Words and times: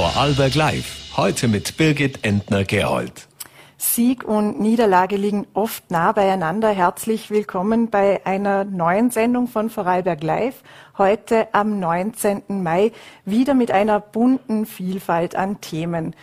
Vorarlberg 0.00 0.54
Live. 0.54 1.14
Heute 1.18 1.46
mit 1.46 1.76
Birgit 1.76 2.24
Entner-Gerold. 2.24 3.28
Sieg 3.76 4.24
und 4.24 4.58
Niederlage 4.58 5.16
liegen 5.16 5.46
oft 5.52 5.90
nah 5.90 6.12
beieinander. 6.12 6.70
Herzlich 6.70 7.30
willkommen 7.30 7.90
bei 7.90 8.24
einer 8.24 8.64
neuen 8.64 9.10
Sendung 9.10 9.46
von 9.46 9.68
Vorarlberg 9.68 10.22
Live. 10.22 10.62
Heute 10.96 11.48
am 11.52 11.80
19. 11.80 12.62
Mai 12.62 12.92
wieder 13.26 13.52
mit 13.52 13.72
einer 13.72 14.00
bunten 14.00 14.64
Vielfalt 14.64 15.36
an 15.36 15.60
Themen. 15.60 16.16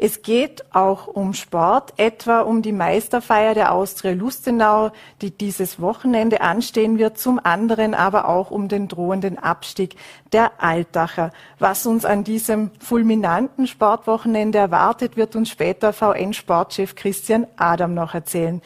Es 0.00 0.22
geht 0.22 0.64
auch 0.72 1.08
um 1.08 1.34
Sport, 1.34 1.94
etwa 1.96 2.42
um 2.42 2.62
die 2.62 2.70
Meisterfeier 2.70 3.54
der 3.54 3.72
Austria 3.72 4.12
Lustenau, 4.12 4.92
die 5.20 5.32
dieses 5.32 5.80
Wochenende 5.80 6.40
anstehen 6.40 7.00
wird, 7.00 7.18
zum 7.18 7.40
anderen 7.42 7.94
aber 7.94 8.28
auch 8.28 8.52
um 8.52 8.68
den 8.68 8.86
drohenden 8.86 9.40
Abstieg 9.40 9.96
der 10.32 10.62
Altacher. 10.62 11.32
Was 11.58 11.84
uns 11.84 12.04
an 12.04 12.22
diesem 12.22 12.70
fulminanten 12.78 13.66
Sportwochenende 13.66 14.58
erwartet, 14.58 15.16
wird 15.16 15.34
uns 15.34 15.50
später 15.50 15.92
VN-Sportchef 15.92 16.94
Christian 16.94 17.48
Adam 17.56 17.92
noch 17.92 18.14
erzählen. 18.14 18.62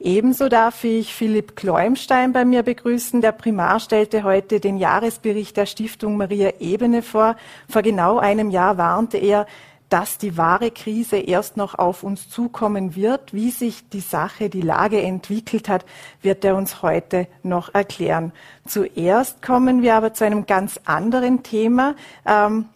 Ebenso 0.00 0.48
darf 0.48 0.82
ich 0.82 1.14
Philipp 1.14 1.54
Kleumstein 1.54 2.32
bei 2.32 2.44
mir 2.44 2.64
begrüßen. 2.64 3.20
Der 3.20 3.30
Primar 3.30 3.78
stellte 3.78 4.24
heute 4.24 4.58
den 4.58 4.78
Jahresbericht 4.78 5.56
der 5.56 5.66
Stiftung 5.66 6.16
Maria 6.16 6.54
Ebene 6.58 7.02
vor. 7.02 7.36
Vor 7.68 7.82
genau 7.82 8.18
einem 8.18 8.50
Jahr 8.50 8.78
warnte 8.78 9.18
er, 9.18 9.46
dass 9.92 10.16
die 10.16 10.38
wahre 10.38 10.70
Krise 10.70 11.18
erst 11.18 11.58
noch 11.58 11.74
auf 11.74 12.02
uns 12.02 12.30
zukommen 12.30 12.96
wird. 12.96 13.34
Wie 13.34 13.50
sich 13.50 13.90
die 13.90 14.00
Sache, 14.00 14.48
die 14.48 14.62
Lage 14.62 15.02
entwickelt 15.02 15.68
hat, 15.68 15.84
wird 16.22 16.46
er 16.46 16.56
uns 16.56 16.80
heute 16.80 17.26
noch 17.42 17.74
erklären. 17.74 18.32
Zuerst 18.66 19.42
kommen 19.42 19.82
wir 19.82 19.94
aber 19.94 20.14
zu 20.14 20.24
einem 20.24 20.46
ganz 20.46 20.80
anderen 20.86 21.42
Thema. 21.42 21.94
Ähm, 22.24 22.70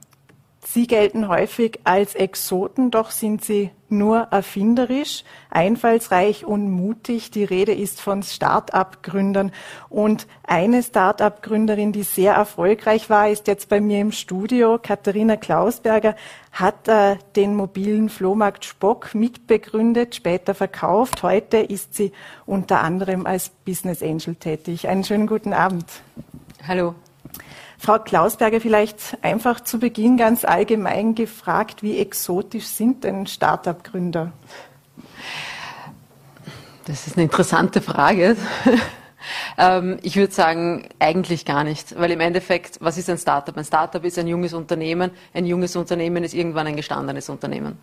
Sie 0.68 0.88
gelten 0.88 1.28
häufig 1.28 1.78
als 1.84 2.16
Exoten, 2.16 2.90
doch 2.90 3.12
sind 3.12 3.44
sie 3.44 3.70
nur 3.88 4.28
erfinderisch, 4.32 5.22
einfallsreich 5.48 6.44
und 6.44 6.72
mutig. 6.72 7.30
Die 7.30 7.44
Rede 7.44 7.72
ist 7.72 8.00
von 8.00 8.24
Start-up-Gründern. 8.24 9.52
Und 9.88 10.26
eine 10.42 10.82
Start-up-Gründerin, 10.82 11.92
die 11.92 12.02
sehr 12.02 12.34
erfolgreich 12.34 13.08
war, 13.08 13.30
ist 13.30 13.46
jetzt 13.46 13.68
bei 13.68 13.80
mir 13.80 14.00
im 14.00 14.10
Studio. 14.10 14.80
Katharina 14.82 15.36
Klausberger 15.36 16.16
hat 16.50 16.88
äh, 16.88 17.16
den 17.36 17.54
mobilen 17.54 18.08
Flohmarkt 18.08 18.64
Spock 18.64 19.14
mitbegründet, 19.14 20.16
später 20.16 20.52
verkauft. 20.52 21.22
Heute 21.22 21.58
ist 21.58 21.94
sie 21.94 22.10
unter 22.44 22.82
anderem 22.82 23.24
als 23.24 23.50
Business 23.50 24.02
Angel 24.02 24.34
tätig. 24.34 24.88
Einen 24.88 25.04
schönen 25.04 25.28
guten 25.28 25.52
Abend. 25.52 25.86
Hallo. 26.66 26.96
Frau 27.78 27.98
Klausberger, 27.98 28.60
vielleicht 28.60 29.18
einfach 29.22 29.60
zu 29.60 29.78
Beginn 29.78 30.16
ganz 30.16 30.44
allgemein 30.44 31.14
gefragt, 31.14 31.82
wie 31.82 31.98
exotisch 31.98 32.66
sind 32.66 33.04
denn 33.04 33.26
Start-up-Gründer? 33.26 34.32
Das 36.86 37.06
ist 37.06 37.16
eine 37.16 37.24
interessante 37.24 37.80
Frage. 37.80 38.36
Ähm, 39.58 39.98
ich 40.02 40.16
würde 40.16 40.32
sagen, 40.32 40.88
eigentlich 41.00 41.44
gar 41.44 41.64
nicht, 41.64 41.98
weil 41.98 42.12
im 42.12 42.20
Endeffekt, 42.20 42.78
was 42.80 42.96
ist 42.96 43.10
ein 43.10 43.18
Startup? 43.18 43.56
Ein 43.56 43.64
Startup 43.64 44.04
ist 44.04 44.18
ein 44.18 44.28
junges 44.28 44.52
Unternehmen. 44.52 45.10
Ein 45.34 45.46
junges 45.46 45.74
Unternehmen 45.74 46.22
ist 46.22 46.34
irgendwann 46.34 46.66
ein 46.66 46.76
gestandenes 46.76 47.28
Unternehmen. 47.28 47.76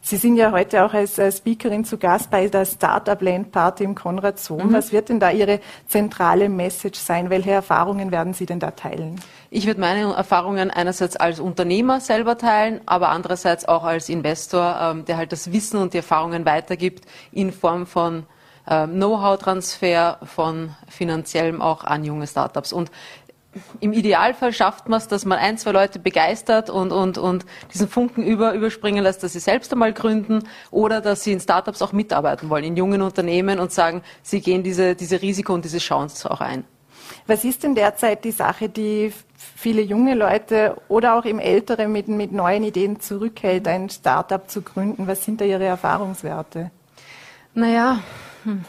Sie 0.00 0.16
sind 0.16 0.36
ja 0.36 0.52
heute 0.52 0.84
auch 0.84 0.92
als 0.92 1.20
Speakerin 1.36 1.84
zu 1.84 1.96
Gast 1.96 2.30
bei 2.30 2.48
der 2.48 2.64
Startup 2.64 3.20
Land 3.20 3.52
Party 3.52 3.84
im 3.84 3.94
Konrad 3.94 4.38
Sohn. 4.38 4.68
Mhm. 4.68 4.72
Was 4.72 4.92
wird 4.92 5.08
denn 5.08 5.20
da 5.20 5.30
Ihre 5.30 5.60
zentrale 5.86 6.48
Message 6.48 6.98
sein? 6.98 7.30
Welche 7.30 7.52
Erfahrungen 7.52 8.10
werden 8.10 8.34
Sie 8.34 8.46
denn 8.46 8.60
da 8.60 8.72
teilen? 8.72 9.20
Ich 9.50 9.66
würde 9.66 9.80
meine 9.80 10.12
Erfahrungen 10.14 10.70
einerseits 10.70 11.16
als 11.16 11.40
Unternehmer 11.40 12.00
selber 12.00 12.38
teilen, 12.38 12.80
aber 12.86 13.10
andererseits 13.10 13.66
auch 13.66 13.84
als 13.84 14.08
Investor, 14.08 14.76
ähm, 14.80 15.04
der 15.04 15.16
halt 15.16 15.32
das 15.32 15.52
Wissen 15.52 15.78
und 15.78 15.92
die 15.92 15.98
Erfahrungen 15.98 16.44
weitergibt 16.44 17.04
in 17.32 17.52
Form 17.52 17.86
von 17.86 18.26
ähm, 18.68 18.92
Know-how-Transfer 18.92 20.18
von 20.24 20.74
finanziellem 20.88 21.60
auch 21.60 21.82
an 21.84 22.04
junge 22.04 22.26
Startups. 22.26 22.72
Und 22.72 22.90
im 23.80 23.92
Idealfall 23.92 24.52
schafft 24.52 24.88
man 24.88 24.98
es, 24.98 25.08
dass 25.08 25.24
man 25.24 25.38
ein, 25.38 25.58
zwei 25.58 25.72
Leute 25.72 25.98
begeistert 25.98 26.70
und, 26.70 26.90
und, 26.90 27.18
und 27.18 27.44
diesen 27.72 27.88
Funken 27.88 28.24
über, 28.24 28.54
überspringen 28.54 29.02
lässt, 29.02 29.22
dass 29.22 29.34
sie 29.34 29.40
selbst 29.40 29.72
einmal 29.72 29.92
gründen 29.92 30.44
oder 30.70 31.00
dass 31.00 31.24
sie 31.24 31.32
in 31.32 31.40
Startups 31.40 31.82
auch 31.82 31.92
mitarbeiten 31.92 32.48
wollen, 32.48 32.64
in 32.64 32.76
jungen 32.76 33.02
Unternehmen 33.02 33.58
und 33.58 33.72
sagen, 33.72 34.02
sie 34.22 34.40
gehen 34.40 34.62
diese, 34.62 34.94
diese 34.94 35.20
Risiko 35.20 35.52
und 35.52 35.64
diese 35.64 35.78
Chance 35.78 36.30
auch 36.30 36.40
ein. 36.40 36.64
Was 37.26 37.44
ist 37.44 37.62
denn 37.62 37.74
derzeit 37.74 38.24
die 38.24 38.30
Sache, 38.30 38.68
die 38.68 39.12
viele 39.36 39.82
junge 39.82 40.14
Leute 40.14 40.80
oder 40.88 41.18
auch 41.18 41.24
im 41.24 41.38
Ältere 41.38 41.88
mit, 41.88 42.08
mit 42.08 42.32
neuen 42.32 42.64
Ideen 42.64 43.00
zurückhält, 43.00 43.68
ein 43.68 43.90
Startup 43.90 44.48
zu 44.48 44.62
gründen? 44.62 45.06
Was 45.06 45.24
sind 45.24 45.40
da 45.40 45.44
Ihre 45.44 45.64
Erfahrungswerte? 45.64 46.70
Naja, 47.54 48.00
hm. 48.44 48.64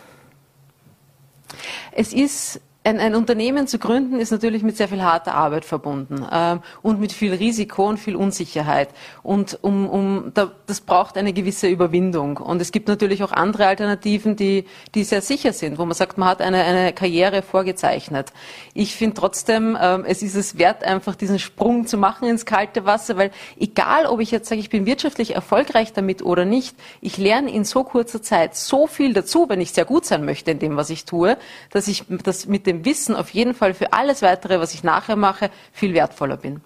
es 1.93 2.11
ist 2.11 2.59
ein, 2.85 2.99
ein, 2.99 3.15
Unternehmen 3.15 3.67
zu 3.67 3.79
gründen 3.79 4.19
ist 4.19 4.31
natürlich 4.31 4.61
mit 4.61 4.75
sehr 4.75 4.89
viel 4.89 5.01
harter 5.01 5.35
Arbeit 5.35 5.63
verbunden 5.63 6.25
ähm, 6.29 6.61
und 6.81 6.99
mit 6.99 7.13
viel 7.13 7.33
Risiko 7.33 7.87
und 7.87 7.97
viel 7.97 8.15
Unsicherheit. 8.15 8.89
Und 9.21 9.57
um, 9.61 9.87
um, 9.87 10.31
da, 10.33 10.51
das 10.67 10.81
braucht 10.81 11.17
eine 11.17 11.31
gewisse 11.31 11.67
Überwindung. 11.67 12.37
Und 12.37 12.61
es 12.61 12.73
gibt 12.73 12.89
natürlich 12.89 13.23
auch 13.23 13.31
andere 13.31 13.67
Alternativen, 13.67 14.35
die, 14.35 14.65
die 14.95 15.05
sehr 15.05 15.21
sicher 15.21 15.53
sind, 15.53 15.77
wo 15.77 15.85
man 15.85 15.95
sagt, 15.95 16.17
man 16.17 16.27
hat 16.27 16.41
eine, 16.41 16.63
eine 16.63 16.91
Karriere 16.91 17.41
vorgezeichnet. 17.41 18.33
Ich 18.73 18.95
finde 18.95 19.15
trotzdem, 19.15 19.77
ähm, 19.81 20.03
es 20.05 20.21
ist 20.21 20.35
es 20.35 20.57
wert, 20.57 20.83
einfach 20.83 21.15
diesen 21.15 21.39
Sprung 21.39 21.87
zu 21.87 21.97
machen 21.97 22.27
ins 22.27 22.45
kalte 22.45 22.85
Wasser, 22.85 23.15
weil 23.15 23.31
egal, 23.57 24.07
ob 24.07 24.19
ich 24.19 24.31
jetzt 24.31 24.49
sage, 24.49 24.59
ich 24.59 24.69
bin 24.69 24.85
wirtschaftlich 24.85 25.35
erfolgreich 25.35 25.93
damit 25.93 26.21
oder 26.21 26.43
nicht, 26.43 26.75
ich 26.99 27.17
lerne 27.17 27.49
in 27.49 27.63
so 27.63 27.85
kurzer 27.85 28.21
Zeit 28.21 28.55
so 28.55 28.87
viel 28.87 29.13
dazu, 29.13 29.47
wenn 29.47 29.61
ich 29.61 29.71
sehr 29.71 29.85
gut 29.85 30.05
sein 30.05 30.25
möchte 30.25 30.51
in 30.51 30.59
dem, 30.59 30.75
was 30.75 30.89
ich 30.89 31.05
tue, 31.05 31.37
dass 31.69 31.87
ich 31.87 32.03
das 32.23 32.45
mit 32.45 32.67
dem 32.67 32.72
dem 32.73 32.85
Wissen 32.85 33.15
auf 33.15 33.29
jeden 33.29 33.53
Fall 33.53 33.73
für 33.73 33.93
alles 33.93 34.21
weitere, 34.21 34.59
was 34.59 34.73
ich 34.73 34.83
nachher 34.83 35.15
mache, 35.15 35.49
viel 35.71 35.93
wertvoller 35.93 36.37
bin. 36.37 36.61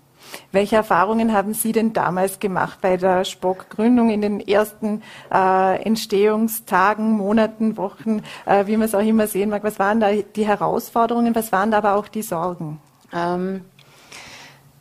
Welche 0.52 0.76
Erfahrungen 0.76 1.34
haben 1.34 1.54
Sie 1.54 1.72
denn 1.72 1.94
damals 1.94 2.40
gemacht 2.40 2.80
bei 2.82 2.98
der 2.98 3.24
Spock-Gründung 3.24 4.10
in 4.10 4.22
den 4.22 4.40
ersten 4.40 5.02
äh, 5.32 5.82
Entstehungstagen, 5.84 7.12
Monaten, 7.12 7.78
Wochen, 7.78 8.24
äh, 8.46 8.68
wie 8.68 8.78
man 8.78 8.88
es 8.88 8.96
auch 8.96 9.00
immer 9.00 9.28
sehen 9.28 9.50
mag? 9.50 9.64
Was 9.64 9.80
waren 9.80 10.00
da 10.00 10.12
die 10.12 10.46
Herausforderungen, 10.46 11.34
was 11.36 11.52
waren 11.52 11.72
da 11.72 11.78
aber 11.78 11.96
auch 11.96 12.08
die 12.08 12.24
Sorgen? 12.24 12.80
Ähm. 13.14 13.64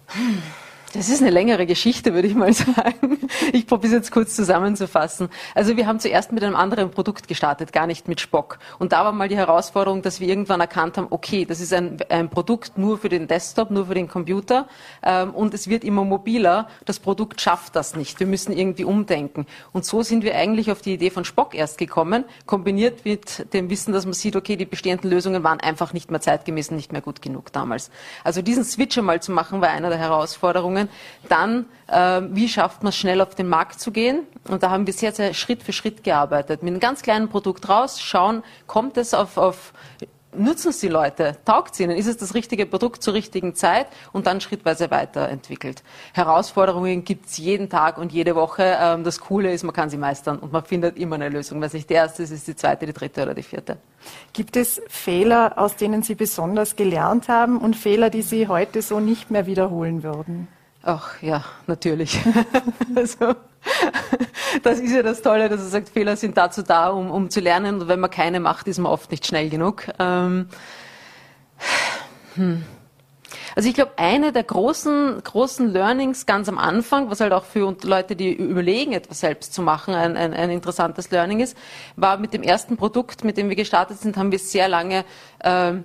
Hm. 0.08 0.42
Das 0.92 1.08
ist 1.08 1.20
eine 1.20 1.30
längere 1.30 1.66
Geschichte, 1.66 2.14
würde 2.14 2.28
ich 2.28 2.34
mal 2.34 2.52
sagen. 2.52 3.18
Ich 3.52 3.66
probiere 3.66 3.88
es 3.88 3.98
jetzt 3.98 4.12
kurz 4.12 4.34
zusammenzufassen. 4.34 5.28
Also 5.54 5.76
wir 5.76 5.86
haben 5.86 6.00
zuerst 6.00 6.32
mit 6.32 6.42
einem 6.42 6.56
anderen 6.56 6.90
Produkt 6.90 7.28
gestartet, 7.28 7.72
gar 7.72 7.86
nicht 7.86 8.08
mit 8.08 8.20
Spock. 8.20 8.58
Und 8.78 8.92
da 8.92 9.04
war 9.04 9.12
mal 9.12 9.28
die 9.28 9.36
Herausforderung, 9.36 10.02
dass 10.02 10.20
wir 10.20 10.28
irgendwann 10.28 10.60
erkannt 10.60 10.96
haben, 10.96 11.08
okay, 11.10 11.44
das 11.44 11.60
ist 11.60 11.72
ein, 11.72 11.98
ein 12.08 12.30
Produkt 12.30 12.78
nur 12.78 12.98
für 12.98 13.08
den 13.08 13.26
Desktop, 13.26 13.70
nur 13.70 13.86
für 13.86 13.94
den 13.94 14.08
Computer 14.08 14.68
ähm, 15.02 15.34
und 15.34 15.54
es 15.54 15.68
wird 15.68 15.84
immer 15.84 16.04
mobiler. 16.04 16.68
Das 16.84 16.98
Produkt 16.98 17.40
schafft 17.40 17.76
das 17.76 17.96
nicht. 17.96 18.20
Wir 18.20 18.26
müssen 18.26 18.52
irgendwie 18.52 18.84
umdenken. 18.84 19.46
Und 19.72 19.84
so 19.84 20.02
sind 20.02 20.24
wir 20.24 20.34
eigentlich 20.34 20.70
auf 20.70 20.82
die 20.82 20.94
Idee 20.94 21.10
von 21.10 21.24
Spock 21.24 21.54
erst 21.54 21.78
gekommen, 21.78 22.24
kombiniert 22.46 23.04
mit 23.04 23.52
dem 23.52 23.70
Wissen, 23.70 23.92
dass 23.92 24.04
man 24.04 24.14
sieht, 24.14 24.36
okay, 24.36 24.56
die 24.56 24.66
bestehenden 24.66 25.10
Lösungen 25.10 25.42
waren 25.42 25.60
einfach 25.60 25.92
nicht 25.92 26.10
mehr 26.10 26.20
zeitgemäß, 26.20 26.70
nicht 26.70 26.92
mehr 26.92 27.02
gut 27.02 27.22
genug 27.22 27.52
damals. 27.52 27.90
Also 28.24 28.42
diesen 28.42 28.64
Switch 28.64 28.96
einmal 28.96 29.20
zu 29.20 29.32
machen, 29.32 29.60
war 29.60 29.70
einer 29.70 29.88
der 29.88 29.98
Herausforderungen. 29.98 30.85
Dann, 31.28 31.66
äh, 31.88 32.22
wie 32.30 32.48
schafft 32.48 32.82
man 32.82 32.90
es 32.90 32.96
schnell 32.96 33.20
auf 33.20 33.34
den 33.34 33.48
Markt 33.48 33.80
zu 33.80 33.90
gehen? 33.90 34.26
Und 34.48 34.62
da 34.62 34.70
haben 34.70 34.86
wir 34.86 34.92
sehr, 34.92 35.12
sehr 35.12 35.34
Schritt 35.34 35.62
für 35.62 35.72
Schritt 35.72 36.04
gearbeitet. 36.04 36.62
Mit 36.62 36.72
einem 36.72 36.80
ganz 36.80 37.02
kleinen 37.02 37.28
Produkt 37.28 37.68
raus, 37.68 38.00
schauen, 38.00 38.42
kommt 38.66 38.96
es 38.96 39.14
auf, 39.14 39.36
auf 39.36 39.72
nutzen 40.38 40.70
es 40.70 40.80
die 40.80 40.88
Leute, 40.88 41.36
taugt 41.44 41.74
es 41.74 41.80
ihnen, 41.80 41.96
ist 41.96 42.06
es 42.06 42.16
das 42.16 42.34
richtige 42.34 42.66
Produkt 42.66 43.02
zur 43.02 43.14
richtigen 43.14 43.54
Zeit 43.54 43.86
und 44.12 44.26
dann 44.26 44.40
schrittweise 44.40 44.90
weiterentwickelt. 44.90 45.82
Herausforderungen 46.12 47.04
gibt 47.04 47.26
es 47.26 47.38
jeden 47.38 47.68
Tag 47.68 47.98
und 47.98 48.12
jede 48.12 48.34
Woche. 48.34 48.76
Ähm, 48.80 49.04
das 49.04 49.20
Coole 49.20 49.52
ist, 49.52 49.62
man 49.64 49.74
kann 49.74 49.90
sie 49.90 49.96
meistern 49.96 50.38
und 50.38 50.52
man 50.52 50.64
findet 50.64 50.98
immer 50.98 51.16
eine 51.16 51.28
Lösung. 51.28 51.60
Was 51.60 51.72
nicht 51.72 51.90
der 51.90 51.96
erste 51.96 52.22
ist, 52.22 52.30
ist 52.30 52.46
die 52.46 52.56
zweite, 52.56 52.86
die 52.86 52.92
dritte 52.92 53.22
oder 53.22 53.34
die 53.34 53.42
vierte. 53.42 53.78
Gibt 54.32 54.56
es 54.56 54.80
Fehler, 54.88 55.54
aus 55.56 55.76
denen 55.76 56.02
Sie 56.02 56.14
besonders 56.14 56.76
gelernt 56.76 57.28
haben 57.28 57.58
und 57.58 57.74
Fehler, 57.74 58.10
die 58.10 58.22
Sie 58.22 58.46
heute 58.48 58.82
so 58.82 59.00
nicht 59.00 59.30
mehr 59.30 59.46
wiederholen 59.46 60.02
würden? 60.02 60.48
Ach 60.88 61.20
ja, 61.20 61.44
natürlich. 61.66 62.16
also, 62.94 63.34
das 64.62 64.78
ist 64.78 64.92
ja 64.92 65.02
das 65.02 65.20
Tolle, 65.20 65.48
dass 65.48 65.60
er 65.60 65.66
sagt, 65.66 65.88
Fehler 65.88 66.14
sind 66.14 66.36
dazu 66.36 66.62
da, 66.62 66.90
um, 66.90 67.10
um 67.10 67.28
zu 67.28 67.40
lernen. 67.40 67.80
Und 67.80 67.88
wenn 67.88 67.98
man 67.98 68.08
keine 68.08 68.38
macht, 68.38 68.68
ist 68.68 68.78
man 68.78 68.92
oft 68.92 69.10
nicht 69.10 69.26
schnell 69.26 69.50
genug. 69.50 69.88
Ähm, 69.98 70.48
hm. 72.36 72.64
Also 73.56 73.68
ich 73.68 73.74
glaube, 73.74 73.94
eine 73.96 74.30
der 74.30 74.44
großen, 74.44 75.24
großen 75.24 75.72
Learnings 75.72 76.24
ganz 76.24 76.48
am 76.48 76.58
Anfang, 76.58 77.10
was 77.10 77.18
halt 77.18 77.32
auch 77.32 77.46
für 77.46 77.74
Leute, 77.82 78.14
die 78.14 78.32
überlegen, 78.32 78.92
etwas 78.92 79.18
selbst 79.18 79.54
zu 79.54 79.62
machen, 79.62 79.92
ein, 79.92 80.16
ein, 80.16 80.34
ein 80.34 80.50
interessantes 80.50 81.10
Learning 81.10 81.40
ist, 81.40 81.56
war 81.96 82.16
mit 82.18 82.32
dem 82.32 82.44
ersten 82.44 82.76
Produkt, 82.76 83.24
mit 83.24 83.36
dem 83.36 83.48
wir 83.48 83.56
gestartet 83.56 83.98
sind, 83.98 84.16
haben 84.16 84.30
wir 84.30 84.38
sehr 84.38 84.68
lange 84.68 85.04
ähm, 85.42 85.84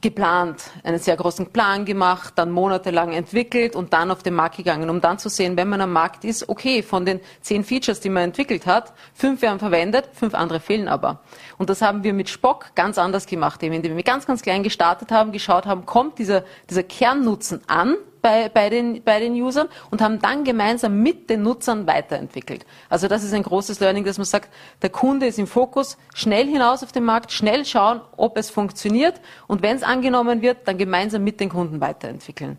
geplant, 0.00 0.62
einen 0.82 0.98
sehr 0.98 1.16
großen 1.16 1.46
Plan 1.46 1.84
gemacht, 1.84 2.34
dann 2.36 2.50
monatelang 2.50 3.12
entwickelt 3.12 3.76
und 3.76 3.92
dann 3.92 4.10
auf 4.10 4.22
den 4.22 4.34
Markt 4.34 4.56
gegangen, 4.56 4.90
um 4.90 5.00
dann 5.00 5.18
zu 5.18 5.28
sehen, 5.28 5.56
wenn 5.56 5.68
man 5.68 5.80
am 5.80 5.92
Markt 5.92 6.24
ist, 6.24 6.48
okay, 6.48 6.82
von 6.82 7.06
den 7.06 7.20
zehn 7.40 7.64
Features, 7.64 8.00
die 8.00 8.10
man 8.10 8.24
entwickelt 8.24 8.66
hat, 8.66 8.92
fünf 9.14 9.42
werden 9.42 9.58
verwendet, 9.58 10.08
fünf 10.12 10.34
andere 10.34 10.60
fehlen 10.60 10.88
aber. 10.88 11.20
Und 11.58 11.70
das 11.70 11.80
haben 11.80 12.02
wir 12.02 12.12
mit 12.12 12.28
Spock 12.28 12.74
ganz 12.74 12.98
anders 12.98 13.26
gemacht, 13.26 13.62
indem 13.62 13.96
wir 13.96 14.02
ganz, 14.02 14.26
ganz 14.26 14.42
klein 14.42 14.62
gestartet 14.62 15.12
haben, 15.12 15.32
geschaut 15.32 15.66
haben, 15.66 15.86
kommt 15.86 16.18
dieser, 16.18 16.44
dieser 16.68 16.82
Kernnutzen 16.82 17.62
an, 17.68 17.96
bei, 18.24 18.48
bei, 18.48 18.70
den, 18.70 19.04
bei 19.04 19.20
den 19.20 19.34
Usern 19.34 19.68
und 19.90 20.00
haben 20.00 20.18
dann 20.18 20.44
gemeinsam 20.44 21.02
mit 21.02 21.28
den 21.28 21.42
Nutzern 21.42 21.86
weiterentwickelt. 21.86 22.64
Also 22.88 23.06
das 23.06 23.22
ist 23.22 23.34
ein 23.34 23.42
großes 23.42 23.80
Learning, 23.80 24.02
dass 24.02 24.16
man 24.16 24.24
sagt, 24.24 24.48
der 24.80 24.88
Kunde 24.88 25.26
ist 25.26 25.38
im 25.38 25.46
Fokus, 25.46 25.98
schnell 26.14 26.46
hinaus 26.46 26.82
auf 26.82 26.90
den 26.90 27.04
Markt, 27.04 27.32
schnell 27.32 27.66
schauen, 27.66 28.00
ob 28.16 28.38
es 28.38 28.48
funktioniert 28.48 29.20
und 29.46 29.60
wenn 29.60 29.76
es 29.76 29.82
angenommen 29.82 30.40
wird, 30.40 30.66
dann 30.66 30.78
gemeinsam 30.78 31.22
mit 31.22 31.38
den 31.38 31.50
Kunden 31.50 31.82
weiterentwickeln. 31.82 32.58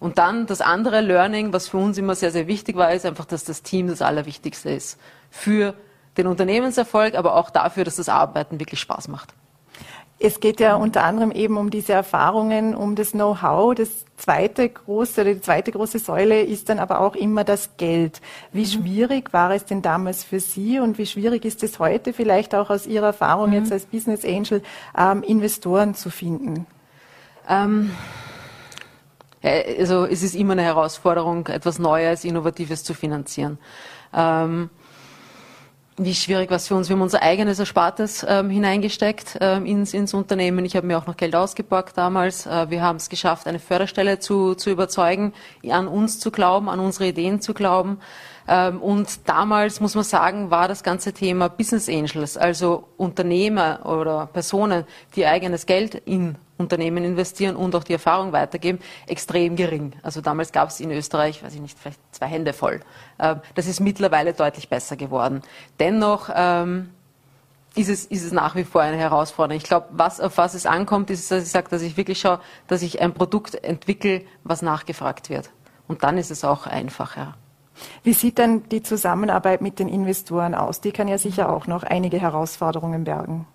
Und 0.00 0.18
dann 0.18 0.46
das 0.46 0.60
andere 0.60 1.00
Learning, 1.00 1.52
was 1.52 1.68
für 1.68 1.76
uns 1.76 1.96
immer 1.96 2.16
sehr, 2.16 2.32
sehr 2.32 2.48
wichtig 2.48 2.74
war, 2.74 2.92
ist 2.92 3.06
einfach, 3.06 3.24
dass 3.24 3.44
das 3.44 3.62
Team 3.62 3.86
das 3.86 4.02
Allerwichtigste 4.02 4.70
ist. 4.70 4.98
Für 5.30 5.74
den 6.16 6.26
Unternehmenserfolg, 6.26 7.14
aber 7.14 7.36
auch 7.36 7.50
dafür, 7.50 7.84
dass 7.84 7.96
das 7.96 8.08
Arbeiten 8.08 8.58
wirklich 8.58 8.80
Spaß 8.80 9.06
macht. 9.06 9.32
Es 10.18 10.40
geht 10.40 10.60
ja 10.60 10.76
unter 10.76 11.04
anderem 11.04 11.32
eben 11.32 11.56
um 11.56 11.70
diese 11.70 11.92
Erfahrungen, 11.92 12.74
um 12.74 12.94
das 12.94 13.10
Know-how. 13.10 13.74
Das 13.74 14.04
zweite 14.16 14.68
große, 14.68 15.24
die 15.24 15.40
zweite 15.40 15.72
große 15.72 15.98
Säule 15.98 16.42
ist 16.42 16.68
dann 16.68 16.78
aber 16.78 17.00
auch 17.00 17.16
immer 17.16 17.42
das 17.42 17.76
Geld. 17.76 18.20
Wie 18.52 18.62
mhm. 18.62 18.66
schwierig 18.66 19.32
war 19.32 19.50
es 19.50 19.64
denn 19.64 19.82
damals 19.82 20.22
für 20.22 20.40
Sie 20.40 20.78
und 20.78 20.98
wie 20.98 21.06
schwierig 21.06 21.44
ist 21.44 21.62
es 21.62 21.78
heute 21.78 22.12
vielleicht 22.12 22.54
auch 22.54 22.70
aus 22.70 22.86
Ihrer 22.86 23.06
Erfahrung 23.06 23.50
mhm. 23.50 23.56
jetzt 23.56 23.72
als 23.72 23.86
Business 23.86 24.24
Angel, 24.24 24.62
ähm, 24.96 25.22
Investoren 25.24 25.94
zu 25.94 26.10
finden? 26.10 26.66
Ähm, 27.48 27.90
also 29.42 30.06
es 30.06 30.22
ist 30.22 30.34
immer 30.34 30.52
eine 30.52 30.62
Herausforderung, 30.62 31.48
etwas 31.48 31.78
Neues, 31.78 32.24
Innovatives 32.24 32.82
zu 32.84 32.94
finanzieren. 32.94 33.58
Ähm, 34.14 34.70
wie 35.96 36.14
schwierig 36.14 36.50
war 36.50 36.56
es 36.56 36.68
für 36.68 36.74
uns. 36.74 36.88
Wir 36.88 36.96
haben 36.96 37.02
unser 37.02 37.22
eigenes 37.22 37.58
Erspartes 37.58 38.26
ähm, 38.28 38.50
hineingesteckt 38.50 39.38
ähm, 39.40 39.64
ins, 39.64 39.94
ins 39.94 40.12
Unternehmen. 40.12 40.64
Ich 40.64 40.74
habe 40.74 40.86
mir 40.86 40.98
auch 40.98 41.06
noch 41.06 41.16
Geld 41.16 41.36
ausgeborgt 41.36 41.96
damals. 41.96 42.46
Äh, 42.46 42.68
wir 42.70 42.82
haben 42.82 42.96
es 42.96 43.08
geschafft, 43.08 43.46
eine 43.46 43.60
Förderstelle 43.60 44.18
zu, 44.18 44.54
zu 44.54 44.70
überzeugen, 44.70 45.32
an 45.70 45.86
uns 45.86 46.18
zu 46.18 46.32
glauben, 46.32 46.68
an 46.68 46.80
unsere 46.80 47.06
Ideen 47.06 47.40
zu 47.40 47.54
glauben. 47.54 48.00
Ähm, 48.48 48.82
und 48.82 49.28
damals, 49.28 49.80
muss 49.80 49.94
man 49.94 50.04
sagen, 50.04 50.50
war 50.50 50.66
das 50.66 50.82
ganze 50.82 51.12
Thema 51.12 51.48
Business 51.48 51.88
Angels, 51.88 52.36
also 52.36 52.88
Unternehmer 52.96 53.86
oder 53.86 54.26
Personen, 54.26 54.84
die 55.14 55.26
eigenes 55.26 55.64
Geld 55.64 55.94
in 55.94 56.36
Unternehmen 56.56 57.04
investieren 57.04 57.56
und 57.56 57.74
auch 57.74 57.84
die 57.84 57.94
Erfahrung 57.94 58.32
weitergeben, 58.32 58.78
extrem 59.06 59.56
gering. 59.56 59.92
Also 60.02 60.20
damals 60.20 60.52
gab 60.52 60.68
es 60.68 60.80
in 60.80 60.90
Österreich, 60.90 61.42
weiß 61.42 61.54
ich 61.54 61.60
nicht, 61.60 61.78
vielleicht 61.78 62.00
zwei 62.12 62.26
Hände 62.26 62.52
voll. 62.52 62.80
Ähm, 63.18 63.40
das 63.54 63.66
ist 63.66 63.80
mittlerweile 63.80 64.32
deutlich 64.32 64.68
besser 64.68 64.96
geworden. 64.96 65.42
Dennoch 65.80 66.30
ähm, 66.34 66.90
ist 67.74 67.88
es, 67.88 68.06
ist 68.06 68.24
es 68.24 68.32
nach 68.32 68.54
wie 68.54 68.64
vor 68.64 68.82
eine 68.82 68.96
Herausforderung. 68.96 69.56
Ich 69.56 69.64
glaube, 69.64 69.88
was, 69.90 70.20
auf 70.20 70.36
was 70.38 70.54
es 70.54 70.66
ankommt, 70.66 71.10
ist, 71.10 71.30
dass 71.30 71.42
ich 71.42 71.50
sage, 71.50 71.68
dass 71.68 71.82
ich 71.82 71.96
wirklich 71.96 72.20
schaue, 72.20 72.40
dass 72.68 72.82
ich 72.82 73.00
ein 73.00 73.14
Produkt 73.14 73.56
entwickle, 73.56 74.22
was 74.44 74.62
nachgefragt 74.62 75.30
wird. 75.30 75.50
Und 75.88 76.04
dann 76.04 76.18
ist 76.18 76.30
es 76.30 76.44
auch 76.44 76.66
einfacher. 76.66 77.34
Wie 78.04 78.12
sieht 78.12 78.38
denn 78.38 78.68
die 78.68 78.82
Zusammenarbeit 78.82 79.60
mit 79.60 79.80
den 79.80 79.88
Investoren 79.88 80.54
aus? 80.54 80.80
Die 80.80 80.92
kann 80.92 81.08
ja 81.08 81.18
sicher 81.18 81.50
auch 81.52 81.66
noch 81.66 81.82
einige 81.82 82.20
Herausforderungen 82.20 83.02
bergen. 83.02 83.46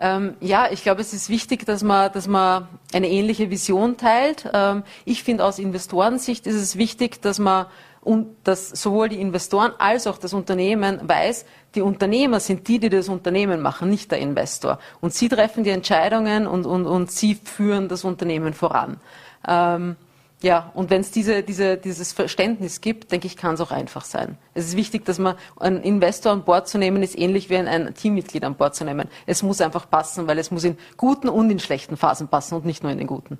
Ähm, 0.00 0.34
ja, 0.40 0.68
ich 0.70 0.82
glaube, 0.82 1.00
es 1.00 1.12
ist 1.12 1.28
wichtig, 1.28 1.66
dass 1.66 1.82
man, 1.82 2.12
dass 2.12 2.26
man 2.26 2.68
eine 2.92 3.08
ähnliche 3.08 3.50
Vision 3.50 3.96
teilt. 3.96 4.48
Ähm, 4.52 4.82
ich 5.04 5.22
finde, 5.22 5.44
aus 5.44 5.58
Investorensicht 5.58 6.46
ist 6.46 6.56
es 6.56 6.76
wichtig, 6.76 7.22
dass 7.22 7.38
man 7.38 7.66
und 8.00 8.36
dass 8.44 8.68
sowohl 8.68 9.08
die 9.08 9.20
Investoren 9.20 9.72
als 9.78 10.06
auch 10.06 10.18
das 10.18 10.34
Unternehmen 10.34 11.00
weiß, 11.02 11.46
die 11.74 11.80
Unternehmer 11.80 12.38
sind 12.38 12.68
die, 12.68 12.78
die 12.78 12.90
das 12.90 13.08
Unternehmen 13.08 13.62
machen, 13.62 13.88
nicht 13.88 14.10
der 14.12 14.18
Investor. 14.18 14.78
Und 15.00 15.14
sie 15.14 15.28
treffen 15.28 15.64
die 15.64 15.70
Entscheidungen 15.70 16.46
und, 16.46 16.66
und, 16.66 16.86
und 16.86 17.10
sie 17.10 17.34
führen 17.34 17.88
das 17.88 18.04
Unternehmen 18.04 18.52
voran. 18.52 18.98
Ähm, 19.48 19.96
ja, 20.42 20.70
und 20.74 20.90
wenn 20.90 21.00
es 21.00 21.10
diese, 21.10 21.42
diese, 21.42 21.78
dieses 21.78 22.12
Verständnis 22.12 22.80
gibt, 22.80 23.12
denke 23.12 23.26
ich, 23.26 23.36
kann 23.36 23.54
es 23.54 23.60
auch 23.60 23.70
einfach 23.70 24.04
sein. 24.04 24.36
Es 24.52 24.66
ist 24.66 24.76
wichtig, 24.76 25.04
dass 25.06 25.18
man 25.18 25.36
einen 25.58 25.82
Investor 25.82 26.32
an 26.32 26.44
Bord 26.44 26.68
zu 26.68 26.76
nehmen, 26.76 27.02
ist 27.02 27.18
ähnlich 27.18 27.48
wie 27.48 27.56
ein, 27.56 27.66
ein 27.66 27.94
Teammitglied 27.94 28.44
an 28.44 28.54
Bord 28.54 28.74
zu 28.74 28.84
nehmen. 28.84 29.08
Es 29.24 29.42
muss 29.42 29.60
einfach 29.62 29.88
passen, 29.88 30.26
weil 30.26 30.38
es 30.38 30.50
muss 30.50 30.64
in 30.64 30.76
guten 30.96 31.28
und 31.30 31.50
in 31.50 31.60
schlechten 31.60 31.96
Phasen 31.96 32.28
passen 32.28 32.56
und 32.56 32.66
nicht 32.66 32.82
nur 32.82 32.92
in 32.92 32.98
den 32.98 33.06
guten. 33.06 33.38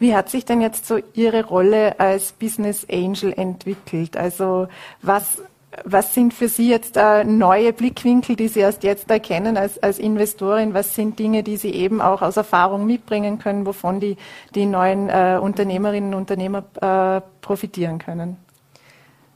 Wie 0.00 0.14
hat 0.14 0.28
sich 0.28 0.44
denn 0.44 0.60
jetzt 0.60 0.86
so 0.86 0.98
Ihre 1.14 1.44
Rolle 1.44 2.00
als 2.00 2.32
Business 2.32 2.84
Angel 2.90 3.32
entwickelt? 3.32 4.16
Also 4.16 4.66
was 5.02 5.38
was 5.84 6.14
sind 6.14 6.34
für 6.34 6.48
Sie 6.48 6.68
jetzt 6.68 6.96
äh, 6.96 7.22
neue 7.24 7.72
Blickwinkel, 7.72 8.34
die 8.34 8.48
Sie 8.48 8.60
erst 8.60 8.82
jetzt 8.82 9.10
erkennen 9.10 9.56
als, 9.56 9.80
als 9.82 9.98
Investorin? 9.98 10.74
Was 10.74 10.94
sind 10.94 11.18
Dinge, 11.18 11.42
die 11.42 11.56
Sie 11.56 11.70
eben 11.70 12.00
auch 12.00 12.22
aus 12.22 12.36
Erfahrung 12.36 12.86
mitbringen 12.86 13.38
können, 13.38 13.64
wovon 13.66 14.00
die, 14.00 14.16
die 14.54 14.66
neuen 14.66 15.08
äh, 15.08 15.38
Unternehmerinnen 15.40 16.14
und 16.14 16.20
Unternehmer 16.20 16.64
äh, 16.80 17.20
profitieren 17.40 17.98
können? 17.98 18.36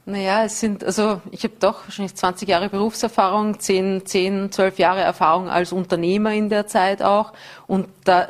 Naja, 0.07 0.45
es 0.45 0.61
sind, 0.61 0.85
also 0.85 1.23
ich 1.31 1.45
habe 1.45 1.55
doch 1.61 1.85
wahrscheinlich 1.85 2.15
20 2.15 2.47
Jahre 2.47 2.69
Berufserfahrung, 2.69 3.59
10, 3.59 4.05
10, 4.05 4.53
12 4.53 4.79
Jahre 4.79 5.01
Erfahrung 5.01 5.49
als 5.49 5.73
Unternehmer 5.73 6.35
in 6.35 6.51
der 6.51 6.67
Zeit 6.67 7.03
auch. 7.03 7.33
Und 7.67 7.89
da 8.05 8.29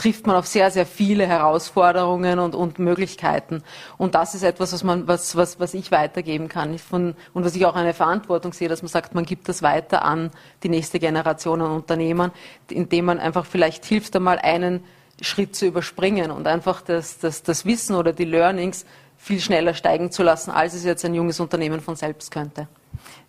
trifft 0.00 0.26
man 0.26 0.34
auf 0.36 0.46
sehr, 0.46 0.70
sehr 0.70 0.86
viele 0.86 1.26
Herausforderungen 1.26 2.38
und, 2.38 2.54
und 2.54 2.78
Möglichkeiten. 2.78 3.62
Und 3.98 4.14
das 4.14 4.34
ist 4.34 4.42
etwas, 4.42 4.72
was, 4.72 4.82
man, 4.82 5.06
was, 5.06 5.36
was, 5.36 5.60
was 5.60 5.74
ich 5.74 5.90
weitergeben 5.90 6.48
kann 6.48 6.78
von, 6.78 7.14
und 7.34 7.44
was 7.44 7.54
ich 7.54 7.66
auch 7.66 7.74
eine 7.74 7.92
Verantwortung 7.92 8.54
sehe, 8.54 8.70
dass 8.70 8.80
man 8.80 8.88
sagt, 8.88 9.14
man 9.14 9.26
gibt 9.26 9.50
das 9.50 9.60
weiter 9.60 10.02
an 10.02 10.30
die 10.62 10.70
nächste 10.70 11.00
Generation 11.00 11.60
an 11.60 11.72
Unternehmern, 11.72 12.32
indem 12.70 13.04
man 13.04 13.18
einfach 13.18 13.44
vielleicht 13.44 13.84
hilft, 13.84 14.16
einmal 14.16 14.38
einen 14.38 14.82
Schritt 15.20 15.54
zu 15.54 15.66
überspringen 15.66 16.30
und 16.30 16.46
einfach 16.46 16.80
das, 16.80 17.18
das, 17.18 17.42
das 17.42 17.66
Wissen 17.66 17.94
oder 17.94 18.14
die 18.14 18.24
Learnings 18.24 18.86
viel 19.18 19.38
schneller 19.38 19.74
steigen 19.74 20.10
zu 20.10 20.22
lassen, 20.22 20.50
als 20.50 20.72
es 20.72 20.82
jetzt 20.82 21.04
ein 21.04 21.12
junges 21.12 21.40
Unternehmen 21.40 21.82
von 21.82 21.94
selbst 21.94 22.30
könnte. 22.30 22.68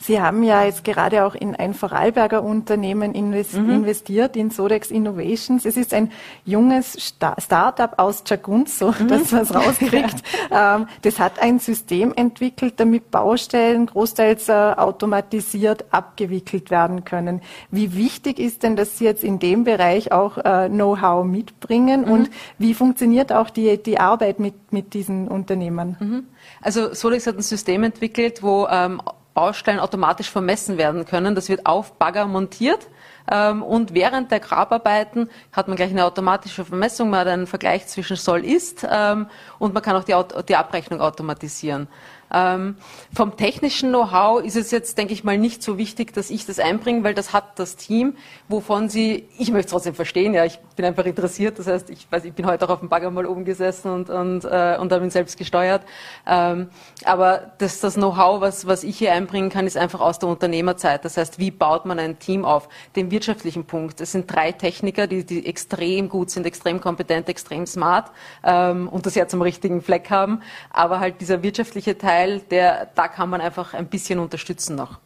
Sie 0.02 0.20
haben 0.20 0.42
ja 0.42 0.64
jetzt 0.64 0.84
gerade 0.84 1.26
auch 1.26 1.36
in 1.36 1.56
ein 1.56 1.76
Vorarlberger 1.76 2.42
Unternehmen 2.42 3.12
mhm. 3.12 3.70
investiert, 3.70 4.36
in 4.36 4.50
Sodex 4.50 4.90
Innovations. 4.90 5.64
Es 5.64 5.78
ist 5.78 5.94
ein 5.94 6.12
junges 6.44 6.98
Start-up 7.38 8.00
aus 8.00 8.24
Chagunzo, 8.28 8.96
mhm. 8.98 9.08
das 9.08 9.32
was 9.32 9.54
rauskriegt. 9.56 10.24
Ähm, 10.50 10.88
das 11.04 11.20
hat 11.20 11.40
ein 11.40 11.60
System 11.60 12.14
entwickelt, 12.16 12.76
damit 12.78 13.12
Baustellen 13.12 13.86
großteils 13.86 14.50
äh, 14.50 14.54
automatisiert 14.54 15.86
abgewickelt 15.92 16.72
werden 16.72 17.06
können. 17.06 17.42
Wie 17.70 17.96
wichtig 17.96 18.40
ist 18.40 18.64
denn, 18.64 18.76
dass 18.76 18.98
Sie 18.98 19.06
jetzt 19.06 19.24
in 19.24 19.38
dem 19.38 19.66
Bereich 19.66 20.12
auch 20.12 20.40
äh, 20.40 20.68
Know-how 20.68 21.26
mitbringen 21.26 22.06
mhm. 22.06 22.12
und 22.12 22.30
wie 22.58 22.74
funktioniert 22.74 23.32
auch 23.32 23.52
die, 23.52 23.78
die 23.78 24.00
Arbeit 24.00 24.40
mit, 24.40 24.74
mit 24.74 24.96
diesen 24.96 25.28
Unternehmen? 25.28 25.96
Mhm. 26.00 26.24
Also 26.60 26.96
Sodex 26.96 27.28
hat 27.28 27.38
ein 27.38 27.44
System 27.44 27.84
entwickelt, 27.84 28.42
wo 28.42 28.68
ähm, 28.68 29.00
Baustellen 29.34 29.80
automatisch 29.80 30.30
vermessen 30.30 30.78
werden 30.78 31.06
können. 31.06 31.36
Das 31.36 31.50
wird 31.50 31.66
auf 31.66 31.94
Bagger 31.94 32.26
montiert. 32.26 32.88
Ähm, 33.32 33.62
und 33.64 33.94
während 33.94 34.32
der 34.32 34.40
Grabarbeiten 34.40 35.30
hat 35.52 35.68
man 35.68 35.78
gleich 35.78 35.92
eine 35.92 36.06
automatische 36.06 36.66
Vermessung, 36.66 37.10
man 37.10 37.22
hat 37.22 37.28
einen 37.28 37.48
Vergleich 37.48 37.88
zwischen 37.88 38.18
Soll 38.18 38.44
ist 38.44 38.86
ähm, 38.90 39.28
und 39.60 39.74
man 39.74 39.84
kann 39.84 39.96
auch 39.96 40.04
die, 40.04 40.16
die 40.48 40.56
Abrechnung 40.56 41.02
automatisieren. 41.02 41.88
Ähm, 42.34 42.76
vom 43.14 43.36
technischen 43.36 43.90
Know-how 43.90 44.44
ist 44.44 44.56
es 44.56 44.72
jetzt, 44.72 44.98
denke 44.98 45.14
ich 45.14 45.24
mal, 45.24 45.38
nicht 45.38 45.62
so 45.62 45.78
wichtig, 45.78 46.14
dass 46.14 46.30
ich 46.30 46.46
das 46.46 46.60
einbringe, 46.60 47.04
weil 47.04 47.14
das 47.14 47.34
hat 47.34 47.60
das 47.60 47.76
Team, 47.76 48.16
wovon 48.48 48.90
sie, 48.90 49.28
ich 49.38 49.52
möchte 49.52 49.68
es 49.68 49.72
trotzdem 49.72 49.96
verstehen, 49.96 50.34
ja, 50.34 50.46
ich 50.46 50.60
bin 50.76 50.86
einfach 50.86 51.06
interessiert, 51.06 51.60
das 51.60 51.68
heißt, 51.68 51.90
ich 51.90 52.08
weiß, 52.10 52.26
ich 52.26 52.34
bin 52.34 52.46
heute 52.46 52.66
auch 52.66 52.74
auf 52.74 52.80
dem 52.80 52.90
Bagger 52.90 53.12
mal 53.12 53.26
oben 53.26 53.46
gesessen 53.46 53.92
und, 53.92 54.10
und, 54.10 54.46
äh, 54.46 54.78
und 54.80 54.92
habe 54.92 55.04
ihn 55.04 55.10
selbst 55.10 55.38
gesteuert. 55.38 55.84
Ähm, 56.26 56.70
aber 57.04 57.52
das, 57.58 57.80
das 57.80 57.96
Know-how, 57.96 58.42
was, 58.42 58.66
was 58.66 58.84
ich 58.84 58.98
hier 58.98 59.12
einbringen 59.12 59.50
kann, 59.50 59.68
ist 59.68 59.78
einfach 59.78 60.00
aus 60.00 60.20
der 60.20 60.30
Unternehmerzeit. 60.30 61.04
Das 61.06 61.18
heißt, 61.18 61.40
wie 61.40 61.52
baut 61.52 61.86
man 61.86 62.00
ein 62.00 62.20
Team 62.20 62.46
auf? 62.46 62.70
Den 62.96 63.12
wirtschaftlichen 63.12 63.66
Punkt. 63.66 64.00
Es 64.02 64.12
sind 64.12 64.34
drei 64.34 64.52
Techniker, 64.52 65.08
die, 65.08 65.26
die 65.26 65.46
extrem 65.46 66.10
gut 66.10 66.30
sind, 66.30 66.46
extrem 66.46 66.80
kompetent, 66.80 67.28
extrem 67.30 67.66
smart 67.66 68.12
ähm, 68.44 68.88
und 68.88 69.06
das 69.06 69.16
Herz 69.16 69.34
am 69.34 69.42
richtigen 69.42 69.82
Fleck 69.82 70.10
haben. 70.10 70.42
Aber 70.70 71.00
halt 71.00 71.20
dieser 71.22 71.44
wirtschaftliche 71.44 71.98
Teil, 71.98 72.21
Teil, 72.22 72.40
der, 72.52 72.88
da 72.96 73.08
kann 73.08 73.30
man 73.30 73.42
einfach 73.42 73.74
ein 73.74 73.88
bisschen 73.88 74.20
unterstützen 74.20 74.76
noch. 74.76 75.00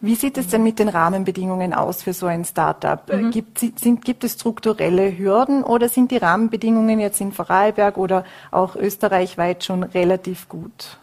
Wie 0.00 0.14
sieht 0.14 0.36
es 0.36 0.48
denn 0.48 0.62
mit 0.62 0.78
den 0.78 0.90
Rahmenbedingungen 0.90 1.72
aus 1.72 2.02
für 2.02 2.12
so 2.12 2.26
ein 2.26 2.44
Startup? 2.44 3.10
Mhm. 3.10 3.30
Gibt, 3.30 3.58
sind, 3.58 4.04
gibt 4.04 4.24
es 4.24 4.34
strukturelle 4.34 5.16
Hürden 5.16 5.64
oder 5.64 5.88
sind 5.88 6.10
die 6.10 6.18
Rahmenbedingungen 6.18 7.00
jetzt 7.00 7.20
in 7.22 7.32
Vorarlberg 7.32 7.96
oder 7.96 8.24
auch 8.50 8.76
österreichweit 8.76 9.64
schon 9.64 9.82
relativ 9.82 10.50
gut? 10.50 10.98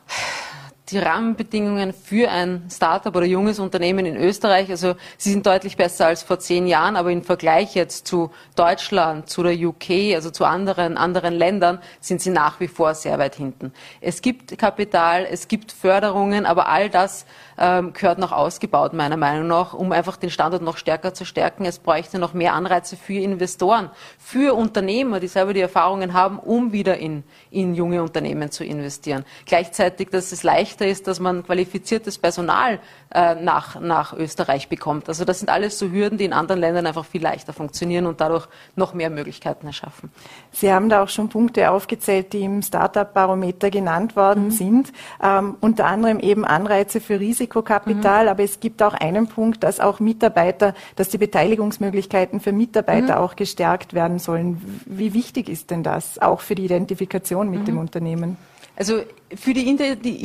Die 0.94 1.00
Rahmenbedingungen 1.00 1.94
für 1.94 2.30
ein 2.30 2.64
Startup 2.72 3.16
oder 3.16 3.26
junges 3.26 3.60
Unternehmen 3.60 4.06
in 4.06 4.16
Österreich, 4.16 4.70
also 4.70 4.96
sie 5.18 5.32
sind 5.32 5.46
deutlich 5.46 5.76
besser 5.76 6.08
als 6.08 6.24
vor 6.24 6.40
zehn 6.40 6.68
Jahren, 6.68 6.96
aber 6.96 7.12
im 7.12 7.24
Vergleich 7.24 7.76
jetzt 7.76 8.08
zu 8.08 8.32
Deutschland, 8.56 9.30
zu 9.30 9.44
der 9.44 9.54
UK, 9.54 10.14
also 10.16 10.30
zu 10.30 10.46
anderen, 10.46 10.98
anderen 10.98 11.34
Ländern, 11.34 11.80
sind 12.00 12.22
sie 12.22 12.30
nach 12.30 12.60
wie 12.60 12.68
vor 12.68 12.94
sehr 12.96 13.18
weit 13.20 13.36
hinten. 13.36 13.74
Es 14.02 14.22
gibt 14.22 14.58
Kapital, 14.58 15.28
es 15.30 15.48
gibt 15.48 15.72
Förderungen, 15.72 16.46
aber 16.46 16.70
all 16.70 16.90
das 16.90 17.26
ähm, 17.58 17.94
gehört 17.94 18.20
noch 18.20 18.32
ausgebaut, 18.32 18.94
meiner 18.94 19.18
Meinung 19.18 19.48
nach, 19.48 19.74
um 19.74 19.92
einfach 19.92 20.18
den 20.18 20.30
Standort 20.30 20.62
noch 20.62 20.78
stärker 20.78 21.14
zu 21.14 21.26
stärken. 21.26 21.66
Es 21.66 21.80
bräuchte 21.80 22.20
noch 22.20 22.34
mehr 22.34 22.54
Anreize 22.54 22.98
für 22.98 23.14
Investoren, 23.20 23.90
für 24.18 24.56
Unternehmer, 24.56 25.20
die 25.20 25.28
selber 25.28 25.54
die 25.54 25.62
Erfahrungen 25.62 26.14
haben, 26.14 26.40
um 26.40 26.72
wieder 26.72 26.98
in, 26.98 27.24
in 27.52 27.76
junge 27.76 28.02
Unternehmen 28.02 28.52
zu 28.52 28.64
investieren. 28.64 29.26
Gleichzeitig, 29.46 30.10
dass 30.10 30.32
es 30.32 30.44
leichter 30.44 30.88
ist, 30.88 31.08
dass 31.08 31.20
man 31.20 31.44
qualifiziertes 31.44 32.18
Personal 32.18 32.80
äh, 33.14 33.36
nach, 33.36 33.80
nach 33.80 34.14
Österreich 34.14 34.70
bekommt. 34.70 35.08
Also 35.08 35.26
das 35.26 35.40
sind 35.40 35.50
alles 35.50 35.78
so 35.78 35.92
Hürden, 35.92 36.18
die 36.18 36.26
in 36.26 36.34
anderen 36.34 36.60
Ländern 36.60 36.88
einfach 36.88 37.06
viel 37.06 37.22
leichter 37.22 37.54
funktionieren 37.54 38.06
und 38.06 38.22
dadurch 38.22 38.48
noch 38.76 38.94
mehr 38.94 39.10
Möglichkeiten 39.10 39.68
erschaffen. 39.68 40.12
Sie 40.52 40.74
haben 40.74 40.90
da 40.90 41.04
auch 41.04 41.10
schon 41.10 41.30
Punkte 41.30 41.70
aufgezählt, 41.70 42.34
die 42.34 42.42
im 42.42 42.62
Startup-Barometer 42.62 43.70
genannt 43.70 44.16
worden 44.16 44.46
mhm. 44.46 44.52
sind. 44.52 44.94
Ähm, 45.22 45.58
unter 45.62 45.86
anderem 45.86 46.20
eben 46.20 46.44
Anreize 46.44 47.00
für 47.00 47.20
Risikokapital, 47.20 48.24
mhm. 48.24 48.30
aber 48.30 48.44
es 48.44 48.60
gibt 48.60 48.82
auch 48.82 48.94
einen 48.94 49.28
Punkt, 49.28 49.64
dass 49.64 49.80
auch 49.80 50.00
Mitarbeiter, 50.00 50.74
dass 50.96 51.10
die 51.10 51.18
Beteiligungsmöglichkeiten 51.18 52.40
für 52.40 52.52
Mitarbeiter 52.52 53.18
mhm. 53.18 53.22
auch 53.24 53.36
gestärkt 53.36 53.94
werden 53.94 54.20
sollen. 54.20 54.82
Wie 54.86 55.14
wichtig 55.14 55.50
ist 55.50 55.70
denn 55.70 55.84
das, 55.84 56.20
auch 56.20 56.42
für 56.42 56.56
die 56.56 56.66
Identifikation 56.66 57.50
mit 57.50 57.68
dem 57.68 57.76
mhm. 57.76 57.82
Unternehmen? 57.82 58.38
Also 58.76 59.04
für 59.36 59.54
die 59.54 59.70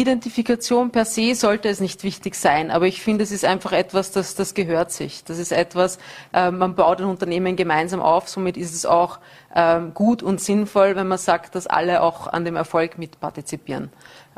Identifikation 0.00 0.90
per 0.90 1.04
se 1.04 1.34
sollte 1.34 1.68
es 1.68 1.80
nicht 1.80 2.02
wichtig 2.02 2.34
sein, 2.34 2.70
aber 2.70 2.86
ich 2.86 3.02
finde, 3.02 3.22
es 3.22 3.30
ist 3.30 3.44
einfach 3.44 3.72
etwas, 3.72 4.10
das, 4.10 4.34
das 4.36 4.54
gehört 4.54 4.90
sich. 4.90 5.22
Das 5.24 5.38
ist 5.38 5.52
etwas, 5.52 5.98
äh, 6.32 6.50
man 6.50 6.74
baut 6.74 7.00
ein 7.00 7.08
Unternehmen 7.08 7.56
gemeinsam 7.56 8.00
auf, 8.00 8.28
somit 8.28 8.56
ist 8.56 8.74
es 8.74 8.86
auch 8.86 9.18
ähm, 9.54 9.92
gut 9.92 10.22
und 10.22 10.40
sinnvoll, 10.40 10.96
wenn 10.96 11.08
man 11.08 11.18
sagt, 11.18 11.54
dass 11.54 11.66
alle 11.66 12.02
auch 12.02 12.26
an 12.26 12.46
dem 12.46 12.56
Erfolg 12.56 12.96
mitpartizipieren, 12.96 13.90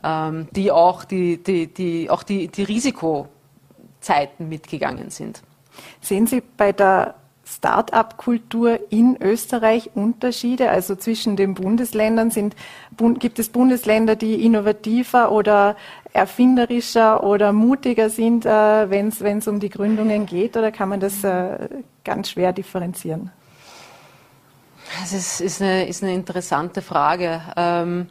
ähm, 0.02 0.48
die 0.50 0.72
auch 0.72 1.04
die, 1.04 1.40
die, 1.40 1.68
die, 1.68 2.10
auch 2.10 2.24
die, 2.24 2.48
die 2.48 2.64
Risikozeiten 2.64 4.48
mitgegangen 4.48 5.10
sind. 5.10 5.42
Sehen 6.00 6.26
Sie 6.26 6.42
bei 6.56 6.72
der 6.72 7.14
Start-up-Kultur 7.50 8.78
in 8.90 9.16
Österreich 9.20 9.90
Unterschiede? 9.94 10.70
Also 10.70 10.94
zwischen 10.94 11.36
den 11.36 11.54
Bundesländern 11.54 12.30
sind, 12.30 12.54
gibt 13.18 13.38
es 13.38 13.48
Bundesländer, 13.48 14.16
die 14.16 14.44
innovativer 14.44 15.32
oder 15.32 15.76
erfinderischer 16.12 17.24
oder 17.24 17.52
mutiger 17.52 18.10
sind, 18.10 18.46
äh, 18.46 18.90
wenn 18.90 19.08
es 19.08 19.48
um 19.48 19.60
die 19.60 19.70
Gründungen 19.70 20.26
geht? 20.26 20.56
Oder 20.56 20.70
kann 20.72 20.88
man 20.88 21.00
das 21.00 21.24
äh, 21.24 21.68
ganz 22.04 22.30
schwer 22.30 22.52
differenzieren? 22.52 23.30
Das 25.00 25.12
ist, 25.12 25.40
ist, 25.40 25.62
eine, 25.62 25.86
ist 25.86 26.02
eine 26.02 26.14
interessante 26.14 26.82
Frage. 26.82 27.40
Ähm 27.56 28.08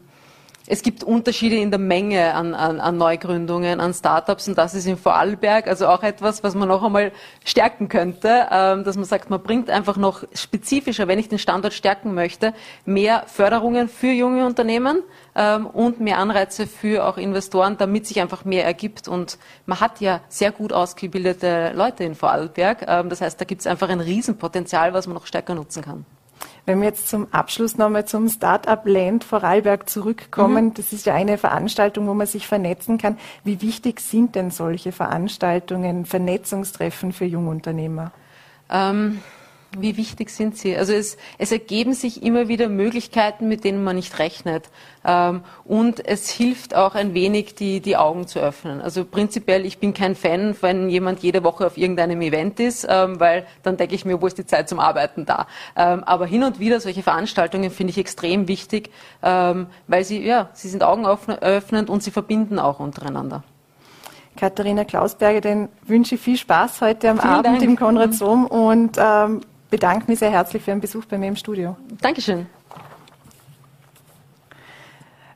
es 0.72 0.84
gibt 0.84 1.04
Unterschiede 1.04 1.56
in 1.56 1.72
der 1.72 1.80
Menge 1.80 2.36
an, 2.36 2.54
an, 2.54 2.80
an 2.80 2.96
Neugründungen, 2.96 3.80
an 3.80 3.92
Startups 3.92 4.48
und 4.48 4.56
das 4.56 4.76
ist 4.76 4.86
in 4.86 4.98
Vorarlberg 4.98 5.68
also 5.68 5.88
auch 5.88 6.04
etwas, 6.04 6.44
was 6.44 6.54
man 6.54 6.68
noch 6.68 6.84
einmal 6.84 7.12
stärken 7.44 7.90
könnte, 7.90 8.48
ähm, 8.52 8.84
dass 8.84 8.96
man 8.96 9.06
sagt, 9.06 9.32
man 9.32 9.42
bringt 9.42 9.72
einfach 9.72 9.98
noch 9.98 10.24
spezifischer, 10.32 11.08
wenn 11.08 11.18
ich 11.18 11.28
den 11.28 11.40
Standort 11.40 11.74
stärken 11.74 12.14
möchte, 12.14 12.54
mehr 12.86 13.24
Förderungen 13.26 13.90
für 13.90 14.12
junge 14.12 14.46
Unternehmen 14.46 15.02
ähm, 15.36 15.66
und 15.66 16.02
mehr 16.02 16.20
Anreize 16.20 16.68
für 16.68 17.08
auch 17.08 17.18
Investoren, 17.18 17.78
damit 17.78 18.06
sich 18.06 18.22
einfach 18.22 18.46
mehr 18.46 18.64
ergibt. 18.64 19.08
Und 19.08 19.40
man 19.66 19.80
hat 19.80 20.02
ja 20.02 20.22
sehr 20.30 20.52
gut 20.52 20.72
ausgebildete 20.72 21.72
Leute 21.74 22.04
in 22.04 22.14
Vorarlberg. 22.14 22.86
Ähm, 22.88 23.10
das 23.10 23.22
heißt, 23.22 23.42
da 23.42 23.46
gibt 23.46 23.62
es 23.62 23.68
einfach 23.68 23.90
ein 23.90 24.02
Riesenpotenzial, 24.02 24.94
was 24.94 25.08
man 25.08 25.16
noch 25.16 25.26
stärker 25.26 25.56
nutzen 25.56 25.84
kann. 25.84 26.06
Wenn 26.70 26.82
wir 26.82 26.90
jetzt 26.90 27.08
zum 27.08 27.34
Abschluss 27.34 27.80
nochmal 27.80 28.06
zum 28.06 28.30
Startup 28.30 28.80
Land 28.86 29.24
Vorarlberg 29.24 29.90
zurückkommen, 29.90 30.66
mhm. 30.66 30.74
das 30.76 30.94
ist 30.94 31.08
ja 31.08 31.16
eine 31.16 31.40
Veranstaltung, 31.40 32.06
wo 32.06 32.14
man 32.14 32.28
sich 32.28 32.46
vernetzen 32.46 33.00
kann. 33.00 33.18
Wie 33.44 33.64
wichtig 33.64 34.00
sind 34.00 34.36
denn 34.36 34.52
solche 34.52 34.92
Veranstaltungen, 34.92 36.06
Vernetzungstreffen 36.06 37.12
für 37.12 37.26
Jungunternehmer? 37.26 38.12
Ähm 38.70 39.18
wie 39.78 39.98
wichtig 39.98 40.30
sind 40.32 40.58
sie? 40.58 40.76
Also 40.76 40.94
es, 40.94 41.18
es, 41.38 41.52
ergeben 41.52 41.94
sich 41.94 42.24
immer 42.24 42.48
wieder 42.48 42.70
Möglichkeiten, 42.70 43.48
mit 43.48 43.64
denen 43.64 43.84
man 43.84 43.96
nicht 43.96 44.18
rechnet. 44.20 44.70
Ähm, 45.06 45.42
und 45.64 46.06
es 46.06 46.30
hilft 46.30 46.76
auch 46.76 46.96
ein 46.96 47.14
wenig, 47.14 47.56
die, 47.56 47.80
die 47.80 47.96
Augen 47.96 48.28
zu 48.28 48.40
öffnen. 48.40 48.82
Also 48.82 49.06
prinzipiell, 49.06 49.66
ich 49.66 49.78
bin 49.78 49.94
kein 49.94 50.16
Fan, 50.16 50.56
wenn 50.62 50.90
jemand 50.90 51.20
jede 51.20 51.44
Woche 51.44 51.68
auf 51.68 51.78
irgendeinem 51.78 52.22
Event 52.22 52.60
ist, 52.60 52.88
ähm, 52.90 53.20
weil 53.20 53.46
dann 53.64 53.78
denke 53.78 53.96
ich 53.96 54.06
mir, 54.06 54.22
wo 54.22 54.28
ist 54.28 54.38
die 54.38 54.46
Zeit 54.46 54.68
zum 54.70 54.80
Arbeiten 54.80 55.26
da? 55.26 55.48
Ähm, 55.76 56.04
aber 56.04 56.26
hin 56.26 56.44
und 56.44 56.60
wieder 56.60 56.80
solche 56.80 57.04
Veranstaltungen 57.04 57.70
finde 57.70 57.92
ich 57.92 57.98
extrem 57.98 58.48
wichtig, 58.48 58.90
weil 59.22 60.04
sie, 60.04 60.24
ja, 60.24 60.50
sie 60.54 60.70
sind 60.70 60.84
augenöffnend 60.84 61.90
und 61.90 62.04
sie 62.04 62.12
verbinden 62.12 62.60
auch 62.60 62.80
untereinander. 62.80 63.44
Katharina 64.40 64.86
Klausberger, 64.86 65.42
den 65.42 65.68
wünsche 65.86 66.16
ich 66.16 66.22
viel 66.22 66.38
Spaß 66.38 66.80
heute 66.82 67.10
am 67.10 67.20
Vielen 67.20 67.34
Abend 67.34 67.46
Dank. 67.46 67.62
im 67.62 67.76
Konrad 67.76 68.14
Sohm 68.14 68.46
und 68.46 68.98
ähm, 68.98 69.42
bedanke 69.70 70.06
mich 70.08 70.20
sehr 70.20 70.32
herzlich 70.32 70.64
für 70.64 70.72
den 70.72 70.82
Besuch 70.82 71.06
bei 71.06 71.18
mir 71.18 71.28
im 71.28 71.36
Studio. 71.36 71.76
Dankeschön. 72.02 72.48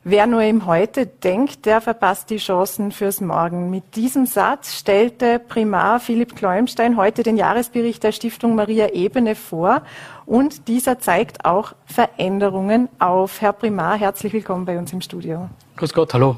Wer 0.06 0.26
nur 0.26 0.42
im 0.42 0.66
Heute 0.66 1.06
denkt, 1.06 1.64
der 1.64 1.80
verpasst 1.80 2.28
die 2.28 2.36
Chancen 2.36 2.92
fürs 2.92 3.22
Morgen. 3.22 3.70
Mit 3.70 3.96
diesem 3.96 4.26
Satz 4.26 4.74
stellte 4.74 5.38
Primar 5.38 5.98
Philipp 5.98 6.36
Kleumstein 6.36 6.98
heute 6.98 7.22
den 7.22 7.38
Jahresbericht 7.38 8.02
der 8.02 8.12
Stiftung 8.12 8.54
Maria 8.54 8.88
Ebene 8.90 9.34
vor. 9.34 9.80
Und 10.26 10.68
dieser 10.68 10.98
zeigt 10.98 11.46
auch 11.46 11.72
Veränderungen 11.86 12.90
auf. 12.98 13.40
Herr 13.40 13.54
Primar, 13.54 13.96
herzlich 13.96 14.34
willkommen 14.34 14.66
bei 14.66 14.78
uns 14.78 14.92
im 14.92 15.00
Studio. 15.00 15.48
Grüß 15.76 15.94
Gott, 15.94 16.12
hallo. 16.12 16.36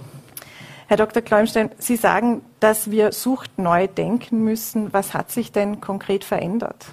Herr 0.86 0.98
Dr. 0.98 1.20
Kleumstein, 1.20 1.70
Sie 1.78 1.96
sagen, 1.96 2.42
dass 2.60 2.92
wir 2.92 3.10
Sucht 3.10 3.58
neu 3.58 3.88
denken 3.88 4.44
müssen. 4.44 4.92
Was 4.92 5.12
hat 5.12 5.32
sich 5.32 5.50
denn 5.50 5.80
konkret 5.80 6.22
verändert? 6.22 6.86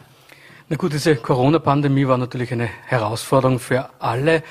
Na 0.70 0.78
gut, 0.78 0.94
diese 0.94 1.18
Corona-Pandemie 1.18 2.08
war 2.08 2.18
natürlich 2.18 2.54
eine 2.54 2.70
Herausforderung 2.86 3.60
für 3.60 3.90
alle. 4.00 4.44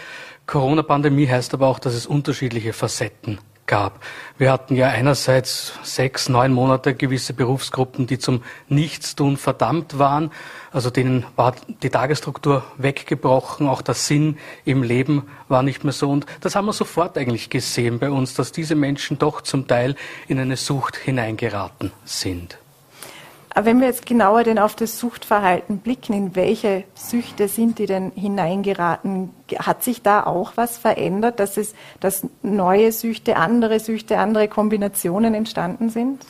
Corona-Pandemie 0.46 1.26
heißt 1.26 1.54
aber 1.54 1.66
auch, 1.66 1.78
dass 1.78 1.94
es 1.94 2.06
unterschiedliche 2.06 2.74
Facetten 2.74 3.38
gab. 3.66 4.04
Wir 4.36 4.52
hatten 4.52 4.76
ja 4.76 4.88
einerseits 4.88 5.72
sechs, 5.82 6.28
neun 6.28 6.52
Monate 6.52 6.94
gewisse 6.94 7.32
Berufsgruppen, 7.32 8.06
die 8.06 8.18
zum 8.18 8.42
Nichtstun 8.68 9.38
verdammt 9.38 9.98
waren. 9.98 10.30
Also 10.70 10.90
denen 10.90 11.24
war 11.36 11.54
die 11.82 11.88
Tagesstruktur 11.88 12.62
weggebrochen, 12.76 13.66
auch 13.66 13.80
der 13.80 13.94
Sinn 13.94 14.36
im 14.66 14.82
Leben 14.82 15.22
war 15.48 15.62
nicht 15.62 15.82
mehr 15.82 15.94
so. 15.94 16.10
Und 16.10 16.26
das 16.42 16.54
haben 16.54 16.66
wir 16.66 16.74
sofort 16.74 17.16
eigentlich 17.16 17.48
gesehen 17.48 17.98
bei 17.98 18.10
uns, 18.10 18.34
dass 18.34 18.52
diese 18.52 18.74
Menschen 18.74 19.18
doch 19.18 19.40
zum 19.40 19.66
Teil 19.66 19.96
in 20.28 20.38
eine 20.38 20.58
Sucht 20.58 20.96
hineingeraten 20.96 21.90
sind. 22.04 22.58
Aber 23.54 23.66
wenn 23.66 23.80
wir 23.80 23.88
jetzt 23.88 24.06
genauer 24.06 24.44
denn 24.44 24.58
auf 24.58 24.74
das 24.74 24.98
Suchtverhalten 24.98 25.78
blicken, 25.78 26.14
in 26.14 26.34
welche 26.34 26.84
Süchte 26.94 27.48
sind 27.48 27.78
die 27.78 27.86
denn 27.86 28.10
hineingeraten? 28.14 29.30
Hat 29.58 29.82
sich 29.82 30.00
da 30.00 30.24
auch 30.24 30.52
was 30.56 30.78
verändert, 30.78 31.38
dass 31.38 31.58
es, 31.58 31.74
dass 32.00 32.26
neue 32.42 32.92
Süchte, 32.92 33.36
andere 33.36 33.78
Süchte, 33.78 34.18
andere 34.18 34.48
Kombinationen 34.48 35.34
entstanden 35.34 35.90
sind? 35.90 36.24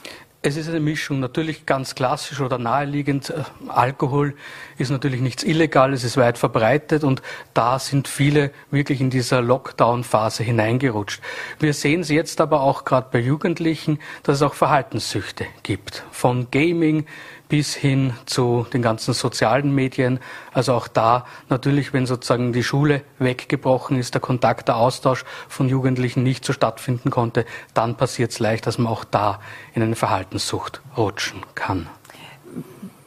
Es 0.45 0.57
ist 0.57 0.69
eine 0.69 0.81
Mischung, 0.81 1.21
natürlich 1.21 1.67
ganz 1.67 1.95
klassisch 1.95 2.41
oder 2.41 2.59
naheliegend. 2.59 3.31
Äh, 3.31 3.45
Alkohol 3.69 4.35
ist 4.77 4.91
natürlich 4.91 5.21
nichts 5.21 5.45
Illegales, 5.45 6.03
ist 6.03 6.17
weit 6.17 6.37
verbreitet 6.37 7.05
und 7.05 7.23
da 7.55 7.79
sind 7.79 8.09
viele 8.09 8.51
wirklich 8.73 9.01
in 9.01 9.09
dieser 9.09 9.41
Lockdown-Phase 9.41 10.43
hineingerutscht. 10.43 11.23
Wir 11.61 11.73
sehen 11.73 12.01
es 12.01 12.09
jetzt 12.09 12.41
aber 12.41 12.63
auch 12.63 12.85
gerade 12.85 13.07
bei 13.13 13.21
Jugendlichen, 13.21 14.01
dass 14.25 14.39
es 14.39 14.43
auch 14.43 14.55
Verhaltenssüchte 14.55 15.47
gibt. 15.63 16.03
Von 16.11 16.49
Gaming 16.51 17.07
bis 17.53 17.75
hin 17.75 18.15
zu 18.25 18.67
den 18.73 18.81
ganzen 18.81 19.13
sozialen 19.13 19.75
Medien. 19.75 20.21
Also 20.55 20.73
auch 20.73 20.89
da 20.89 21.27
natürlich, 21.51 21.93
wenn 21.93 22.07
sozusagen 22.07 22.55
die 22.55 22.63
Schule 22.63 23.03
weggebrochen 23.19 23.99
ist, 23.99 24.15
der 24.15 24.23
Kontakt, 24.23 24.69
der 24.69 24.77
Austausch 24.77 25.27
von 25.51 25.69
Jugendlichen 25.69 26.23
nicht 26.23 26.47
so 26.47 26.55
stattfinden 26.55 27.11
konnte, 27.11 27.45
dann 27.75 27.99
passiert 27.99 28.31
es 28.31 28.39
leicht, 28.39 28.67
dass 28.67 28.79
man 28.79 28.91
auch 28.91 29.05
da 29.05 29.39
in 29.75 29.83
eine 29.83 29.97
Verhaltenssucht 29.97 30.81
rutschen 30.97 31.43
kann. 31.55 31.91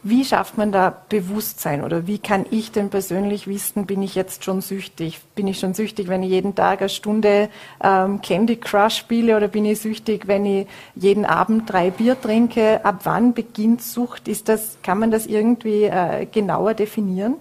Wie 0.08 0.24
schafft 0.24 0.56
man 0.56 0.70
da 0.70 1.02
Bewusstsein 1.08 1.82
oder 1.82 2.06
wie 2.06 2.20
kann 2.20 2.46
ich 2.52 2.70
denn 2.70 2.90
persönlich 2.90 3.48
wissen, 3.48 3.86
bin 3.86 4.04
ich 4.04 4.14
jetzt 4.14 4.44
schon 4.44 4.60
süchtig? 4.60 5.18
Bin 5.34 5.48
ich 5.48 5.58
schon 5.58 5.74
süchtig, 5.74 6.06
wenn 6.06 6.22
ich 6.22 6.30
jeden 6.30 6.54
Tag 6.54 6.78
eine 6.78 6.88
Stunde 6.88 7.48
ähm, 7.82 8.20
Candy 8.22 8.54
Crush 8.54 8.98
spiele 8.98 9.36
oder 9.36 9.48
bin 9.48 9.64
ich 9.64 9.80
süchtig, 9.80 10.28
wenn 10.28 10.46
ich 10.46 10.68
jeden 10.94 11.24
Abend 11.24 11.68
drei 11.68 11.90
Bier 11.90 12.16
trinke? 12.20 12.84
Ab 12.84 13.00
wann 13.02 13.34
beginnt 13.34 13.82
Sucht? 13.82 14.28
Ist 14.28 14.48
das, 14.48 14.78
kann 14.84 15.00
man 15.00 15.10
das 15.10 15.26
irgendwie 15.26 15.86
äh, 15.86 16.26
genauer 16.30 16.74
definieren? 16.74 17.34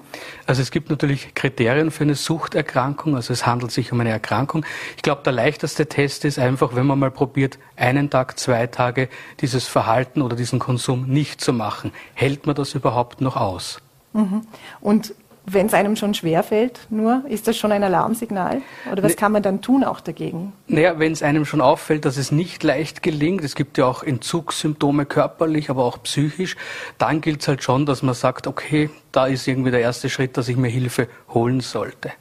Also 0.47 0.63
es 0.63 0.71
gibt 0.71 0.89
natürlich 0.89 1.35
Kriterien 1.35 1.91
für 1.91 2.03
eine 2.03 2.15
Suchterkrankung, 2.15 3.15
also 3.15 3.31
es 3.31 3.45
handelt 3.45 3.73
sich 3.73 3.91
um 3.91 3.99
eine 3.99 4.09
Erkrankung. 4.09 4.65
Ich 4.95 5.03
glaube, 5.03 5.21
der 5.23 5.33
leichteste 5.33 5.85
Test 5.85 6.25
ist 6.25 6.39
einfach, 6.39 6.75
wenn 6.75 6.87
man 6.87 6.97
mal 6.97 7.11
probiert, 7.11 7.59
einen 7.75 8.09
Tag, 8.09 8.39
zwei 8.39 8.65
Tage 8.65 9.07
dieses 9.41 9.67
Verhalten 9.67 10.23
oder 10.23 10.35
diesen 10.35 10.57
Konsum 10.57 11.05
nicht 11.05 11.41
zu 11.41 11.53
machen. 11.53 11.91
Hält 12.15 12.47
man 12.47 12.54
das 12.55 12.73
überhaupt 12.73 13.21
noch 13.21 13.35
aus? 13.35 13.79
Mhm. 14.13 14.41
Und 14.81 15.13
wenn 15.47 15.67
es 15.67 15.73
einem 15.73 15.95
schon 15.95 16.13
schwerfällt, 16.13 16.87
nur, 16.89 17.23
ist 17.27 17.47
das 17.47 17.55
schon 17.55 17.71
ein 17.71 17.83
Alarmsignal? 17.83 18.61
Oder 18.91 19.03
was 19.03 19.11
ne, 19.11 19.15
kann 19.15 19.31
man 19.31 19.43
dann 19.43 19.61
tun 19.61 19.83
auch 19.83 19.99
dagegen? 19.99 20.53
Naja, 20.67 20.97
wenn 20.97 21.11
es 21.11 21.21
einem 21.21 21.45
schon 21.45 21.61
auffällt, 21.61 22.05
dass 22.05 22.17
es 22.17 22.31
nicht 22.31 22.63
leicht 22.63 23.03
gelingt, 23.03 23.43
es 23.43 23.55
gibt 23.55 23.77
ja 23.77 23.85
auch 23.85 24.01
Entzugssymptome 24.01 25.05
körperlich, 25.05 25.69
aber 25.69 25.83
auch 25.83 26.01
psychisch, 26.03 26.55
dann 26.97 27.21
gilt 27.21 27.41
es 27.41 27.47
halt 27.47 27.63
schon, 27.63 27.85
dass 27.85 28.01
man 28.01 28.15
sagt, 28.15 28.47
okay, 28.47 28.89
da 29.11 29.27
ist 29.27 29.47
irgendwie 29.47 29.71
der 29.71 29.81
erste 29.81 30.09
Schritt, 30.09 30.35
dass 30.37 30.47
ich 30.47 30.57
mir 30.57 30.69
Hilfe 30.69 31.07
holen 31.29 31.59
sollte. 31.59 32.11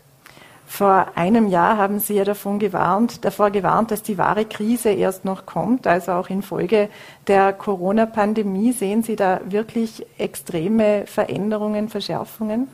Vor 0.66 1.06
einem 1.14 1.46
Jahr 1.46 1.78
haben 1.78 2.00
Sie 2.00 2.14
ja 2.14 2.24
davon 2.24 2.58
gewarnt, 2.58 3.24
davor 3.24 3.50
gewarnt, 3.50 3.92
dass 3.92 4.02
die 4.02 4.18
wahre 4.18 4.44
Krise 4.44 4.90
erst 4.90 5.24
noch 5.24 5.46
kommt. 5.46 5.86
Also 5.86 6.12
auch 6.12 6.28
infolge 6.28 6.88
der 7.26 7.52
Corona-Pandemie 7.52 8.72
sehen 8.72 9.02
Sie 9.02 9.16
da 9.16 9.40
wirklich 9.44 10.04
extreme 10.18 11.06
Veränderungen, 11.06 11.88
Verschärfungen? 11.88 12.68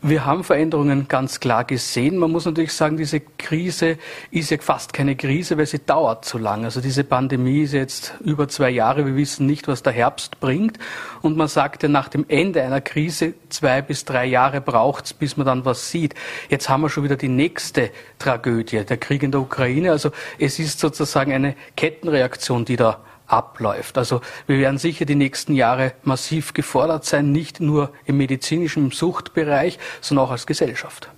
Wir 0.00 0.26
haben 0.26 0.44
Veränderungen 0.44 1.08
ganz 1.08 1.40
klar 1.40 1.64
gesehen. 1.64 2.18
Man 2.18 2.30
muss 2.30 2.44
natürlich 2.44 2.72
sagen, 2.72 2.96
diese 2.96 3.20
Krise 3.20 3.96
ist 4.30 4.50
ja 4.50 4.58
fast 4.58 4.92
keine 4.92 5.16
Krise, 5.16 5.56
weil 5.56 5.66
sie 5.66 5.78
dauert 5.78 6.24
zu 6.24 6.36
lang. 6.36 6.64
Also 6.64 6.80
diese 6.80 7.04
Pandemie 7.04 7.62
ist 7.62 7.72
jetzt 7.72 8.14
über 8.20 8.48
zwei 8.48 8.70
Jahre. 8.70 9.06
Wir 9.06 9.16
wissen 9.16 9.46
nicht, 9.46 9.66
was 9.66 9.82
der 9.82 9.94
Herbst 9.94 10.40
bringt. 10.40 10.78
Und 11.22 11.36
man 11.36 11.48
sagt 11.48 11.82
ja, 11.82 11.88
nach 11.88 12.08
dem 12.08 12.26
Ende 12.28 12.62
einer 12.62 12.82
Krise 12.82 13.34
zwei 13.48 13.80
bis 13.80 14.04
drei 14.04 14.26
Jahre 14.26 14.60
braucht 14.60 15.06
es, 15.06 15.14
bis 15.14 15.36
man 15.38 15.46
dann 15.46 15.64
was 15.64 15.90
sieht. 15.90 16.14
Jetzt 16.50 16.68
haben 16.68 16.82
wir 16.82 16.90
schon 16.90 17.04
wieder 17.04 17.16
die 17.16 17.28
nächste 17.28 17.90
Tragödie, 18.18 18.84
der 18.84 18.98
Krieg 18.98 19.22
in 19.22 19.30
der 19.30 19.40
Ukraine. 19.40 19.90
Also 19.90 20.10
es 20.38 20.58
ist 20.58 20.80
sozusagen 20.80 21.32
eine 21.32 21.54
Kettenreaktion, 21.76 22.66
die 22.66 22.76
da 22.76 23.00
abläuft. 23.26 23.98
Also 23.98 24.20
wir 24.46 24.58
werden 24.58 24.78
sicher 24.78 25.04
die 25.04 25.14
nächsten 25.14 25.54
Jahre 25.54 25.92
massiv 26.02 26.54
gefordert 26.54 27.04
sein, 27.04 27.32
nicht 27.32 27.60
nur 27.60 27.90
im 28.04 28.16
medizinischen, 28.16 28.90
Suchtbereich, 28.90 29.78
sondern 30.00 30.26
auch 30.26 30.30
als 30.30 30.46
Gesellschaft. 30.46 31.08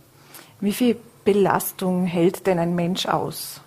Wie 0.61 0.73
viel 0.73 0.97
Belastung 1.25 2.07
hält 2.07 2.47
denn 2.47 2.59
ein 2.59 2.75
Mensch 2.75 3.07
aus? 3.07 3.61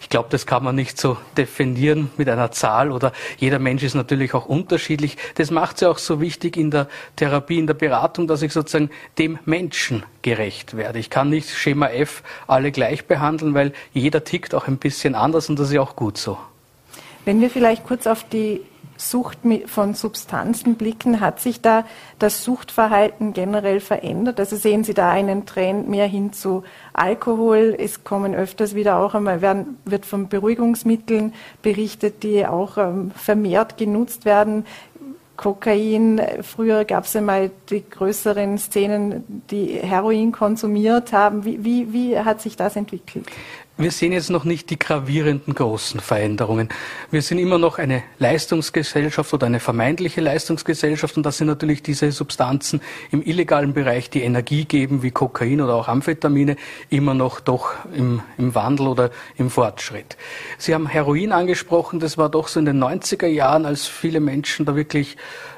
Ich 0.00 0.08
glaube, 0.08 0.28
das 0.30 0.46
kann 0.46 0.64
man 0.64 0.74
nicht 0.74 0.98
so 0.98 1.18
definieren 1.36 2.10
mit 2.16 2.28
einer 2.28 2.50
Zahl 2.50 2.90
oder 2.90 3.12
jeder 3.38 3.58
Mensch 3.58 3.82
ist 3.82 3.94
natürlich 3.94 4.34
auch 4.34 4.46
unterschiedlich. 4.46 5.16
Das 5.36 5.50
macht 5.50 5.76
es 5.76 5.82
ja 5.82 5.90
auch 5.90 5.98
so 5.98 6.20
wichtig 6.20 6.56
in 6.56 6.70
der 6.70 6.88
Therapie, 7.16 7.58
in 7.58 7.66
der 7.66 7.74
Beratung, 7.74 8.26
dass 8.26 8.42
ich 8.42 8.52
sozusagen 8.52 8.90
dem 9.18 9.38
Menschen 9.44 10.02
gerecht 10.22 10.76
werde. 10.76 10.98
Ich 10.98 11.10
kann 11.10 11.30
nicht 11.30 11.50
Schema 11.50 11.88
F 11.88 12.22
alle 12.46 12.72
gleich 12.72 13.06
behandeln, 13.06 13.54
weil 13.54 13.72
jeder 13.92 14.24
tickt 14.24 14.54
auch 14.54 14.66
ein 14.66 14.78
bisschen 14.78 15.14
anders 15.14 15.48
und 15.48 15.58
das 15.58 15.68
ist 15.68 15.74
ja 15.74 15.82
auch 15.82 15.94
gut 15.94 16.18
so. 16.18 16.38
Wenn 17.24 17.40
wir 17.40 17.50
vielleicht 17.50 17.86
kurz 17.86 18.06
auf 18.06 18.24
die 18.24 18.62
Sucht 19.00 19.38
von 19.66 19.94
Substanzen 19.94 20.74
blicken, 20.74 21.20
hat 21.20 21.40
sich 21.40 21.60
da 21.62 21.86
das 22.18 22.44
Suchtverhalten 22.44 23.32
generell 23.32 23.80
verändert? 23.80 24.38
Also 24.38 24.56
sehen 24.56 24.84
Sie 24.84 24.92
da 24.92 25.10
einen 25.10 25.46
Trend 25.46 25.88
mehr 25.88 26.06
hin 26.06 26.32
zu 26.34 26.64
Alkohol? 26.92 27.74
Es 27.78 28.04
kommen 28.04 28.34
öfters 28.34 28.74
wieder 28.74 28.98
auch 28.98 29.14
einmal, 29.14 29.40
werden, 29.40 29.78
wird 29.86 30.04
von 30.04 30.28
Beruhigungsmitteln 30.28 31.32
berichtet, 31.62 32.22
die 32.22 32.46
auch 32.46 32.76
ähm, 32.76 33.10
vermehrt 33.12 33.78
genutzt 33.78 34.26
werden. 34.26 34.66
Kokain, 35.40 36.20
früher 36.42 36.84
gab 36.84 37.04
es 37.04 37.16
einmal 37.16 37.50
die 37.70 37.82
größeren 37.88 38.58
Szenen, 38.58 39.42
die 39.50 39.68
Heroin 39.68 40.32
konsumiert 40.32 41.14
haben. 41.14 41.46
Wie, 41.46 41.64
wie, 41.64 41.94
wie 41.94 42.18
hat 42.18 42.42
sich 42.42 42.56
das 42.56 42.76
entwickelt? 42.76 43.24
Wir 43.80 43.92
sehen 43.92 44.12
jetzt 44.12 44.28
noch 44.28 44.44
nicht 44.44 44.68
die 44.68 44.78
gravierenden 44.78 45.54
großen 45.54 46.00
Veränderungen. 46.00 46.68
Wir 47.10 47.22
sind 47.22 47.38
immer 47.38 47.56
noch 47.56 47.78
eine 47.78 48.02
Leistungsgesellschaft 48.18 49.32
oder 49.32 49.46
eine 49.46 49.58
vermeintliche 49.58 50.20
Leistungsgesellschaft 50.20 51.16
und 51.16 51.24
das 51.24 51.38
sind 51.38 51.46
natürlich 51.46 51.82
diese 51.82 52.12
Substanzen 52.12 52.82
im 53.10 53.22
illegalen 53.22 53.72
Bereich, 53.72 54.10
die 54.10 54.20
Energie 54.20 54.66
geben, 54.66 55.02
wie 55.02 55.10
Kokain 55.10 55.62
oder 55.62 55.76
auch 55.76 55.88
Amphetamine, 55.88 56.56
immer 56.90 57.14
noch 57.14 57.40
doch 57.40 57.72
im, 57.94 58.20
im 58.36 58.54
Wandel 58.54 58.86
oder 58.86 59.10
im 59.38 59.48
Fortschritt. 59.48 60.18
Sie 60.58 60.74
haben 60.74 60.86
Heroin 60.86 61.32
angesprochen, 61.32 62.00
das 62.00 62.18
war 62.18 62.28
doch 62.28 62.48
so 62.48 62.60
in 62.60 62.66
den 62.66 62.84
90er 62.84 63.28
Jahren, 63.28 63.64
als 63.64 63.86
viele 63.86 64.20
Menschen 64.20 64.66
da 64.66 64.76
wirklich 64.76 65.16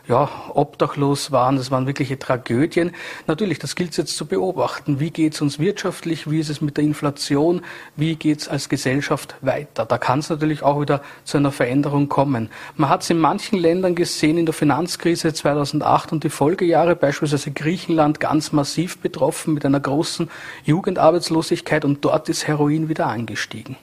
ja, 0.09 0.29
obdachlos 0.53 1.31
waren. 1.31 1.57
Das 1.57 1.71
waren 1.71 1.87
wirkliche 1.87 2.19
Tragödien. 2.19 2.93
Natürlich, 3.27 3.59
das 3.59 3.77
gilt 3.77 3.93
es 3.93 3.97
jetzt 3.97 4.17
zu 4.17 4.27
beobachten. 4.27 5.01
Wie 5.01 5.11
geht 5.11 5.35
es 5.35 5.41
uns 5.41 5.59
wirtschaftlich? 5.59 6.31
Wie 6.31 6.41
ist 6.41 6.49
es 6.49 6.61
mit 6.61 6.77
der 6.77 6.85
Inflation? 6.85 7.63
Wie 7.97 8.17
geht 8.17 8.41
es 8.41 8.49
als 8.49 8.69
Gesellschaft 8.69 9.37
weiter? 9.41 9.85
Da 9.85 9.99
kann 9.99 10.19
es 10.19 10.31
natürlich 10.31 10.63
auch 10.63 10.81
wieder 10.81 11.03
zu 11.25 11.39
einer 11.39 11.53
Veränderung 11.53 12.09
kommen. 12.09 12.51
Man 12.77 12.89
hat 12.89 13.03
es 13.03 13.11
in 13.11 13.19
manchen 13.19 13.59
Ländern 13.59 13.95
gesehen, 13.95 14.39
in 14.39 14.47
der 14.47 14.55
Finanzkrise 14.55 15.33
2008 15.33 16.13
und 16.13 16.25
die 16.25 16.31
Folgejahre, 16.31 16.97
beispielsweise 16.97 17.53
Griechenland, 17.53 18.21
ganz 18.21 18.53
massiv 18.53 18.99
betroffen 18.99 19.55
mit 19.55 19.65
einer 19.65 19.81
großen 19.81 20.31
Jugendarbeitslosigkeit 20.65 21.85
und 21.85 22.05
dort 22.05 22.29
ist 22.29 22.47
Heroin 22.49 22.89
wieder 22.89 23.07
angestiegen. 23.07 23.77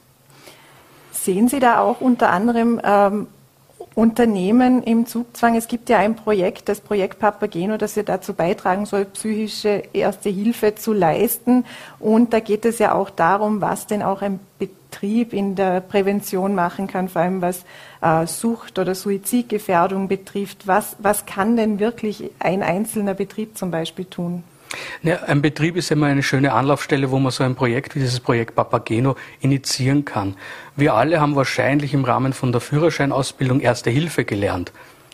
Sehen 1.11 1.47
Sie 1.47 1.59
da 1.59 1.79
auch 1.81 2.01
unter 2.01 2.29
anderem 2.29 2.79
ähm, 2.83 3.27
Unternehmen 3.95 4.83
im 4.83 5.05
Zugzwang. 5.05 5.55
Es 5.55 5.67
gibt 5.67 5.89
ja 5.89 5.97
ein 5.97 6.15
Projekt, 6.15 6.69
das 6.69 6.79
Projekt 6.79 7.19
Papageno, 7.19 7.77
das 7.77 7.95
ja 7.95 8.03
dazu 8.03 8.33
beitragen 8.33 8.85
soll, 8.85 9.05
psychische 9.05 9.83
Erste 9.93 10.29
Hilfe 10.29 10.75
zu 10.75 10.93
leisten. 10.93 11.65
Und 11.99 12.33
da 12.33 12.39
geht 12.39 12.65
es 12.65 12.79
ja 12.79 12.93
auch 12.93 13.09
darum, 13.09 13.61
was 13.61 13.87
denn 13.87 14.01
auch 14.01 14.21
ein 14.21 14.39
Betrieb 14.57 15.33
in 15.33 15.55
der 15.55 15.81
Prävention 15.81 16.55
machen 16.55 16.87
kann, 16.87 17.09
vor 17.09 17.21
allem 17.21 17.41
was 17.41 17.65
äh, 18.01 18.25
Sucht 18.25 18.79
oder 18.79 18.95
Suizidgefährdung 18.95 20.07
betrifft. 20.07 20.67
Was, 20.67 20.95
was 20.99 21.25
kann 21.25 21.57
denn 21.57 21.79
wirklich 21.79 22.31
ein 22.39 22.63
einzelner 22.63 23.13
Betrieb 23.13 23.57
zum 23.57 23.71
Beispiel 23.71 24.05
tun? 24.05 24.43
Ja, 25.01 25.23
ein 25.23 25.41
Betrieb 25.41 25.77
ist 25.77 25.89
immer 25.91 26.07
eine 26.07 26.21
schöne 26.21 26.53
Anlaufstelle, 26.53 27.09
wo 27.09 27.17
man 27.19 27.31
so 27.31 27.43
ein 27.43 27.55
Projekt 27.55 27.95
wie 27.95 27.99
dieses 27.99 28.19
Projekt 28.19 28.55
Papageno 28.55 29.15
initiieren 29.39 30.05
kann. 30.05 30.35
Wir 30.75 30.93
alle 30.93 31.19
haben 31.19 31.35
wahrscheinlich 31.35 31.93
im 31.93 32.03
Rahmen 32.03 32.33
von 32.33 32.51
der 32.51 32.61
Führerscheinausbildung 32.61 33.61
Erste 33.61 33.89
Hilfe 33.89 34.25
gelernt, 34.25 34.71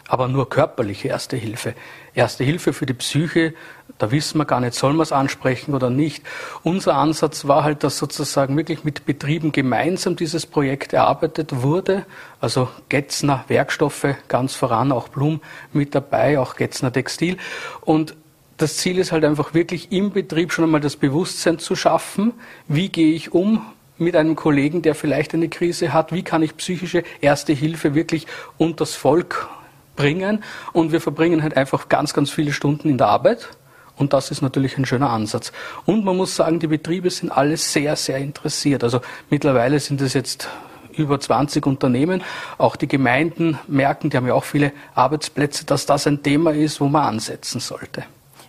aber 0.07 0.27
nur 0.27 0.49
körperliche 0.49 1.07
Erste 1.07 1.37
Hilfe. 1.37 1.73
Erste 2.13 2.43
Hilfe 2.43 2.73
für 2.73 2.85
die 2.85 2.93
Psyche, 2.93 3.53
da 3.97 4.11
wissen 4.11 4.37
wir 4.39 4.45
gar 4.45 4.59
nicht, 4.59 4.73
soll 4.73 4.91
man 4.91 5.03
es 5.03 5.13
ansprechen 5.13 5.73
oder 5.73 5.89
nicht. 5.89 6.23
Unser 6.63 6.95
Ansatz 6.95 7.47
war 7.47 7.63
halt, 7.63 7.83
dass 7.83 7.97
sozusagen 7.97 8.57
wirklich 8.57 8.83
mit 8.83 9.05
Betrieben 9.05 9.53
gemeinsam 9.53 10.17
dieses 10.17 10.45
Projekt 10.45 10.91
erarbeitet 10.91 11.61
wurde. 11.61 12.05
Also 12.41 12.67
Getzner 12.89 13.45
Werkstoffe 13.47 14.15
ganz 14.27 14.53
voran, 14.53 14.91
auch 14.91 15.07
Blum 15.07 15.39
mit 15.71 15.95
dabei, 15.95 16.39
auch 16.39 16.57
Getzner 16.57 16.91
Textil. 16.91 17.37
Und 17.81 18.15
das 18.57 18.77
Ziel 18.77 18.97
ist 18.99 19.11
halt 19.11 19.25
einfach 19.25 19.53
wirklich 19.53 19.91
im 19.91 20.11
Betrieb 20.11 20.53
schon 20.53 20.65
einmal 20.65 20.81
das 20.81 20.95
Bewusstsein 20.95 21.59
zu 21.59 21.75
schaffen, 21.75 22.33
wie 22.67 22.89
gehe 22.89 23.13
ich 23.13 23.33
um 23.33 23.65
mit 23.97 24.15
einem 24.15 24.35
Kollegen, 24.35 24.81
der 24.81 24.95
vielleicht 24.95 25.33
eine 25.33 25.49
Krise 25.49 25.93
hat, 25.93 26.11
wie 26.11 26.23
kann 26.23 26.43
ich 26.43 26.57
psychische 26.57 27.03
Erste 27.21 27.53
Hilfe 27.53 27.95
wirklich 27.95 28.27
unters 28.57 28.95
Volk 28.95 29.47
bringen. 29.95 30.43
Und 30.73 30.91
wir 30.91 31.01
verbringen 31.01 31.43
halt 31.43 31.57
einfach 31.57 31.89
ganz, 31.89 32.13
ganz 32.13 32.31
viele 32.31 32.51
Stunden 32.51 32.89
in 32.89 32.97
der 32.97 33.07
Arbeit. 33.07 33.49
Und 33.97 34.11
das 34.11 34.31
ist 34.31 34.41
natürlich 34.41 34.77
ein 34.77 34.85
schöner 34.85 35.09
Ansatz. 35.09 35.53
Und 35.85 36.03
man 36.03 36.17
muss 36.17 36.35
sagen, 36.35 36.59
die 36.59 36.67
Betriebe 36.67 37.09
sind 37.09 37.31
alle 37.31 37.55
sehr, 37.55 37.95
sehr 37.95 38.17
interessiert. 38.17 38.83
Also 38.83 38.99
mittlerweile 39.29 39.79
sind 39.79 40.01
es 40.01 40.13
jetzt 40.13 40.49
über 40.97 41.19
20 41.19 41.65
Unternehmen. 41.65 42.21
Auch 42.57 42.75
die 42.75 42.87
Gemeinden 42.87 43.57
merken, 43.67 44.09
die 44.09 44.17
haben 44.17 44.27
ja 44.27 44.33
auch 44.33 44.43
viele 44.43 44.73
Arbeitsplätze, 44.93 45.65
dass 45.65 45.85
das 45.85 46.07
ein 46.07 46.23
Thema 46.23 46.51
ist, 46.51 46.81
wo 46.81 46.87
man 46.87 47.03
ansetzen 47.03 47.61
sollte. 47.61 48.03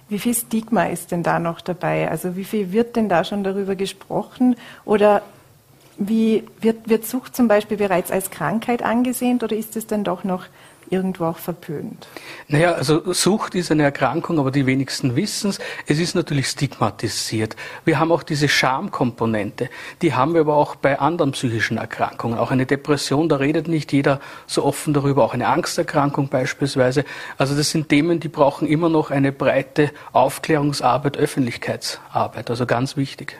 Wie 0.08 0.18
viel 0.18 0.34
Stigma 0.34 0.84
ist 0.84 1.10
denn 1.10 1.22
da 1.22 1.38
noch 1.38 1.60
dabei? 1.60 2.08
Also 2.08 2.36
wie 2.36 2.44
viel 2.44 2.72
wird 2.72 2.94
denn 2.96 3.08
da 3.08 3.24
schon 3.24 3.42
darüber 3.42 3.74
gesprochen? 3.74 4.56
Oder 4.84 5.22
Wie 5.98 6.44
wird, 6.60 6.88
wird 6.88 7.06
Sucht 7.06 7.34
zum 7.34 7.48
Beispiel 7.48 7.78
bereits 7.78 8.10
als 8.10 8.30
Krankheit 8.30 8.82
angesehen 8.82 9.40
oder 9.42 9.56
ist 9.56 9.76
es 9.76 9.86
dann 9.86 10.04
doch 10.04 10.24
noch 10.24 10.44
irgendwo 10.90 11.24
auch 11.24 11.38
verpönt? 11.38 12.08
Naja, 12.48 12.72
also 12.72 13.12
Sucht 13.12 13.54
ist 13.54 13.70
eine 13.70 13.84
Erkrankung, 13.84 14.38
aber 14.38 14.50
die 14.50 14.66
wenigsten 14.66 15.16
wissen 15.16 15.50
es. 15.50 15.58
Es 15.86 15.98
ist 15.98 16.14
natürlich 16.14 16.48
stigmatisiert. 16.48 17.56
Wir 17.84 17.98
haben 17.98 18.12
auch 18.12 18.22
diese 18.22 18.48
Schamkomponente. 18.48 19.68
Die 20.02 20.14
haben 20.14 20.34
wir 20.34 20.42
aber 20.42 20.56
auch 20.56 20.76
bei 20.76 20.98
anderen 20.98 21.32
psychischen 21.32 21.78
Erkrankungen. 21.78 22.38
Auch 22.38 22.50
eine 22.50 22.66
Depression, 22.66 23.28
da 23.28 23.36
redet 23.36 23.68
nicht 23.68 23.92
jeder 23.92 24.20
so 24.46 24.64
offen 24.64 24.94
darüber. 24.94 25.24
Auch 25.24 25.34
eine 25.34 25.48
Angsterkrankung 25.48 26.28
beispielsweise. 26.28 27.04
Also 27.38 27.56
das 27.56 27.70
sind 27.70 27.88
Themen, 27.88 28.20
die 28.20 28.28
brauchen 28.28 28.68
immer 28.68 28.88
noch 28.88 29.10
eine 29.10 29.32
breite 29.32 29.90
Aufklärungsarbeit, 30.12 31.16
Öffentlichkeitsarbeit. 31.16 32.50
Also 32.50 32.66
ganz 32.66 32.96
wichtig. 32.96 33.38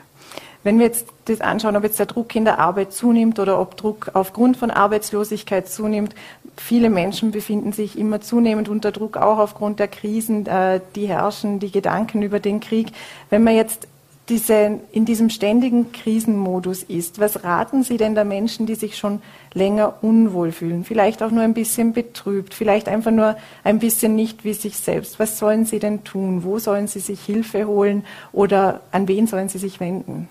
Wenn 0.67 0.79
wir 0.79 0.87
jetzt 0.87 1.07
das 1.23 1.39
anschauen, 1.39 1.77
ob 1.77 1.83
jetzt 1.83 1.97
der 1.97 2.07
Druck 2.07 2.35
in 2.35 2.43
der 2.43 2.59
Arbeit 2.59 2.91
zunimmt 2.91 3.39
oder 3.39 3.57
ob 3.57 3.77
Druck 3.77 4.11
aufgrund 4.15 4.57
von 4.57 4.69
Arbeitslosigkeit 4.69 5.69
zunimmt, 5.69 6.13
viele 6.57 6.89
Menschen 6.89 7.31
befinden 7.31 7.71
sich 7.71 7.97
immer 7.97 8.19
zunehmend 8.19 8.67
unter 8.67 8.91
Druck, 8.91 9.15
auch 9.15 9.37
aufgrund 9.37 9.79
der 9.79 9.87
Krisen, 9.87 10.45
äh, 10.45 10.81
die 10.93 11.07
herrschen, 11.07 11.59
die 11.59 11.71
Gedanken 11.71 12.21
über 12.21 12.41
den 12.41 12.59
Krieg. 12.59 12.89
Wenn 13.29 13.45
man 13.45 13.55
jetzt 13.55 13.87
diese, 14.27 14.81
in 14.91 15.05
diesem 15.05 15.29
ständigen 15.29 15.93
Krisenmodus 15.93 16.83
ist, 16.83 17.17
was 17.21 17.45
raten 17.45 17.83
Sie 17.83 17.95
denn 17.95 18.13
der 18.13 18.25
Menschen, 18.25 18.65
die 18.65 18.75
sich 18.75 18.97
schon 18.97 19.21
länger 19.53 19.93
unwohl 20.01 20.51
fühlen, 20.51 20.83
vielleicht 20.83 21.23
auch 21.23 21.31
nur 21.31 21.43
ein 21.43 21.53
bisschen 21.53 21.93
betrübt, 21.93 22.53
vielleicht 22.53 22.89
einfach 22.89 23.11
nur 23.11 23.37
ein 23.63 23.79
bisschen 23.79 24.17
nicht 24.17 24.43
wie 24.43 24.51
sich 24.51 24.75
selbst? 24.75 25.17
Was 25.17 25.39
sollen 25.39 25.63
sie 25.63 25.79
denn 25.79 26.03
tun? 26.03 26.43
Wo 26.43 26.59
sollen 26.59 26.87
sie 26.87 26.99
sich 26.99 27.21
Hilfe 27.21 27.67
holen 27.67 28.03
oder 28.33 28.81
an 28.91 29.07
wen 29.07 29.27
sollen 29.27 29.47
sie 29.47 29.59
sich 29.59 29.79
wenden? 29.79 30.27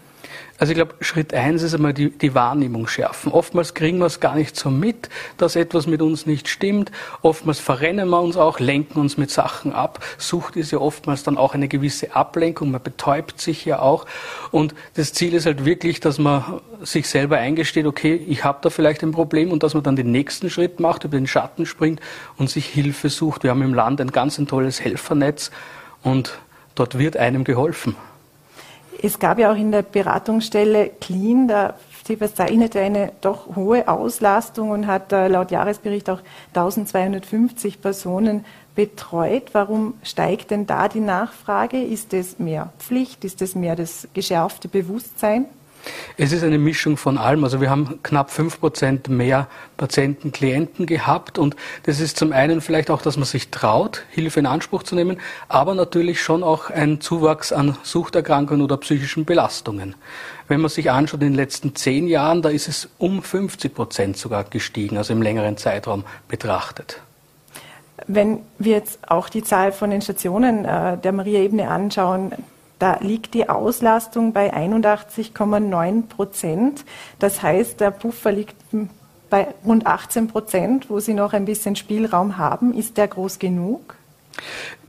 Also 0.59 0.73
ich 0.73 0.77
glaube, 0.77 0.95
Schritt 1.01 1.35
eins 1.35 1.62
ist 1.62 1.75
einmal 1.75 1.93
die, 1.93 2.11
die 2.11 2.35
Wahrnehmung 2.35 2.89
schärfen. 2.89 3.31
Oftmals 3.31 3.75
kriegen 3.75 3.99
wir 3.99 4.07
es 4.07 4.21
gar 4.21 4.35
nicht 4.35 4.57
so 4.57 4.71
mit, 4.71 5.11
dass 5.37 5.55
etwas 5.55 5.87
mit 5.87 6.01
uns 6.01 6.25
nicht 6.25 6.49
stimmt. 6.49 6.91
Oftmals 7.21 7.59
verrennen 7.59 8.09
wir 8.09 8.21
uns 8.21 8.37
auch, 8.37 8.59
lenken 8.59 8.99
uns 8.99 9.19
mit 9.19 9.31
Sachen 9.31 9.73
ab. 9.73 10.03
Sucht 10.17 10.57
ist 10.57 10.71
ja 10.71 10.79
oftmals 10.79 11.23
dann 11.25 11.37
auch 11.37 11.55
eine 11.55 11.69
gewisse 11.69 12.17
Ablenkung. 12.17 12.71
Man 12.71 12.83
betäubt 12.83 13.41
sich 13.41 13.65
ja 13.67 13.81
auch. 13.81 14.07
Und 14.51 14.75
das 14.95 15.12
Ziel 15.12 15.35
ist 15.35 15.45
halt 15.45 15.67
wirklich, 15.67 16.01
dass 16.01 16.19
man 16.19 16.61
sich 16.83 17.09
selber 17.09 17.37
eingesteht, 17.37 17.87
okay, 17.87 18.15
ich 18.15 18.45
habe 18.45 18.59
da 18.62 18.71
vielleicht 18.71 19.03
ein 19.03 19.12
Problem 19.12 19.51
und 19.53 19.62
dass 19.62 19.75
man 19.75 19.83
dann 19.83 19.97
den 19.97 20.11
nächsten 20.11 20.49
Schritt 20.49 20.81
macht, 20.81 21.05
über 21.05 21.19
den 21.19 21.27
Schatten 21.27 21.67
springt 21.67 22.01
und 22.39 22.49
sich 22.49 22.67
Hilfe 22.67 23.11
sucht. 23.11 23.43
Wir 23.43 23.51
haben 23.51 23.62
im 23.62 23.75
Land 23.75 24.01
ein 24.01 24.11
ganz 24.11 24.39
ein 24.39 24.47
tolles 24.47 24.81
Helfernetz 24.81 25.51
und 26.03 26.39
dort 26.75 26.99
wird 26.99 27.17
einem 27.19 27.45
geholfen. 27.45 27.95
Es 29.02 29.18
gab 29.18 29.38
ja 29.38 29.52
auch 29.52 29.56
in 29.56 29.72
der 29.72 29.82
Beratungsstelle 29.82 30.90
Clean, 31.00 31.48
da 31.48 31.74
sie 32.06 32.16
verzeichnete 32.16 32.80
eine 32.80 33.12
doch 33.20 33.56
hohe 33.56 33.88
Auslastung 33.88 34.70
und 34.70 34.87
hat 34.87 35.12
äh, 35.12 35.28
laut 35.28 35.50
Jahresbericht 35.50 36.09
auch 36.09 36.20
1250 36.54 37.80
Personen 37.80 38.44
betreut. 38.74 39.50
Warum 39.52 39.94
steigt 40.02 40.50
denn 40.50 40.66
da 40.66 40.88
die 40.88 41.00
Nachfrage? 41.00 41.82
Ist 41.82 42.14
es 42.14 42.38
mehr 42.38 42.72
Pflicht? 42.78 43.24
Ist 43.24 43.42
es 43.42 43.54
mehr 43.54 43.74
das 43.74 44.06
geschärfte 44.14 44.68
Bewusstsein? 44.68 45.46
Es 46.16 46.33
ist 46.33 46.42
eine 46.42 46.59
Mischung 46.59 46.96
von 46.96 47.18
allem. 47.18 47.44
Also 47.44 47.61
wir 47.61 47.70
haben 47.70 48.01
knapp 48.03 48.31
fünf 48.31 48.61
Prozent 48.61 49.09
mehr 49.09 49.49
Patienten, 49.77 50.33
Klienten 50.33 50.87
gehabt 50.87 51.38
und 51.38 51.57
das 51.85 52.01
ist 52.01 52.16
zum 52.16 52.33
einen 52.33 52.61
vielleicht 52.61 52.90
auch, 52.90 53.03
dass 53.03 53.16
man 53.16 53.27
sich 53.27 53.51
traut, 53.51 54.05
Hilfe 54.11 54.40
in 54.40 54.46
Anspruch 54.46 54.83
zu 54.83 54.94
nehmen, 54.94 55.18
aber 55.49 55.75
natürlich 55.75 56.22
schon 56.22 56.42
auch 56.42 56.70
ein 56.70 57.01
Zuwachs 57.01 57.53
an 57.53 57.77
Suchterkrankungen 57.83 58.62
oder 58.62 58.77
psychischen 58.79 59.25
Belastungen. 59.25 59.94
Wenn 60.49 60.61
man 60.61 60.70
sich 60.70 60.90
anschaut, 60.90 61.20
in 61.22 61.29
den 61.29 61.35
letzten 61.35 61.75
zehn 61.75 62.07
Jahren, 62.07 62.42
da 62.42 62.49
ist 62.49 62.68
es 62.68 62.88
um 62.99 63.22
50 63.22 63.75
Prozent 63.75 64.16
sogar 64.16 64.44
gestiegen, 64.44 64.96
also 64.96 65.12
im 65.12 65.22
längeren 65.22 65.57
Zeitraum 65.57 66.05
betrachtet. 66.29 67.01
Wenn 68.07 68.40
wir 68.59 68.72
jetzt 68.72 68.99
auch 69.09 69.29
die 69.29 69.42
Zahl 69.42 69.72
von 69.72 69.90
den 69.90 70.03
Stationen 70.03 70.64
äh, 70.64 70.99
der 70.99 71.12
Maria-Ebene 71.12 71.68
anschauen, 71.68 72.33
da 72.79 72.99
liegt 73.01 73.35
die 73.35 73.49
Auslastung 73.49 74.33
bei 74.33 74.55
81,9 74.55 76.09
Prozent. 76.09 76.85
Das 77.19 77.43
heißt, 77.43 77.81
der 77.81 77.91
Puffer 77.91 78.33
liegt 78.33 78.57
bei 79.31 79.49
rund 79.65 79.87
18 79.87 80.29
Prozent, 80.29 80.91
wo 80.91 81.01
Sie 81.01 81.15
noch 81.15 81.33
ein 81.33 81.47
bisschen 81.47 81.77
Spielraum 81.77 82.37
haben. 82.37 82.75
Ist 82.75 82.97
der 82.97 83.09
groß 83.09 83.39
genug? 83.39 83.97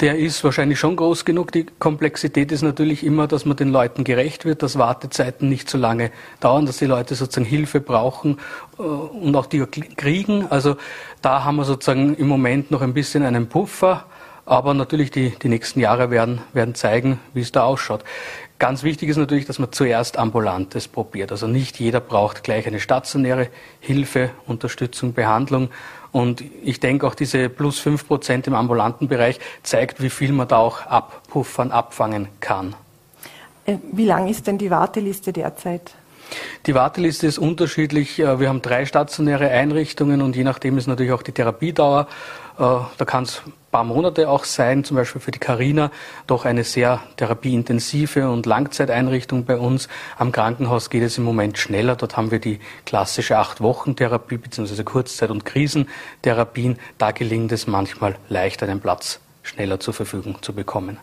Der 0.01 0.17
ist 0.17 0.43
wahrscheinlich 0.43 0.77
schon 0.77 0.95
groß 0.97 1.23
genug. 1.23 1.51
Die 1.53 1.65
Komplexität 1.79 2.51
ist 2.51 2.61
natürlich 2.61 3.03
immer, 3.05 3.27
dass 3.27 3.45
man 3.45 3.55
den 3.55 3.69
Leuten 3.69 4.03
gerecht 4.03 4.43
wird, 4.43 4.61
dass 4.61 4.77
Wartezeiten 4.77 5.47
nicht 5.47 5.69
so 5.69 5.77
lange 5.77 6.11
dauern, 6.39 6.65
dass 6.65 6.77
die 6.77 6.85
Leute 6.85 7.15
sozusagen 7.15 7.45
Hilfe 7.45 7.79
brauchen 7.79 8.39
äh, 8.77 8.81
und 8.81 9.35
auch 9.35 9.45
die 9.45 9.65
kriegen. 9.65 10.47
Also 10.49 10.75
da 11.21 11.45
haben 11.45 11.55
wir 11.55 11.63
sozusagen 11.63 12.15
im 12.15 12.27
Moment 12.27 12.71
noch 12.71 12.81
ein 12.81 12.93
bisschen 12.93 13.23
einen 13.23 13.47
Puffer. 13.47 14.05
Aber 14.47 14.73
natürlich 14.73 15.11
die, 15.11 15.31
die 15.31 15.49
nächsten 15.49 15.81
Jahre 15.81 16.09
werden, 16.09 16.39
werden 16.53 16.73
zeigen, 16.73 17.19
wie 17.33 17.41
es 17.41 17.51
da 17.51 17.63
ausschaut. 17.63 18.05
Ganz 18.59 18.81
wichtig 18.81 19.09
ist 19.09 19.17
natürlich, 19.17 19.45
dass 19.45 19.59
man 19.59 19.73
zuerst 19.73 20.17
Ambulantes 20.17 20.87
probiert. 20.87 21.31
Also 21.31 21.47
nicht 21.47 21.79
jeder 21.79 21.99
braucht 21.99 22.43
gleich 22.43 22.65
eine 22.65 22.79
stationäre 22.79 23.49
Hilfe, 23.81 24.29
Unterstützung, 24.47 25.13
Behandlung. 25.13 25.69
Und 26.13 26.41
ich 26.63 26.79
denke 26.79 27.05
auch 27.05 27.13
diese 27.13 27.49
plus 27.49 27.77
fünf 27.77 28.07
Prozent 28.07 28.47
im 28.47 28.55
ambulanten 28.55 29.09
Bereich 29.09 29.37
zeigt, 29.63 30.01
wie 30.01 30.09
viel 30.09 30.31
man 30.31 30.47
da 30.47 30.57
auch 30.57 30.85
abpuffern, 30.85 31.71
abfangen 31.71 32.29
kann. 32.39 32.73
Äh, 33.65 33.77
wie 33.91 34.05
lang 34.05 34.29
ist 34.29 34.47
denn 34.47 34.57
die 34.57 34.71
Warteliste 34.71 35.33
derzeit? 35.33 35.93
Die 36.65 36.73
Warteliste 36.73 37.27
ist 37.27 37.37
unterschiedlich. 37.37 38.17
Äh, 38.17 38.39
wir 38.39 38.47
haben 38.47 38.61
drei 38.61 38.85
stationäre 38.85 39.49
Einrichtungen 39.49 40.21
und 40.21 40.37
je 40.37 40.45
nachdem 40.45 40.77
ist 40.77 40.87
natürlich 40.87 41.11
auch 41.11 41.21
die 41.21 41.33
Therapiedauer. 41.33 42.07
Äh, 42.57 42.63
da 42.97 43.05
kann 43.05 43.25
es 43.25 43.41
paar 43.77 43.83
Monate 43.83 44.27
auch 44.27 44.43
sein, 44.43 44.83
zum 44.83 44.97
Beispiel 44.97 45.21
für 45.21 45.29
die 45.29 45.37
Carina, 45.37 45.91
doch 46.25 46.45
eine 46.45 46.63
sehr 46.63 46.99
therapieintensive 47.17 48.27
und 48.27 48.47
Langzeiteinrichtung 48.47 49.45
bei 49.45 49.55
uns. 49.55 49.87
Am 50.17 50.31
Krankenhaus 50.31 50.89
geht 50.89 51.03
es 51.03 51.19
im 51.19 51.23
Moment 51.23 51.59
schneller. 51.59 51.95
Dort 51.95 52.17
haben 52.17 52.31
wir 52.31 52.39
die 52.39 52.59
klassische 52.87 53.37
Acht-Wochen-Therapie 53.37 54.37
bzw. 54.37 54.81
Kurzzeit- 54.81 55.29
und 55.29 55.45
Krisentherapien. 55.45 56.79
Da 56.97 57.11
gelingt 57.11 57.51
es 57.51 57.67
manchmal 57.67 58.15
leichter, 58.29 58.67
einen 58.67 58.79
Platz 58.79 59.19
schneller 59.43 59.79
zur 59.79 59.93
Verfügung 59.93 60.41
zu 60.41 60.53
bekommen. 60.53 60.97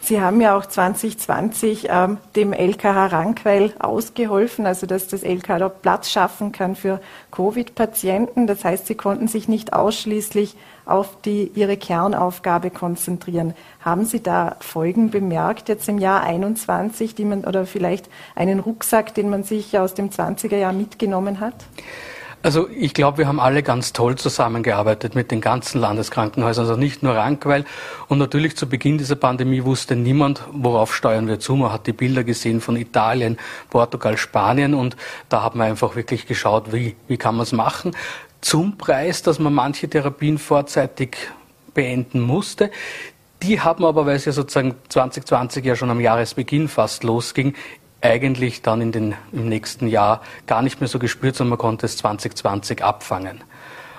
Sie 0.00 0.20
haben 0.20 0.40
ja 0.40 0.56
auch 0.56 0.66
2020 0.66 1.88
ähm, 1.90 2.18
dem 2.36 2.52
LKH 2.52 3.06
Rankweil 3.06 3.72
ausgeholfen, 3.80 4.66
also 4.66 4.86
dass 4.86 5.08
das 5.08 5.24
LKH 5.24 5.68
Platz 5.68 6.10
schaffen 6.10 6.52
kann 6.52 6.76
für 6.76 7.00
Covid-Patienten. 7.32 8.46
Das 8.46 8.64
heißt, 8.64 8.86
Sie 8.86 8.94
konnten 8.94 9.26
sich 9.26 9.48
nicht 9.48 9.72
ausschließlich 9.72 10.54
auf 10.86 11.20
die, 11.22 11.50
Ihre 11.54 11.76
Kernaufgabe 11.76 12.70
konzentrieren. 12.70 13.54
Haben 13.80 14.04
Sie 14.04 14.22
da 14.22 14.56
Folgen 14.60 15.10
bemerkt 15.10 15.68
jetzt 15.68 15.88
im 15.88 15.98
Jahr 15.98 16.22
21, 16.22 17.14
die 17.14 17.24
man, 17.24 17.44
oder 17.44 17.66
vielleicht 17.66 18.08
einen 18.34 18.60
Rucksack, 18.60 19.14
den 19.14 19.30
man 19.30 19.44
sich 19.44 19.78
aus 19.78 19.94
dem 19.94 20.10
20er 20.10 20.56
Jahr 20.56 20.72
mitgenommen 20.72 21.40
hat? 21.40 21.54
Also 22.44 22.68
ich 22.68 22.92
glaube, 22.92 23.16
wir 23.16 23.26
haben 23.26 23.40
alle 23.40 23.62
ganz 23.62 23.94
toll 23.94 24.16
zusammengearbeitet 24.16 25.14
mit 25.14 25.30
den 25.30 25.40
ganzen 25.40 25.80
Landeskrankenhäusern, 25.80 26.66
also 26.66 26.78
nicht 26.78 27.02
nur 27.02 27.14
Rankweil. 27.14 27.64
Und 28.08 28.18
natürlich 28.18 28.54
zu 28.54 28.68
Beginn 28.68 28.98
dieser 28.98 29.16
Pandemie 29.16 29.64
wusste 29.64 29.96
niemand, 29.96 30.42
worauf 30.52 30.94
steuern 30.94 31.26
wir 31.26 31.40
zu. 31.40 31.56
Man 31.56 31.72
hat 31.72 31.86
die 31.86 31.94
Bilder 31.94 32.22
gesehen 32.22 32.60
von 32.60 32.76
Italien, 32.76 33.38
Portugal, 33.70 34.18
Spanien 34.18 34.74
und 34.74 34.94
da 35.30 35.42
hat 35.42 35.54
man 35.54 35.68
einfach 35.68 35.96
wirklich 35.96 36.26
geschaut, 36.26 36.70
wie, 36.70 36.96
wie 37.08 37.16
kann 37.16 37.34
man 37.34 37.44
es 37.44 37.52
machen. 37.52 37.96
Zum 38.44 38.76
Preis, 38.76 39.22
dass 39.22 39.38
man 39.38 39.54
manche 39.54 39.88
Therapien 39.88 40.36
vorzeitig 40.36 41.16
beenden 41.72 42.20
musste. 42.20 42.70
Die 43.42 43.62
haben 43.62 43.86
aber, 43.86 44.04
weil 44.04 44.16
es 44.16 44.26
ja 44.26 44.32
sozusagen 44.32 44.74
2020 44.90 45.64
ja 45.64 45.76
schon 45.76 45.90
am 45.90 45.98
Jahresbeginn 45.98 46.68
fast 46.68 47.04
losging, 47.04 47.54
eigentlich 48.02 48.60
dann 48.60 48.82
in 48.82 48.92
den, 48.92 49.14
im 49.32 49.48
nächsten 49.48 49.88
Jahr 49.88 50.20
gar 50.46 50.60
nicht 50.60 50.78
mehr 50.82 50.88
so 50.88 50.98
gespürt, 50.98 51.36
sondern 51.36 51.52
man 51.52 51.58
konnte 51.58 51.86
es 51.86 51.96
2020 51.96 52.84
abfangen. 52.84 53.42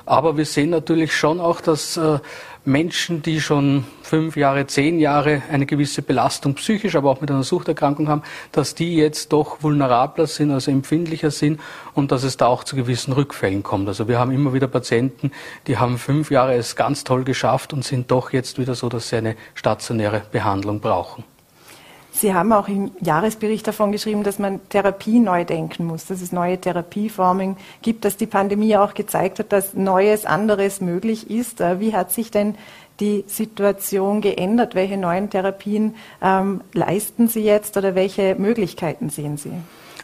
Aber 0.05 0.38
wir 0.38 0.45
sehen 0.45 0.69
natürlich 0.69 1.15
schon 1.15 1.39
auch, 1.39 1.60
dass 1.60 1.97
äh, 1.97 2.19
Menschen, 2.65 3.21
die 3.21 3.41
schon 3.41 3.86
fünf 4.01 4.36
Jahre, 4.36 4.65
zehn 4.65 4.99
Jahre 4.99 5.43
eine 5.51 5.67
gewisse 5.67 6.01
Belastung 6.01 6.56
psychisch, 6.56 6.95
aber 6.95 7.12
auch 7.12 7.21
mit 7.21 7.30
einer 7.30 7.43
Suchterkrankung 7.43 8.08
haben, 8.08 8.23
dass 8.51 8.73
die 8.73 8.95
jetzt 8.95 9.32
doch 9.34 9.62
vulnerabler 9.62 10.25
sind, 10.25 10.51
also 10.51 10.71
empfindlicher 10.71 11.30
sind 11.30 11.60
und 11.93 12.12
dass 12.12 12.23
es 12.23 12.38
da 12.38 12.47
auch 12.47 12.63
zu 12.63 12.75
gewissen 12.75 13.13
Rückfällen 13.13 13.62
kommt. 13.62 13.88
Also 13.88 14.08
wir 14.08 14.17
haben 14.17 14.32
immer 14.32 14.54
wieder 14.54 14.67
Patienten, 14.67 15.32
die 15.67 15.78
haben 15.78 15.99
fünf 15.99 16.32
Jahre 16.32 16.56
es 16.56 16.75
ganz 16.75 17.04
toll 17.04 17.23
geschafft 17.23 17.71
und 17.71 17.84
sind 17.84 18.10
doch 18.10 18.34
jetzt 18.34 18.58
wieder 18.58 18.73
so, 18.73 18.89
dass 18.89 19.10
sie 19.10 19.17
eine 19.17 19.36
stationäre 19.54 20.23
Behandlung 20.32 20.80
brauchen. 20.80 21.23
Sie 22.15 22.34
haben 22.34 22.54
auch 22.54 22.69
im 22.69 22.91
Jahresbericht 23.01 23.67
davon 23.67 23.91
geschrieben, 23.91 24.23
dass 24.23 24.39
man 24.39 24.62
Therapie 24.69 25.19
neu 25.19 25.43
denken 25.43 25.86
muss, 25.86 26.06
dass 26.06 26.21
es 26.21 26.32
neue 26.32 26.58
Therapieformen 26.60 27.58
gibt, 27.82 28.06
dass 28.06 28.15
die 28.15 28.25
Pandemie 28.25 28.78
auch 28.78 28.93
gezeigt 28.93 29.39
hat, 29.39 29.51
dass 29.51 29.73
Neues, 29.73 30.25
anderes 30.25 30.80
möglich 30.80 31.30
ist. 31.30 31.60
Äh, 31.60 31.82
wie 31.82 31.93
hat 31.93 32.13
sich 32.13 32.32
denn 32.32 32.56
die 33.01 33.25
Situation 33.28 34.21
geändert? 34.21 34.75
Welche 34.75 34.95
neuen 34.95 35.30
Therapien 35.30 35.95
ähm, 36.21 36.62
leisten 36.73 37.28
Sie 37.28 37.43
jetzt 37.43 37.75
oder 37.75 37.95
welche 37.95 38.36
Möglichkeiten 38.36 39.10
sehen 39.10 39.36
Sie? 39.36 39.51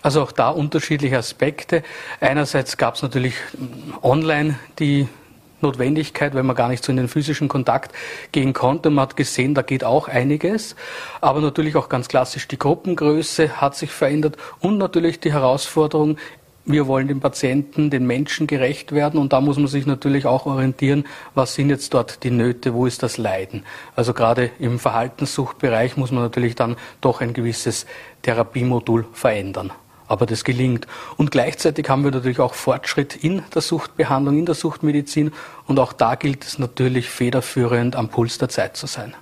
Also 0.01 0.21
auch 0.21 0.33
da 0.33 0.49
unterschiedliche 0.49 1.17
Aspekte. 1.17 1.81
Einerseits 2.19 2.75
gab 2.75 2.95
es 2.95 3.03
natürlich 3.03 3.35
online 4.01 4.59
die 4.79 5.07
Notwendigkeit, 5.61 6.33
weil 6.33 6.43
man 6.43 6.55
gar 6.55 6.69
nicht 6.69 6.83
so 6.83 6.91
in 6.91 6.97
den 6.97 7.07
physischen 7.07 7.47
Kontakt 7.47 7.93
gehen 8.31 8.53
konnte. 8.53 8.89
Man 8.89 9.03
hat 9.03 9.15
gesehen, 9.15 9.53
da 9.53 9.61
geht 9.61 9.83
auch 9.83 10.07
einiges. 10.07 10.75
Aber 11.21 11.41
natürlich 11.41 11.75
auch 11.75 11.89
ganz 11.89 12.07
klassisch 12.07 12.47
die 12.47 12.59
Gruppengröße 12.59 13.61
hat 13.61 13.75
sich 13.75 13.91
verändert 13.91 14.37
und 14.59 14.77
natürlich 14.77 15.19
die 15.19 15.33
Herausforderung, 15.33 16.17
wir 16.65 16.87
wollen 16.87 17.07
den 17.07 17.19
Patienten, 17.19 17.89
den 17.89 18.05
Menschen 18.05 18.45
gerecht 18.45 18.91
werden 18.91 19.19
und 19.19 19.33
da 19.33 19.41
muss 19.41 19.57
man 19.57 19.67
sich 19.67 19.87
natürlich 19.87 20.27
auch 20.27 20.45
orientieren, 20.45 21.05
was 21.33 21.55
sind 21.55 21.69
jetzt 21.69 21.93
dort 21.93 22.23
die 22.23 22.29
Nöte, 22.29 22.73
wo 22.73 22.85
ist 22.85 23.01
das 23.01 23.17
Leiden. 23.17 23.63
Also 23.95 24.13
gerade 24.13 24.51
im 24.59 24.77
Verhaltenssuchtbereich 24.77 25.97
muss 25.97 26.11
man 26.11 26.23
natürlich 26.23 26.55
dann 26.55 26.75
doch 27.01 27.21
ein 27.21 27.33
gewisses 27.33 27.87
Therapiemodul 28.21 29.05
verändern 29.11 29.71
aber 30.11 30.25
das 30.25 30.43
gelingt. 30.43 30.87
Und 31.17 31.31
gleichzeitig 31.31 31.89
haben 31.89 32.03
wir 32.03 32.11
natürlich 32.11 32.39
auch 32.39 32.53
Fortschritt 32.53 33.15
in 33.15 33.43
der 33.55 33.61
Suchtbehandlung, 33.61 34.37
in 34.37 34.45
der 34.45 34.55
Suchtmedizin 34.55 35.31
und 35.65 35.79
auch 35.79 35.93
da 35.93 36.15
gilt 36.15 36.43
es 36.43 36.59
natürlich 36.59 37.09
federführend 37.09 37.95
am 37.95 38.09
Puls 38.09 38.37
der 38.37 38.49
Zeit 38.49 38.75
zu 38.77 38.87
sein. 38.87 39.15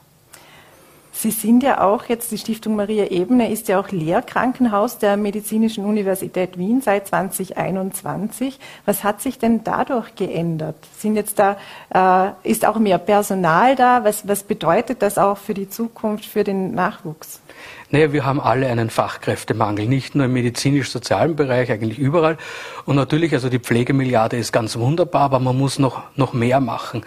Sie 1.21 1.31
sind 1.31 1.63
ja 1.63 1.81
auch 1.81 2.05
jetzt, 2.05 2.31
die 2.31 2.37
Stiftung 2.37 2.77
Maria 2.77 3.07
Ebene 3.07 3.51
ist 3.51 3.67
ja 3.67 3.77
auch 3.77 3.91
Lehrkrankenhaus 3.91 4.99
der 4.99 5.17
Medizinischen 5.17 5.83
Universität 5.83 6.57
Wien 6.57 6.79
seit 6.79 7.09
2021. 7.09 8.57
Was 8.85 9.03
hat 9.03 9.21
sich 9.21 9.37
denn 9.37 9.65
dadurch 9.65 10.15
geändert? 10.15 10.77
Sind 10.97 11.17
jetzt 11.17 11.37
da, 11.37 11.57
äh, 11.93 12.49
ist 12.49 12.65
auch 12.65 12.79
mehr 12.79 12.99
Personal 12.99 13.75
da? 13.75 14.05
Was, 14.05 14.29
was 14.29 14.43
bedeutet 14.43 15.01
das 15.01 15.17
auch 15.17 15.37
für 15.37 15.53
die 15.53 15.67
Zukunft, 15.67 16.23
für 16.23 16.45
den 16.45 16.73
Nachwuchs? 16.73 17.41
Naja, 17.89 18.13
wir 18.13 18.25
haben 18.25 18.39
alle 18.39 18.67
einen 18.67 18.89
Fachkräftemangel, 18.89 19.87
nicht 19.87 20.15
nur 20.15 20.27
im 20.27 20.31
medizinisch-sozialen 20.31 21.35
Bereich, 21.35 21.69
eigentlich 21.69 21.99
überall. 21.99 22.37
Und 22.85 22.95
natürlich, 22.95 23.33
also 23.33 23.49
die 23.49 23.59
Pflegemilliarde 23.59 24.37
ist 24.37 24.53
ganz 24.53 24.77
wunderbar, 24.77 25.23
aber 25.23 25.39
man 25.39 25.57
muss 25.57 25.79
noch, 25.79 26.03
noch 26.15 26.31
mehr 26.31 26.61
machen. 26.61 27.03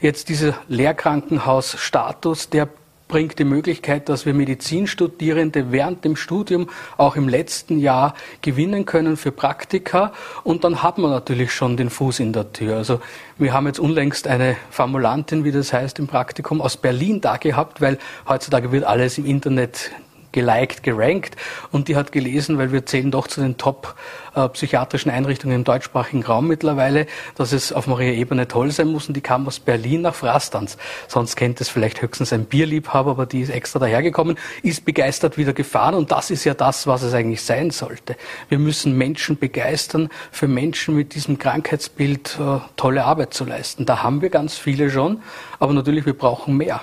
Jetzt 0.00 0.30
dieser 0.30 0.54
Lehrkrankenhausstatus, 0.66 2.50
der 2.50 2.68
bringt 3.12 3.38
die 3.38 3.44
Möglichkeit, 3.44 4.08
dass 4.08 4.24
wir 4.24 4.32
Medizinstudierende 4.32 5.70
während 5.70 6.02
dem 6.02 6.16
Studium 6.16 6.70
auch 6.96 7.14
im 7.14 7.28
letzten 7.28 7.78
Jahr 7.78 8.14
gewinnen 8.40 8.86
können 8.86 9.18
für 9.18 9.32
Praktika. 9.32 10.14
Und 10.44 10.64
dann 10.64 10.82
hat 10.82 10.96
man 10.96 11.10
natürlich 11.10 11.52
schon 11.52 11.76
den 11.76 11.90
Fuß 11.90 12.20
in 12.20 12.32
der 12.32 12.54
Tür. 12.54 12.78
Also 12.78 13.02
wir 13.36 13.52
haben 13.52 13.66
jetzt 13.66 13.78
unlängst 13.78 14.26
eine 14.26 14.56
Formulantin, 14.70 15.44
wie 15.44 15.52
das 15.52 15.74
heißt, 15.74 15.98
im 15.98 16.06
Praktikum 16.06 16.62
aus 16.62 16.78
Berlin 16.78 17.20
da 17.20 17.36
gehabt, 17.36 17.82
weil 17.82 17.98
heutzutage 18.26 18.72
wird 18.72 18.84
alles 18.84 19.18
im 19.18 19.26
Internet 19.26 19.90
geliked, 20.32 20.82
gerankt 20.82 21.36
und 21.70 21.88
die 21.88 21.96
hat 21.96 22.12
gelesen, 22.12 22.58
weil 22.58 22.72
wir 22.72 22.86
zählen 22.86 23.10
doch 23.10 23.28
zu 23.28 23.40
den 23.40 23.56
top 23.56 23.94
äh, 24.34 24.48
psychiatrischen 24.48 25.10
Einrichtungen 25.10 25.56
im 25.56 25.64
deutschsprachigen 25.64 26.24
Raum 26.24 26.48
mittlerweile, 26.48 27.06
dass 27.36 27.52
es 27.52 27.72
auf 27.72 27.86
Maria 27.86 28.12
Ebene 28.12 28.48
toll 28.48 28.70
sein 28.70 28.88
muss 28.88 29.08
und 29.08 29.14
die 29.14 29.20
kam 29.20 29.46
aus 29.46 29.60
Berlin 29.60 30.02
nach 30.02 30.14
Frastanz. 30.14 30.78
Sonst 31.08 31.36
kennt 31.36 31.60
es 31.60 31.68
vielleicht 31.68 32.00
höchstens 32.02 32.32
ein 32.32 32.46
Bierliebhaber, 32.46 33.12
aber 33.12 33.26
die 33.26 33.40
ist 33.40 33.50
extra 33.50 33.78
dahergekommen, 33.78 34.38
ist 34.62 34.84
begeistert 34.84 35.36
wieder 35.36 35.52
gefahren 35.52 35.94
und 35.94 36.12
das 36.12 36.30
ist 36.30 36.44
ja 36.44 36.54
das, 36.54 36.86
was 36.86 37.02
es 37.02 37.14
eigentlich 37.14 37.42
sein 37.42 37.70
sollte. 37.70 38.16
Wir 38.48 38.58
müssen 38.58 38.96
Menschen 38.96 39.38
begeistern, 39.38 40.08
für 40.30 40.48
Menschen 40.48 40.96
mit 40.96 41.14
diesem 41.14 41.38
Krankheitsbild 41.38 42.38
äh, 42.40 42.58
tolle 42.76 43.04
Arbeit 43.04 43.34
zu 43.34 43.44
leisten. 43.44 43.86
Da 43.86 44.02
haben 44.02 44.22
wir 44.22 44.30
ganz 44.30 44.56
viele 44.56 44.90
schon, 44.90 45.22
aber 45.58 45.72
natürlich, 45.72 46.06
wir 46.06 46.16
brauchen 46.16 46.56
mehr. 46.56 46.80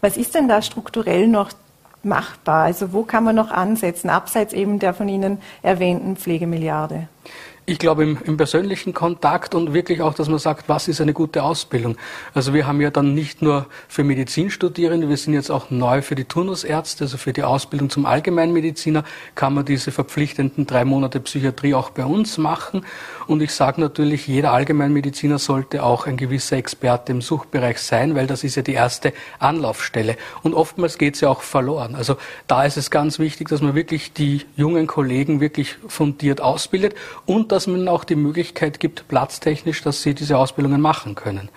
Was 0.00 0.16
ist 0.16 0.34
denn 0.34 0.48
da 0.48 0.60
strukturell 0.60 1.28
noch 1.28 1.52
machbar? 2.04 2.64
Also 2.64 2.92
wo 2.92 3.02
kann 3.02 3.24
man 3.24 3.36
noch 3.36 3.50
ansetzen, 3.50 4.10
abseits 4.10 4.52
eben 4.52 4.78
der 4.78 4.94
von 4.94 5.08
Ihnen 5.08 5.38
erwähnten 5.62 6.16
Pflegemilliarde? 6.16 7.08
Ich 7.66 7.78
glaube 7.78 8.02
im, 8.02 8.18
im, 8.24 8.36
persönlichen 8.36 8.92
Kontakt 8.92 9.54
und 9.54 9.72
wirklich 9.72 10.02
auch, 10.02 10.12
dass 10.12 10.28
man 10.28 10.38
sagt, 10.38 10.68
was 10.68 10.86
ist 10.86 11.00
eine 11.00 11.14
gute 11.14 11.42
Ausbildung. 11.42 11.96
Also 12.34 12.52
wir 12.52 12.66
haben 12.66 12.78
ja 12.82 12.90
dann 12.90 13.14
nicht 13.14 13.40
nur 13.40 13.64
für 13.88 14.04
Medizinstudierende, 14.04 15.08
wir 15.08 15.16
sind 15.16 15.32
jetzt 15.32 15.50
auch 15.50 15.70
neu 15.70 16.02
für 16.02 16.14
die 16.14 16.26
Turnusärzte, 16.26 17.04
also 17.04 17.16
für 17.16 17.32
die 17.32 17.42
Ausbildung 17.42 17.88
zum 17.88 18.04
Allgemeinmediziner, 18.04 19.02
kann 19.34 19.54
man 19.54 19.64
diese 19.64 19.92
verpflichtenden 19.92 20.66
drei 20.66 20.84
Monate 20.84 21.20
Psychiatrie 21.20 21.72
auch 21.72 21.88
bei 21.88 22.04
uns 22.04 22.36
machen. 22.36 22.84
Und 23.26 23.40
ich 23.40 23.54
sage 23.54 23.80
natürlich, 23.80 24.26
jeder 24.26 24.52
Allgemeinmediziner 24.52 25.38
sollte 25.38 25.84
auch 25.84 26.06
ein 26.06 26.18
gewisser 26.18 26.58
Experte 26.58 27.12
im 27.12 27.22
Suchtbereich 27.22 27.78
sein, 27.78 28.14
weil 28.14 28.26
das 28.26 28.44
ist 28.44 28.56
ja 28.56 28.62
die 28.62 28.74
erste 28.74 29.14
Anlaufstelle. 29.38 30.18
Und 30.42 30.52
oftmals 30.52 30.98
geht 30.98 31.14
es 31.14 31.22
ja 31.22 31.30
auch 31.30 31.40
verloren. 31.40 31.94
Also 31.94 32.18
da 32.46 32.64
ist 32.64 32.76
es 32.76 32.90
ganz 32.90 33.18
wichtig, 33.18 33.48
dass 33.48 33.62
man 33.62 33.74
wirklich 33.74 34.12
die 34.12 34.42
jungen 34.54 34.86
Kollegen 34.86 35.40
wirklich 35.40 35.76
fundiert 35.88 36.42
ausbildet 36.42 36.94
und 37.24 37.53
dass 37.54 37.66
man 37.68 37.86
auch 37.88 38.04
die 38.04 38.16
Möglichkeit 38.16 38.80
gibt, 38.80 39.06
platztechnisch, 39.08 39.82
dass 39.82 40.02
sie 40.02 40.14
diese 40.14 40.38
Ausbildungen 40.38 40.80
machen 40.80 41.14
können. 41.14 41.48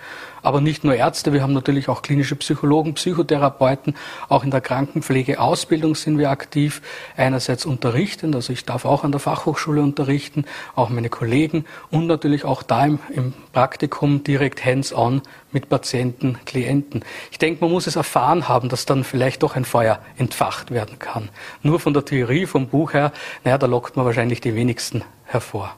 Aber 0.43 0.61
nicht 0.61 0.83
nur 0.83 0.95
Ärzte, 0.95 1.33
wir 1.33 1.41
haben 1.41 1.53
natürlich 1.53 1.89
auch 1.89 2.01
klinische 2.01 2.35
Psychologen, 2.35 2.93
Psychotherapeuten, 2.93 3.95
auch 4.29 4.43
in 4.43 4.51
der 4.51 4.61
Krankenpflegeausbildung 4.61 5.95
sind 5.95 6.17
wir 6.17 6.29
aktiv. 6.29 6.81
Einerseits 7.17 7.65
unterrichtend, 7.65 8.35
also 8.35 8.53
ich 8.53 8.63
darf 8.63 8.85
auch 8.85 9.03
an 9.03 9.11
der 9.11 9.19
Fachhochschule 9.19 9.81
unterrichten, 9.81 10.45
auch 10.75 10.89
meine 10.89 11.09
Kollegen 11.09 11.65
und 11.89 12.07
natürlich 12.07 12.45
auch 12.45 12.63
da 12.63 12.85
im, 12.85 12.99
im 13.09 13.33
Praktikum 13.51 14.23
direkt 14.23 14.63
hands-on 14.63 15.21
mit 15.51 15.67
Patienten, 15.67 16.37
Klienten. 16.45 17.03
Ich 17.31 17.39
denke, 17.39 17.61
man 17.61 17.71
muss 17.71 17.87
es 17.87 17.95
erfahren 17.95 18.47
haben, 18.47 18.69
dass 18.69 18.85
dann 18.85 19.03
vielleicht 19.03 19.43
doch 19.43 19.55
ein 19.55 19.65
Feuer 19.65 19.99
entfacht 20.17 20.71
werden 20.71 20.99
kann. 20.99 21.29
Nur 21.63 21.79
von 21.79 21.93
der 21.93 22.05
Theorie, 22.05 22.45
vom 22.45 22.67
Buch 22.67 22.93
her, 22.93 23.11
naja, 23.43 23.57
da 23.57 23.65
lockt 23.65 23.97
man 23.97 24.05
wahrscheinlich 24.05 24.39
die 24.39 24.55
wenigsten 24.55 25.03
hervor. 25.25 25.75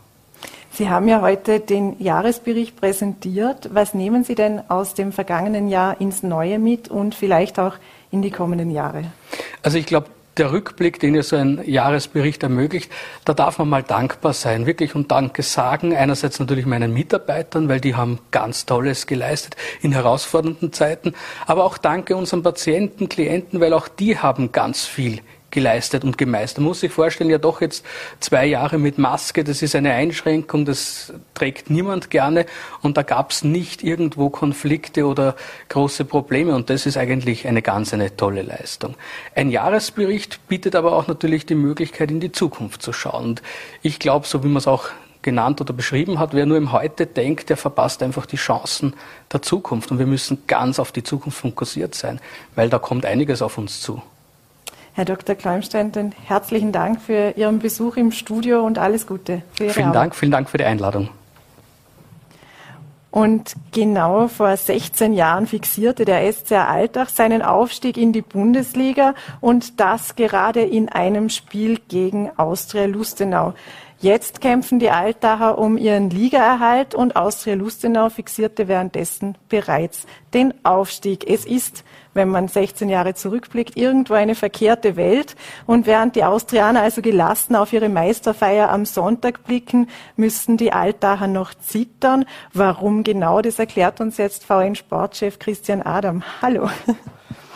Sie 0.79 0.89
haben 0.89 1.09
ja 1.09 1.19
heute 1.19 1.59
den 1.59 2.01
Jahresbericht 2.01 2.79
präsentiert. 2.79 3.67
Was 3.73 3.93
nehmen 3.93 4.23
Sie 4.23 4.33
denn 4.33 4.61
aus 4.69 4.93
dem 4.93 5.11
vergangenen 5.11 5.67
Jahr 5.67 5.99
ins 5.99 6.23
Neue 6.23 6.57
mit 6.57 6.87
und 6.87 7.15
vielleicht 7.15 7.59
auch 7.59 7.73
in 8.11 8.21
die 8.21 8.31
kommenden 8.31 8.71
Jahre? 8.71 9.11
Also 9.61 9.77
ich 9.77 9.85
glaube, 9.85 10.07
der 10.37 10.53
Rückblick, 10.53 11.01
den 11.01 11.15
ja 11.15 11.21
so 11.21 11.35
ein 11.35 11.59
Jahresbericht 11.65 12.43
ermöglicht, 12.43 12.89
da 13.25 13.33
darf 13.33 13.57
man 13.57 13.67
mal 13.67 13.83
dankbar 13.83 14.31
sein, 14.31 14.65
wirklich 14.65 14.95
und 14.95 15.11
Danke 15.11 15.43
sagen. 15.43 15.93
Einerseits 15.93 16.39
natürlich 16.39 16.65
meinen 16.65 16.93
Mitarbeitern, 16.93 17.67
weil 17.67 17.81
die 17.81 17.95
haben 17.95 18.19
ganz 18.31 18.65
Tolles 18.65 19.05
geleistet 19.05 19.57
in 19.81 19.91
herausfordernden 19.91 20.71
Zeiten, 20.71 21.13
aber 21.45 21.65
auch 21.65 21.77
Danke 21.77 22.15
unseren 22.15 22.41
Patienten, 22.41 23.09
Klienten, 23.09 23.59
weil 23.59 23.73
auch 23.73 23.89
die 23.89 24.17
haben 24.17 24.53
ganz 24.53 24.85
viel 24.85 25.19
geleistet 25.51 26.03
und 26.03 26.17
gemeistert. 26.17 26.59
Man 26.59 26.69
muss 26.69 26.81
sich 26.81 26.91
vorstellen, 26.91 27.29
ja 27.29 27.37
doch 27.37 27.61
jetzt 27.61 27.85
zwei 28.19 28.45
Jahre 28.45 28.77
mit 28.77 28.97
Maske, 28.97 29.43
das 29.43 29.61
ist 29.61 29.75
eine 29.75 29.93
Einschränkung, 29.93 30.65
das 30.65 31.13
trägt 31.33 31.69
niemand 31.69 32.09
gerne 32.09 32.45
und 32.81 32.97
da 32.97 33.03
gab 33.03 33.31
es 33.31 33.43
nicht 33.43 33.83
irgendwo 33.83 34.29
Konflikte 34.29 35.05
oder 35.05 35.35
große 35.69 36.05
Probleme 36.05 36.55
und 36.55 36.69
das 36.69 36.85
ist 36.85 36.97
eigentlich 36.97 37.47
eine 37.47 37.61
ganz 37.61 37.93
eine 37.93 38.15
tolle 38.15 38.41
Leistung. 38.41 38.95
Ein 39.35 39.49
Jahresbericht 39.49 40.47
bietet 40.47 40.75
aber 40.75 40.93
auch 40.93 41.07
natürlich 41.07 41.45
die 41.45 41.55
Möglichkeit, 41.55 42.11
in 42.11 42.19
die 42.19 42.31
Zukunft 42.31 42.81
zu 42.81 42.93
schauen. 42.93 43.25
Und 43.25 43.41
ich 43.81 43.99
glaube, 43.99 44.27
so 44.27 44.43
wie 44.43 44.47
man 44.47 44.57
es 44.57 44.67
auch 44.67 44.89
genannt 45.21 45.59
oder 45.61 45.73
beschrieben 45.73 46.19
hat, 46.19 46.33
wer 46.33 46.45
nur 46.45 46.57
im 46.57 46.71
Heute 46.71 47.05
denkt, 47.05 47.49
der 47.49 47.57
verpasst 47.57 48.01
einfach 48.01 48.25
die 48.25 48.37
Chancen 48.37 48.93
der 49.31 49.41
Zukunft. 49.41 49.91
Und 49.91 49.99
wir 49.99 50.05
müssen 50.05 50.43
ganz 50.47 50.79
auf 50.79 50.91
die 50.91 51.03
Zukunft 51.03 51.39
fokussiert 51.39 51.95
sein, 51.95 52.19
weil 52.55 52.69
da 52.69 52.79
kommt 52.79 53.05
einiges 53.05 53.41
auf 53.41 53.57
uns 53.57 53.81
zu. 53.81 54.01
Herr 54.99 55.05
Dr. 55.05 55.33
Kleimstein, 55.33 55.93
den 55.93 56.11
herzlichen 56.11 56.73
Dank 56.73 56.99
für 56.99 57.31
Ihren 57.37 57.59
Besuch 57.59 57.95
im 57.95 58.11
Studio 58.11 58.65
und 58.65 58.77
alles 58.77 59.07
Gute. 59.07 59.43
vielen 59.53 59.71
Arbeit. 59.71 59.95
Dank, 59.95 60.15
vielen 60.15 60.31
Dank 60.33 60.49
für 60.49 60.57
die 60.57 60.65
Einladung. 60.65 61.09
Und 63.09 63.53
genau 63.71 64.27
vor 64.27 64.57
16 64.57 65.13
Jahren 65.13 65.47
fixierte 65.47 66.03
der 66.03 66.29
SCR 66.29 66.67
Altach 66.67 67.07
seinen 67.07 67.41
Aufstieg 67.41 67.95
in 67.95 68.11
die 68.11 68.21
Bundesliga 68.21 69.15
und 69.39 69.79
das 69.79 70.17
gerade 70.17 70.63
in 70.63 70.89
einem 70.89 71.29
Spiel 71.29 71.79
gegen 71.87 72.29
Austria 72.35 72.83
Lustenau. 72.83 73.53
Jetzt 74.01 74.41
kämpfen 74.41 74.79
die 74.79 74.91
Altacher 74.91 75.57
um 75.57 75.77
ihren 75.77 76.09
Ligaerhalt 76.09 76.93
und 76.93 77.15
Austria 77.15 77.55
Lustenau 77.55 78.09
fixierte 78.09 78.67
währenddessen 78.67 79.35
bereits 79.47 80.05
den 80.33 80.53
Aufstieg. 80.65 81.29
Es 81.29 81.45
ist, 81.45 81.85
wenn 82.19 82.29
man 82.29 82.47
16 82.47 82.89
Jahre 82.89 83.15
zurückblickt, 83.15 83.77
irgendwo 83.77 84.13
eine 84.13 84.35
verkehrte 84.35 84.95
Welt. 84.95 85.35
Und 85.65 85.87
während 85.87 86.15
die 86.15 86.23
Austrianer 86.23 86.81
also 86.81 87.01
gelassen 87.01 87.55
auf 87.55 87.73
ihre 87.73 87.89
Meisterfeier 87.89 88.69
am 88.69 88.85
Sonntag 88.85 89.45
blicken, 89.45 89.87
müssen 90.17 90.57
die 90.57 90.71
Altacher 90.71 91.27
noch 91.27 91.53
zittern. 91.55 92.25
Warum 92.53 93.03
genau? 93.03 93.41
Das 93.41 93.57
erklärt 93.57 94.01
uns 94.01 94.17
jetzt 94.17 94.45
VN-Sportchef 94.45 95.39
Christian 95.39 95.81
Adam. 95.81 96.21
Hallo. 96.41 96.69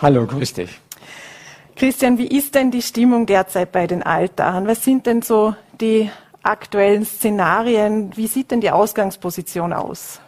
Hallo, 0.02 0.26
grüß 0.26 0.54
dich. 0.54 0.80
Christian, 1.76 2.18
wie 2.18 2.28
ist 2.28 2.56
denn 2.56 2.72
die 2.72 2.82
Stimmung 2.82 3.26
derzeit 3.26 3.72
bei 3.72 3.86
den 3.86 4.02
Altachern? 4.02 4.66
Was 4.66 4.84
sind 4.84 5.06
denn 5.06 5.22
so 5.22 5.54
die 5.82 6.10
aktuellen 6.44 7.06
Szenarien. 7.06 8.16
Wie 8.16 8.28
sieht 8.28 8.52
denn 8.52 8.62
die 8.62 8.72
Ausgangsposition 8.72 9.74
aus? 9.74 10.20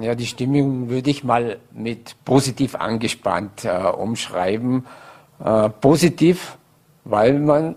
Ja, 0.00 0.14
die 0.14 0.26
Stimmung 0.26 0.88
würde 0.88 1.10
ich 1.10 1.24
mal 1.24 1.58
mit 1.72 2.16
positiv 2.24 2.74
angespannt 2.74 3.64
äh, 3.64 3.70
umschreiben. 3.70 4.86
Äh, 5.44 5.68
positiv, 5.68 6.56
weil 7.04 7.38
man 7.38 7.76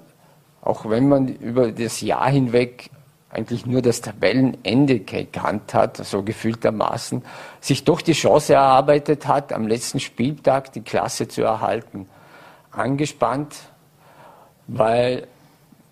auch 0.67 0.89
wenn 0.89 1.07
man 1.07 1.29
über 1.29 1.71
das 1.71 2.01
Jahr 2.01 2.29
hinweg 2.29 2.89
eigentlich 3.29 3.65
nur 3.65 3.81
das 3.81 4.01
Tabellenende 4.01 4.99
gekannt 4.99 5.73
hat, 5.73 5.97
so 5.97 6.23
gefühltermaßen, 6.23 7.23
sich 7.61 7.83
doch 7.83 8.01
die 8.01 8.13
Chance 8.13 8.53
erarbeitet 8.53 9.27
hat, 9.27 9.53
am 9.53 9.67
letzten 9.67 9.99
Spieltag 9.99 10.73
die 10.73 10.81
Klasse 10.81 11.27
zu 11.27 11.43
erhalten. 11.43 12.09
Angespannt, 12.71 13.55
weil 14.67 15.27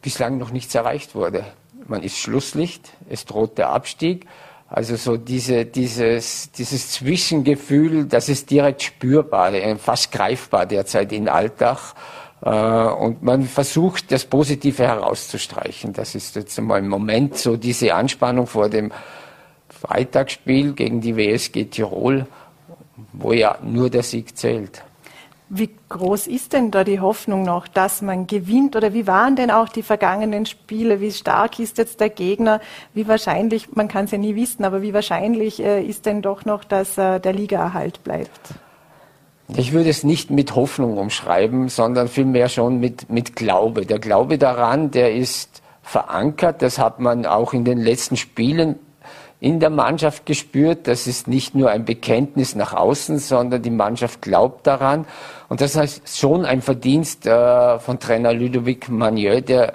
bislang 0.01 0.37
noch 0.37 0.51
nichts 0.51 0.75
erreicht 0.75 1.15
wurde. 1.15 1.45
Man 1.87 2.03
ist 2.03 2.17
Schlusslicht, 2.17 2.91
es 3.09 3.25
droht 3.25 3.57
der 3.57 3.69
Abstieg. 3.69 4.27
Also 4.67 4.95
so 4.95 5.17
diese, 5.17 5.65
dieses, 5.65 6.51
dieses 6.51 6.91
Zwischengefühl, 6.91 8.05
das 8.05 8.29
ist 8.29 8.49
direkt 8.49 8.81
spürbar, 8.81 9.51
fast 9.77 10.11
greifbar 10.11 10.65
derzeit 10.65 11.11
in 11.11 11.29
Alltag. 11.29 11.93
Äh, 12.41 12.49
und 12.49 13.23
man 13.23 13.43
versucht, 13.43 14.11
das 14.11 14.25
Positive 14.25 14.83
herauszustreichen. 14.83 15.93
Das 15.93 16.15
ist 16.15 16.35
jetzt 16.35 16.57
einmal 16.57 16.79
im 16.79 16.89
Moment 16.89 17.37
so 17.37 17.57
diese 17.57 17.93
Anspannung 17.93 18.47
vor 18.47 18.69
dem 18.69 18.91
Freitagsspiel 19.69 20.73
gegen 20.73 21.01
die 21.01 21.15
WSG 21.15 21.65
Tirol, 21.65 22.25
wo 23.13 23.33
ja 23.33 23.57
nur 23.63 23.89
der 23.89 24.03
Sieg 24.03 24.37
zählt. 24.37 24.83
Wie 25.47 25.69
groß 25.89 26.25
ist 26.25 26.53
denn 26.53 26.71
da 26.71 26.83
die 26.83 26.99
Hoffnung 26.99 27.43
noch, 27.43 27.67
dass 27.67 28.01
man 28.01 28.25
gewinnt? 28.25 28.75
Oder 28.75 28.93
wie 28.93 29.05
waren 29.05 29.35
denn 29.35 29.51
auch 29.51 29.69
die 29.69 29.83
vergangenen 29.83 30.47
Spiele? 30.47 31.01
Wie 31.01 31.11
stark 31.11 31.59
ist 31.59 31.77
jetzt 31.77 31.99
der 31.99 32.09
Gegner? 32.09 32.61
Wie 32.95 33.07
wahrscheinlich, 33.07 33.75
man 33.75 33.87
kann 33.87 34.05
es 34.05 34.11
ja 34.11 34.17
nie 34.17 34.35
wissen, 34.35 34.65
aber 34.65 34.81
wie 34.81 34.93
wahrscheinlich 34.93 35.63
äh, 35.63 35.83
ist 35.83 36.07
denn 36.07 36.23
doch 36.23 36.45
noch, 36.45 36.63
dass 36.63 36.97
äh, 36.97 37.19
der 37.19 37.33
Ligaerhalt 37.33 38.03
bleibt? 38.03 38.55
Ich 39.55 39.71
würde 39.71 39.89
es 39.89 40.03
nicht 40.03 40.31
mit 40.31 40.55
Hoffnung 40.55 40.97
umschreiben, 40.97 41.69
sondern 41.69 42.07
vielmehr 42.07 42.49
schon 42.49 42.79
mit, 42.79 43.11
mit 43.11 43.35
Glaube. 43.35 43.85
Der 43.85 43.99
Glaube 43.99 44.39
daran, 44.39 44.89
der 44.89 45.13
ist 45.13 45.61
verankert. 45.83 46.63
Das 46.63 46.79
hat 46.79 46.99
man 46.99 47.27
auch 47.27 47.53
in 47.53 47.63
den 47.63 47.77
letzten 47.77 48.17
Spielen 48.17 48.79
in 49.39 49.59
der 49.59 49.69
Mannschaft 49.69 50.25
gespürt. 50.25 50.87
Das 50.87 51.07
ist 51.07 51.27
nicht 51.27 51.55
nur 51.55 51.69
ein 51.69 51.85
Bekenntnis 51.85 52.55
nach 52.55 52.73
außen, 52.73 53.19
sondern 53.19 53.61
die 53.61 53.69
Mannschaft 53.69 54.21
glaubt 54.21 54.65
daran. 54.65 55.05
Und 55.49 55.61
das 55.61 55.75
heißt 55.75 56.17
schon 56.17 56.45
ein 56.45 56.61
Verdienst 56.61 57.25
äh, 57.25 57.79
von 57.79 57.99
Trainer 57.99 58.33
Ludovic 58.33 58.89
Manieu, 58.89 59.41
der 59.41 59.73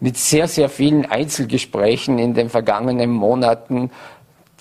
mit 0.00 0.16
sehr, 0.18 0.48
sehr 0.48 0.68
vielen 0.68 1.06
Einzelgesprächen 1.06 2.18
in 2.18 2.34
den 2.34 2.50
vergangenen 2.50 3.10
Monaten 3.10 3.90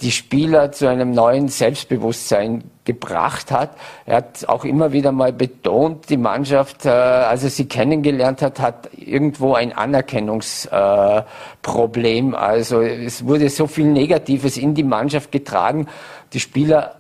die 0.02 0.12
Spieler 0.12 0.72
zu 0.72 0.88
einem 0.88 1.12
neuen 1.12 1.48
Selbstbewusstsein 1.48 2.64
gebracht 2.86 3.52
hat. 3.52 3.72
Er 4.06 4.18
hat 4.18 4.48
auch 4.48 4.64
immer 4.64 4.92
wieder 4.92 5.12
mal 5.12 5.34
betont, 5.34 6.08
die 6.10 6.18
Mannschaft, 6.18 6.86
äh, 6.86 6.90
als 6.90 7.44
er 7.44 7.50
sie 7.50 7.68
kennengelernt 7.68 8.42
hat, 8.42 8.60
hat 8.60 8.90
irgendwo 8.96 9.56
ein 9.56 9.74
Anerkennungsproblem. 9.74 12.34
Äh, 12.34 12.38
also 12.38 12.82
es 12.82 13.26
wurde 13.26 13.50
so 13.50 13.68
viel 13.68 13.88
Negatives 13.88 14.58
in 14.58 14.76
die 14.76 14.84
Mannschaft 14.84 15.32
getragen. 15.32 15.88
Die 16.34 16.40
Spieler 16.40 16.96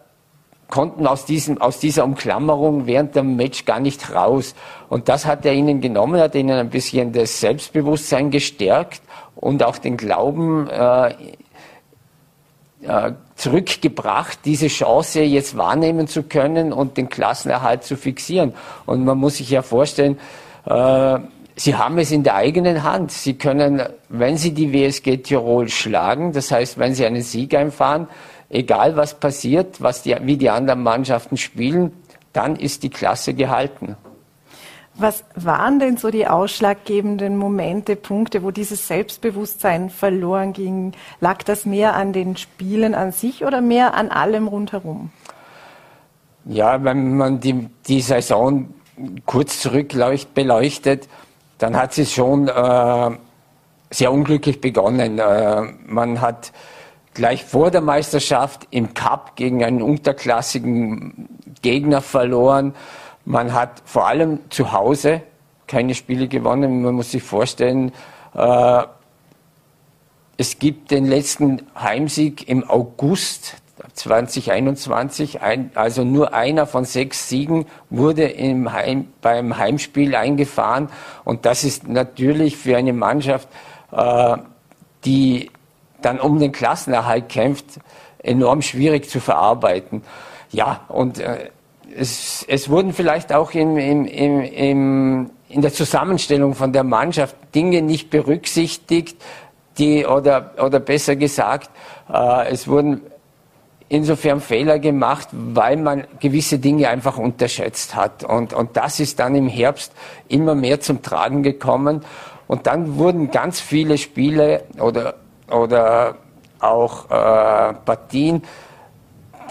konnten 0.67 1.07
aus, 1.07 1.25
diesem, 1.25 1.61
aus 1.61 1.79
dieser 1.79 2.03
Umklammerung 2.03 2.87
während 2.87 3.15
dem 3.15 3.35
Match 3.35 3.65
gar 3.65 3.79
nicht 3.79 4.13
raus. 4.13 4.55
Und 4.89 5.09
das 5.09 5.25
hat 5.25 5.45
er 5.45 5.53
ihnen 5.53 5.81
genommen, 5.81 6.19
hat 6.19 6.35
ihnen 6.35 6.57
ein 6.57 6.69
bisschen 6.69 7.13
das 7.13 7.39
Selbstbewusstsein 7.39 8.31
gestärkt 8.31 9.01
und 9.35 9.63
auch 9.63 9.77
den 9.77 9.97
Glauben 9.97 10.67
äh, 10.69 11.09
äh, 12.81 13.13
zurückgebracht, 13.35 14.39
diese 14.45 14.67
Chance 14.67 15.21
jetzt 15.21 15.57
wahrnehmen 15.57 16.07
zu 16.07 16.23
können 16.23 16.71
und 16.71 16.97
den 16.97 17.09
Klassenerhalt 17.09 17.83
zu 17.83 17.97
fixieren. 17.97 18.53
Und 18.85 19.03
man 19.03 19.17
muss 19.17 19.37
sich 19.37 19.49
ja 19.49 19.61
vorstellen, 19.61 20.17
äh, 20.65 21.19
Sie 21.57 21.75
haben 21.75 21.97
es 21.99 22.11
in 22.11 22.23
der 22.23 22.35
eigenen 22.35 22.83
Hand. 22.83 23.11
Sie 23.11 23.35
können, 23.35 23.81
wenn 24.09 24.35
Sie 24.35 24.53
die 24.53 24.73
WSG 24.73 25.17
Tirol 25.17 25.69
schlagen, 25.69 26.33
das 26.33 26.51
heißt, 26.51 26.77
wenn 26.77 26.93
Sie 26.93 27.05
einen 27.05 27.21
Sieg 27.21 27.55
einfahren, 27.55 28.07
egal 28.49 28.97
was 28.97 29.13
passiert, 29.13 29.81
was 29.81 30.03
die, 30.03 30.15
wie 30.23 30.35
die 30.35 30.49
anderen 30.49 30.83
Mannschaften 30.83 31.37
spielen, 31.37 31.93
dann 32.33 32.57
ist 32.57 32.83
die 32.83 32.89
Klasse 32.89 33.33
gehalten. 33.33 33.95
Was 34.97 35.25
waren 35.35 35.79
denn 35.79 35.97
so 35.97 36.09
die 36.09 36.25
ausschlaggebenden 36.25 37.37
Momente, 37.37 37.97
Punkte, 37.97 38.43
wo 38.43 38.51
dieses 38.51 38.87
Selbstbewusstsein 38.87 39.89
verloren 39.89 40.53
ging? 40.53 40.93
Lag 41.19 41.43
das 41.43 41.65
mehr 41.65 41.95
an 41.95 42.13
den 42.13 42.37
Spielen 42.37 42.95
an 42.95 43.11
sich 43.11 43.43
oder 43.43 43.59
mehr 43.59 43.95
an 43.95 44.09
allem 44.09 44.47
rundherum? 44.47 45.11
Ja, 46.45 46.81
wenn 46.83 47.17
man 47.17 47.41
die, 47.41 47.67
die 47.87 47.99
Saison 47.99 48.69
kurz 49.25 49.59
zurück 49.59 49.93
beleuchtet, 50.33 51.09
dann 51.57 51.75
hat 51.75 51.93
sie 51.93 52.05
schon 52.05 52.47
äh, 52.47 53.11
sehr 53.89 54.11
unglücklich 54.13 54.61
begonnen. 54.61 55.19
Äh, 55.19 55.61
man 55.87 56.21
hat 56.21 56.53
gleich 57.13 57.43
vor 57.43 57.71
der 57.71 57.81
Meisterschaft 57.81 58.67
im 58.71 58.93
Cup 58.93 59.35
gegen 59.35 59.63
einen 59.63 59.81
unterklassigen 59.81 61.27
Gegner 61.61 62.01
verloren. 62.01 62.75
Man 63.25 63.53
hat 63.53 63.81
vor 63.85 64.07
allem 64.07 64.39
zu 64.49 64.71
Hause 64.71 65.21
keine 65.67 65.95
Spiele 65.95 66.27
gewonnen. 66.27 66.83
Man 66.83 66.93
muss 66.93 67.11
sich 67.11 67.23
vorstellen, 67.23 67.91
äh, 68.35 68.83
es 70.37 70.59
gibt 70.59 70.91
den 70.91 71.05
letzten 71.05 71.63
Heimsieg 71.75 72.47
im 72.47 72.69
August 72.69 73.55
2021, 73.93 75.41
ein, 75.41 75.71
also 75.75 76.03
nur 76.03 76.33
einer 76.33 76.65
von 76.65 76.85
sechs 76.85 77.29
Siegen 77.29 77.65
wurde 77.89 78.23
im 78.23 78.71
Heim, 78.71 79.07
beim 79.21 79.57
Heimspiel 79.57 80.15
eingefahren. 80.15 80.89
Und 81.23 81.45
das 81.45 81.63
ist 81.63 81.87
natürlich 81.87 82.57
für 82.57 82.77
eine 82.77 82.93
Mannschaft, 82.93 83.47
äh, 83.91 84.37
die 85.05 85.51
dann 86.01 86.19
um 86.19 86.39
den 86.39 86.51
Klassenerhalt 86.51 87.29
kämpft, 87.29 87.79
enorm 88.19 88.61
schwierig 88.61 89.09
zu 89.09 89.19
verarbeiten. 89.19 90.03
Ja, 90.51 90.81
und 90.87 91.19
äh, 91.19 91.49
es, 91.97 92.45
es 92.47 92.69
wurden 92.69 92.93
vielleicht 92.93 93.33
auch 93.33 93.51
im, 93.51 93.77
im, 93.77 94.05
im, 94.05 94.41
im, 94.41 95.29
in 95.49 95.61
der 95.61 95.73
Zusammenstellung 95.73 96.53
von 96.53 96.73
der 96.73 96.83
Mannschaft 96.83 97.35
Dinge 97.53 97.81
nicht 97.81 98.09
berücksichtigt, 98.09 99.17
die 99.77 100.05
oder, 100.05 100.51
oder 100.61 100.79
besser 100.79 101.15
gesagt, 101.15 101.69
äh, 102.11 102.49
es 102.49 102.67
wurden 102.67 103.01
insofern 103.87 104.41
Fehler 104.41 104.79
gemacht, 104.79 105.27
weil 105.31 105.77
man 105.77 106.05
gewisse 106.19 106.59
Dinge 106.59 106.89
einfach 106.89 107.17
unterschätzt 107.17 107.95
hat. 107.95 108.23
Und, 108.23 108.53
und 108.53 108.75
das 108.75 108.99
ist 108.99 109.19
dann 109.19 109.35
im 109.35 109.47
Herbst 109.47 109.93
immer 110.27 110.55
mehr 110.55 110.79
zum 110.79 111.01
Tragen 111.01 111.43
gekommen. 111.43 112.03
Und 112.47 112.67
dann 112.67 112.97
wurden 112.97 113.31
ganz 113.31 113.59
viele 113.59 113.97
Spiele 113.97 114.63
oder, 114.79 115.15
oder 115.49 116.15
auch 116.59 117.05
äh, 117.05 117.73
Partien 117.73 118.43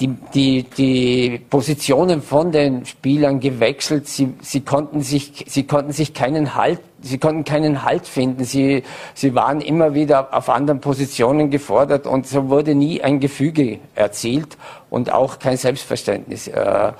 die, 0.00 0.09
die, 0.35 0.62
die 0.64 1.40
Positionen 1.50 2.22
von 2.22 2.52
den 2.52 2.85
Spielern 2.85 3.40
gewechselt. 3.40 4.09
Sie, 4.09 4.35
sie, 4.40 4.61
konnten 4.61 5.02
sich, 5.02 5.44
sie 5.46 5.66
konnten 5.66 5.92
sich 5.92 6.14
keinen 6.14 6.54
Halt, 6.54 6.80
sie 7.00 7.18
konnten 7.18 7.44
keinen 7.44 7.85
Halt 7.85 8.07
finden. 8.07 8.44
Sie, 8.44 8.83
sie 9.14 9.35
waren 9.35 9.61
immer 9.61 9.94
wieder 9.94 10.35
auf 10.35 10.48
anderen 10.48 10.80
Positionen 10.80 11.50
gefordert 11.50 12.07
und 12.07 12.26
so 12.26 12.48
wurde 12.48 12.74
nie 12.74 13.02
ein 13.02 13.20
Gefüge 13.20 13.78
erzielt 13.94 14.57
und 14.90 15.12
auch 15.12 15.38
kein 15.38 15.57
Selbstverständnis 15.57 16.48
äh, 16.48 16.92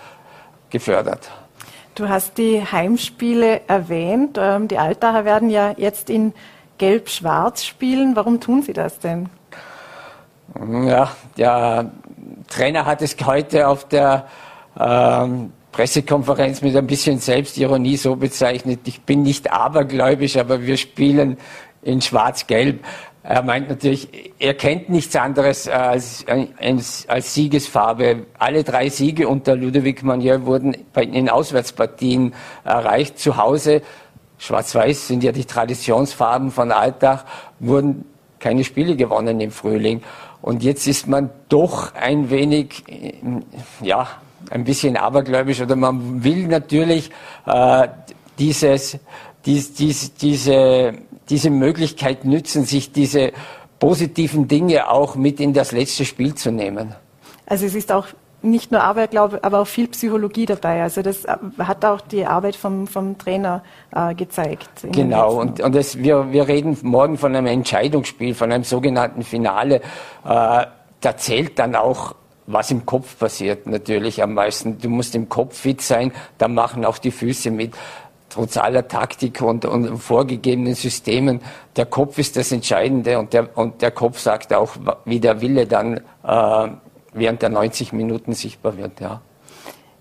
gefördert. 0.71 1.31
Du 1.95 2.09
hast 2.09 2.39
die 2.39 2.61
Heimspiele 2.61 3.63
erwähnt. 3.69 4.39
Ähm, 4.41 4.67
die 4.69 4.79
Altacher 4.79 5.25
werden 5.25 5.49
ja 5.49 5.75
jetzt 5.77 6.11
in 6.11 6.33
Gelb-Schwarz 6.79 7.65
spielen. 7.65 8.17
Warum 8.17 8.41
tun 8.41 8.63
sie 8.63 8.73
das 8.73 8.99
denn? 8.99 9.29
Ja, 10.87 11.11
der 11.37 11.91
Trainer 12.49 12.87
hat 12.87 13.03
es 13.03 13.17
heute 13.25 13.69
auf 13.69 13.89
der 13.89 14.27
ähm, 14.79 15.53
Pressekonferenz 15.73 16.63
mit 16.63 16.77
ein 16.77 16.87
bisschen 16.87 17.19
Selbstironie 17.19 17.97
so 17.97 18.17
bezeichnet. 18.17 18.81
Ich 18.85 19.03
bin 19.03 19.23
nicht 19.23 19.53
abergläubisch, 19.53 20.37
aber 20.37 20.63
wir 20.63 20.77
spielen 20.77 21.37
in 21.83 22.01
Schwarz-Gelb. 22.01 22.85
Er 23.25 23.43
meint 23.43 23.71
natürlich, 23.71 24.33
er 24.39 24.55
kennt 24.55 24.91
nichts 24.91 25.17
anderes 25.17 25.67
als, 25.67 26.27
als, 26.29 27.35
Siegesfarbe. 27.35 28.27
Alle 28.39 28.65
drei 28.65 28.91
Siege 28.91 29.27
unter 29.29 29.57
Ludovic 29.57 30.03
Manier 30.03 30.45
wurden 30.45 30.77
den 30.95 31.31
Auswärtspartien 31.31 32.35
erreicht. 32.65 33.19
Zu 33.19 33.39
Hause, 33.39 33.81
Schwarz-Weiß 34.39 35.09
sind 35.09 35.25
ja 35.25 35.33
die 35.33 35.47
Traditionsfarben 35.47 36.51
von 36.51 36.71
Alltag, 36.71 37.25
wurden 37.61 38.05
keine 38.41 38.63
Spiele 38.63 38.95
gewonnen 38.95 39.41
im 39.41 39.51
Frühling. 39.51 40.03
Und 40.45 40.63
jetzt 40.63 40.87
ist 40.87 41.07
man 41.07 41.31
doch 41.49 41.95
ein 41.95 42.29
wenig, 42.29 42.85
ja, 43.81 44.07
ein 44.51 44.65
bisschen 44.65 44.99
abergläubisch 44.99 45.63
oder 45.63 45.75
man 45.75 46.23
will 46.23 46.49
natürlich 46.49 47.11
äh, 47.47 47.89
dieses, 48.39 48.99
dies, 49.47 49.73
dies, 49.73 50.13
diese, 50.13 50.99
diese 51.31 51.49
Möglichkeit 51.49 52.27
nützen, 52.27 52.67
sich 52.67 52.93
diese 52.93 53.33
positiven 53.79 54.47
Dinge 54.47 54.91
auch 54.91 55.15
mit 55.15 55.41
in 55.41 55.55
das 55.55 55.73
letzte 55.73 56.05
Spiel 56.05 56.35
zu 56.35 56.53
nehmen. 56.53 56.95
Also 57.47 57.65
es 57.65 57.75
ist 57.75 57.91
auch 57.91 58.09
nicht 58.45 58.71
nur 58.71 58.83
Arbeit, 58.83 59.11
glaube 59.11 59.41
aber 59.43 59.61
auch 59.61 59.67
viel 59.67 59.89
Psychologie 59.89 60.47
dabei. 60.47 60.83
Also 60.83 61.03
das 61.03 61.25
äh, 61.25 61.37
hat 61.59 61.85
auch 61.85 62.01
die 62.01 62.27
Arbeit 62.27 62.57
vom, 62.57 62.87
vom 62.87 63.19
Trainer 63.19 63.63
äh, 63.95 64.15
gezeigt. 64.15 64.69
Genau, 64.93 65.41
und, 65.41 65.61
und 65.61 65.75
das, 65.75 65.99
wir, 65.99 66.33
wir 66.33 66.47
reden 66.47 66.77
morgen 66.83 67.19
von 67.19 67.35
einem 67.35 67.47
Entscheidungsspiel, 67.47 68.35
von 68.35 68.53
einem 68.53 68.65
sogenannten 68.65 69.23
Finale. 69.23 69.77
Äh, 69.77 69.81
da 70.25 71.17
zählt 71.17 71.59
dann 71.59 71.75
auch 71.75 72.15
was 72.47 72.71
im 72.71 72.85
Kopf 72.85 73.19
passiert 73.19 73.67
natürlich 73.67 74.23
am 74.23 74.35
meisten. 74.35 74.77
Du 74.79 74.91
musst 74.91 75.15
im 75.15 75.31
Kopf 75.31 75.57
fit 75.59 75.81
sein, 75.81 76.13
da 76.37 76.47
machen 76.47 76.85
auch 76.85 76.99
die 76.99 77.11
Füße 77.11 77.51
mit 77.51 77.73
trotz 78.35 78.57
aller 78.57 78.89
Taktik 78.89 79.41
und, 79.43 79.65
und 79.65 79.97
vorgegebenen 79.99 80.75
Systemen, 80.75 81.41
der 81.77 81.87
Kopf 81.87 82.19
ist 82.19 82.37
das 82.37 82.51
Entscheidende 82.51 83.19
und 83.19 83.33
der, 83.33 83.57
und 83.57 83.81
der 83.81 83.93
Kopf 83.93 84.19
sagt 84.19 84.53
auch, 84.53 84.77
wie 85.05 85.21
der 85.21 85.41
Wille 85.41 85.67
dann 85.67 86.01
äh, 86.25 86.69
während 87.15 87.43
der 87.43 87.49
90 87.49 87.93
Minuten 87.93 88.35
sichtbar 88.35 88.77
wird. 88.77 89.01
Ja. 89.01 89.23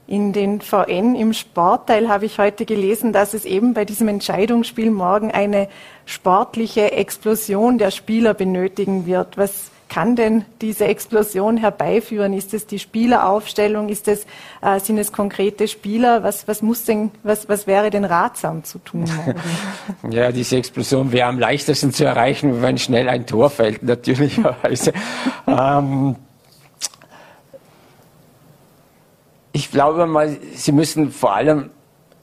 In 0.05 0.34
den 0.34 0.59
VN 0.59 1.16
im 1.16 1.32
Sportteil 1.32 2.09
habe 2.09 2.26
ich 2.26 2.38
heute 2.38 2.66
gelesen, 2.66 3.14
dass 3.14 3.34
es 3.34 3.45
eben 3.45 3.74
bei 3.74 3.86
diesem 3.86 4.09
Entscheidungsspiel 4.09 4.91
morgen 4.91 5.32
eine 5.32 5.70
sportliche 6.05 6.91
Explosion 6.91 7.78
der 7.78 7.89
Spieler 7.89 8.34
benötigen 8.34 9.05
wird. 9.05 9.38
Was 9.38 9.72
kann 9.88 10.16
denn 10.16 10.43
diese 10.59 10.86
Explosion 10.86 11.55
herbeiführen? 11.55 12.34
Ist 12.34 12.53
es 12.53 12.66
die 12.66 12.80
Spieleraufstellung? 12.80 13.89
Ist 13.89 14.07
es, 14.07 14.26
äh, 14.61 14.80
sind 14.80 14.97
es 14.97 15.11
konkrete 15.11 15.68
Spieler? 15.68 16.24
Was, 16.24 16.47
was, 16.47 16.61
muss 16.61 16.84
denn, 16.84 17.11
was, 17.22 17.47
was 17.47 17.68
wäre 17.68 17.89
denn 17.89 18.03
ratsam 18.03 18.64
zu 18.64 18.80
tun? 18.80 19.05
ja, 20.09 20.32
diese 20.32 20.57
Explosion 20.57 21.11
wäre 21.11 21.30
am 21.30 21.39
leichtesten 21.39 21.93
zu 21.93 22.05
erreichen, 22.05 22.61
wenn 22.61 22.78
schnell 22.78 23.07
ein 23.07 23.26
Tor 23.26 23.51
fällt, 23.51 23.84
natürlicherweise. 23.84 24.93
ähm, 25.47 26.16
ich 29.53 29.71
glaube 29.71 30.07
mal, 30.07 30.37
Sie 30.53 30.71
müssen 30.71 31.11
vor 31.11 31.35
allem 31.35 31.69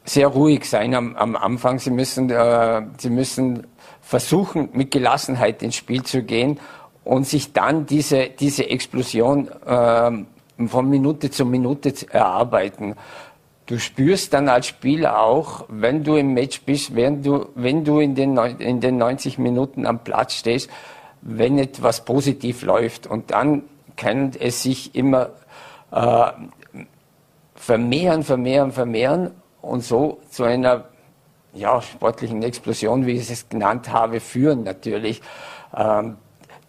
sehr 0.05 0.27
ruhig 0.27 0.69
sein 0.69 0.95
am, 0.95 1.17
am 1.17 1.37
Anfang. 1.37 1.79
Sie 1.79 1.91
müssen, 1.91 2.29
äh, 2.29 2.83
Sie 2.99 3.11
müssen 3.11 3.67
versuchen, 4.03 4.69
mit 4.73 4.91
Gelassenheit 4.91 5.63
ins 5.63 5.77
Spiel 5.77 6.03
zu 6.03 6.23
gehen 6.23 6.59
und 7.05 7.27
sich 7.27 7.53
dann 7.53 7.87
diese, 7.87 8.29
diese 8.29 8.69
Explosion 8.69 9.49
äh, 9.65 10.11
von 10.67 10.91
Minute 10.91 11.31
zu 11.31 11.47
Minute 11.47 11.95
erarbeiten. 12.11 12.97
Du 13.67 13.79
spürst 13.79 14.35
dann 14.35 14.49
als 14.49 14.67
Spieler 14.67 15.23
auch, 15.23 15.67
wenn 15.69 16.03
du 16.03 16.17
im 16.17 16.35
Match 16.35 16.63
bist, 16.63 16.97
wenn 16.97 17.23
du, 17.23 17.47
wenn 17.55 17.85
du 17.85 18.01
in, 18.01 18.17
den, 18.17 18.37
in 18.37 18.81
den 18.81 18.99
90 18.99 19.39
Minuten 19.39 19.87
am 19.87 20.03
Platz 20.03 20.35
stehst, 20.35 20.69
wenn 21.23 21.57
etwas 21.59 22.05
positiv 22.05 22.63
läuft. 22.63 23.07
Und 23.07 23.31
dann 23.31 23.63
kann 23.97 24.33
es 24.41 24.65
sich 24.65 24.97
immer 24.97 25.31
äh, 25.93 26.33
vermehren, 27.61 28.23
vermehren, 28.23 28.73
vermehren 28.73 29.31
und 29.61 29.85
so 29.85 30.19
zu 30.31 30.45
einer 30.45 30.87
ja, 31.53 31.83
sportlichen 31.83 32.43
Explosion, 32.43 33.05
wie 33.07 33.13
ich 33.13 33.31
es 33.31 33.49
genannt 33.49 33.93
habe, 33.93 34.21
führen 34.21 34.63
natürlich. 34.63 35.21
Ähm, 35.77 36.17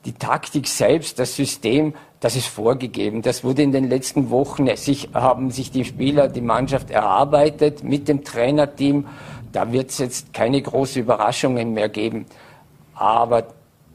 die 0.04 0.14
Taktik 0.14 0.68
selbst, 0.68 1.18
das 1.20 1.36
System, 1.36 1.94
das 2.20 2.36
ist 2.36 2.48
vorgegeben. 2.48 3.22
Das 3.22 3.44
wurde 3.44 3.62
in 3.62 3.72
den 3.72 3.88
letzten 3.88 4.32
Wochen, 4.32 4.76
sich, 4.76 5.10
haben 5.14 5.52
sich 5.52 5.72
die 5.72 5.86
Spieler, 5.86 6.28
die 6.28 6.42
Mannschaft 6.42 6.90
erarbeitet 6.90 7.84
mit 7.84 8.08
dem 8.08 8.24
Trainerteam. 8.24 9.08
Da 9.52 9.72
wird 9.72 9.92
es 9.92 10.00
jetzt 10.00 10.34
keine 10.34 10.62
großen 10.62 11.02
Überraschungen 11.02 11.74
mehr 11.74 11.90
geben. 11.90 12.26
Aber 12.96 13.48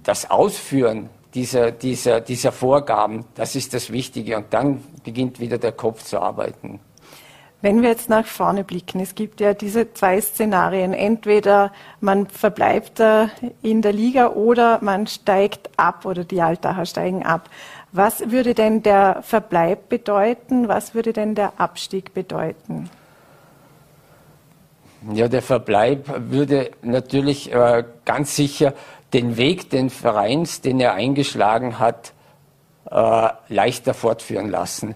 das 0.03 0.31
Ausführen 0.31 1.11
dieser, 1.35 1.71
dieser, 1.73 2.21
dieser 2.21 2.53
Vorgaben, 2.53 3.27
das 3.35 3.57
ist 3.57 3.75
das 3.75 3.91
Wichtige. 3.91 4.39
Und 4.39 4.47
dann 4.51 4.83
beginnt 5.05 5.41
wieder 5.41 5.59
der 5.59 5.73
Kopf 5.73 6.03
zu 6.03 6.21
arbeiten. 6.21 6.81
Wenn 7.67 7.83
wir 7.83 7.89
jetzt 7.89 8.09
nach 8.09 8.27
vorne 8.27 8.63
blicken, 8.63 9.01
es 9.01 9.17
gibt 9.17 9.41
ja 9.41 9.53
diese 9.53 9.93
zwei 9.93 10.21
Szenarien. 10.21 10.93
Entweder 10.95 11.73
man 12.01 12.29
verbleibt 12.29 13.03
in 13.61 13.83
der 13.83 13.93
Liga 13.93 14.29
oder 14.29 14.79
man 14.83 15.09
steigt 15.09 15.71
ab 15.77 16.05
oder 16.05 16.23
die 16.23 16.41
Altacher 16.43 16.87
steigen 16.87 17.27
ab. 17.27 17.51
Was 17.91 18.31
würde 18.31 18.55
denn 18.55 18.85
der 18.85 19.21
Verbleib 19.23 19.89
bedeuten? 19.89 20.69
Was 20.69 20.95
würde 20.95 21.13
denn 21.13 21.35
der 21.35 21.55
Abstieg 21.59 22.15
bedeuten? 22.15 22.89
Ja, 25.13 25.27
der 25.27 25.43
Verbleib 25.43 26.31
würde 26.31 26.71
natürlich 26.83 27.53
äh, 27.53 27.83
ganz 28.05 28.37
sicher 28.37 28.75
den 29.13 29.37
Weg 29.37 29.71
den 29.71 29.91
Vereins, 29.91 30.61
den 30.61 30.79
er 30.79 30.95
eingeschlagen 30.95 31.81
hat, 31.81 32.13
äh, 32.89 33.29
leichter 33.49 33.93
fortführen 33.93 34.51
lassen. 34.51 34.95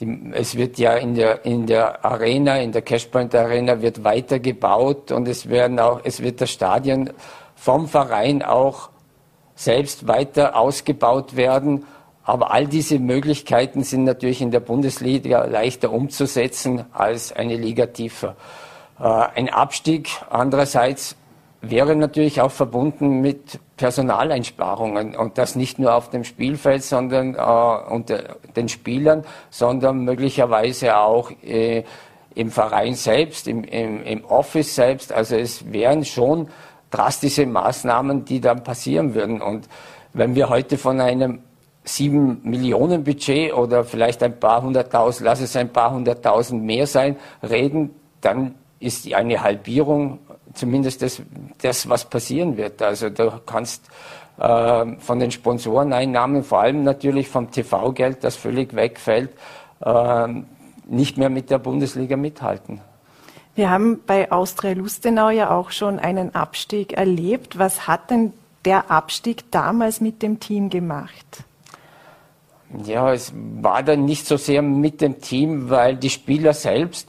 Die, 0.00 0.32
es 0.32 0.56
wird 0.56 0.78
ja 0.78 0.94
in 0.94 1.14
der, 1.14 1.44
in 1.44 1.66
der 1.66 2.04
Arena, 2.04 2.58
in 2.58 2.72
der 2.72 2.82
Cashpoint 2.82 3.34
Arena 3.34 3.82
wird 3.82 4.02
weiter 4.02 4.38
gebaut 4.38 5.12
und 5.12 5.28
es 5.28 5.48
werden 5.48 5.78
auch, 5.78 6.00
es 6.04 6.22
wird 6.22 6.40
das 6.40 6.50
Stadion 6.50 7.10
vom 7.54 7.86
Verein 7.86 8.42
auch 8.42 8.88
selbst 9.54 10.08
weiter 10.08 10.56
ausgebaut 10.56 11.36
werden. 11.36 11.84
Aber 12.22 12.52
all 12.52 12.66
diese 12.66 12.98
Möglichkeiten 12.98 13.82
sind 13.82 14.04
natürlich 14.04 14.40
in 14.40 14.50
der 14.50 14.60
Bundesliga 14.60 15.44
leichter 15.44 15.92
umzusetzen 15.92 16.84
als 16.92 17.32
eine 17.32 17.56
Liga 17.56 17.86
tiefer. 17.86 18.36
Äh, 18.98 19.04
ein 19.04 19.48
Abstieg 19.48 20.10
andererseits 20.30 21.16
wäre 21.62 21.94
natürlich 21.94 22.40
auch 22.40 22.50
verbunden 22.50 23.20
mit 23.20 23.60
Personaleinsparungen 23.76 25.14
und 25.14 25.38
das 25.38 25.56
nicht 25.56 25.78
nur 25.78 25.94
auf 25.94 26.10
dem 26.10 26.24
Spielfeld, 26.24 26.82
sondern 26.82 27.34
äh, 27.34 27.92
unter 27.92 28.36
den 28.56 28.68
Spielern, 28.68 29.24
sondern 29.50 30.04
möglicherweise 30.04 30.96
auch 30.96 31.30
äh, 31.42 31.84
im 32.34 32.50
Verein 32.50 32.94
selbst, 32.94 33.48
im, 33.48 33.64
im, 33.64 34.02
im 34.04 34.24
Office 34.24 34.74
selbst. 34.74 35.12
Also 35.12 35.36
es 35.36 35.70
wären 35.72 36.04
schon 36.04 36.48
drastische 36.90 37.46
Maßnahmen, 37.46 38.24
die 38.24 38.40
dann 38.40 38.62
passieren 38.62 39.14
würden. 39.14 39.42
Und 39.42 39.68
wenn 40.12 40.34
wir 40.34 40.48
heute 40.48 40.78
von 40.78 41.00
einem 41.00 41.40
sieben 41.84 42.40
Millionen 42.42 43.04
Budget 43.04 43.52
oder 43.52 43.84
vielleicht 43.84 44.22
ein 44.22 44.38
paar 44.38 44.62
hunderttausend, 44.62 45.26
lass 45.26 45.40
es 45.40 45.56
ein 45.56 45.72
paar 45.72 45.92
hunderttausend 45.92 46.62
mehr 46.62 46.86
sein, 46.86 47.16
reden, 47.42 47.90
dann 48.20 48.54
ist 48.80 49.12
eine 49.12 49.42
Halbierung 49.42 50.18
zumindest 50.54 51.02
das, 51.02 51.22
das, 51.62 51.88
was 51.88 52.04
passieren 52.04 52.56
wird. 52.56 52.82
Also 52.82 53.10
du 53.10 53.32
kannst 53.46 53.88
äh, 54.38 54.96
von 54.98 55.18
den 55.18 55.30
Sponsoreneinnahmen, 55.30 56.42
vor 56.44 56.60
allem 56.60 56.82
natürlich 56.82 57.28
vom 57.28 57.50
TV-Geld, 57.50 58.24
das 58.24 58.36
völlig 58.36 58.74
wegfällt, 58.74 59.30
äh, 59.80 60.28
nicht 60.86 61.18
mehr 61.18 61.30
mit 61.30 61.50
der 61.50 61.58
Bundesliga 61.58 62.16
mithalten. 62.16 62.80
Wir 63.54 63.70
haben 63.70 64.00
bei 64.06 64.30
Austria 64.32 64.72
Lustenau 64.72 65.30
ja 65.30 65.50
auch 65.50 65.70
schon 65.70 65.98
einen 65.98 66.34
Abstieg 66.34 66.92
erlebt. 66.92 67.58
Was 67.58 67.86
hat 67.86 68.10
denn 68.10 68.32
der 68.64 68.90
Abstieg 68.90 69.50
damals 69.50 70.00
mit 70.00 70.22
dem 70.22 70.40
Team 70.40 70.70
gemacht? 70.70 71.44
Ja, 72.84 73.12
es 73.12 73.32
war 73.34 73.82
dann 73.82 74.04
nicht 74.04 74.26
so 74.26 74.36
sehr 74.36 74.62
mit 74.62 75.00
dem 75.00 75.20
Team, 75.20 75.70
weil 75.70 75.96
die 75.96 76.10
Spieler 76.10 76.54
selbst 76.54 77.08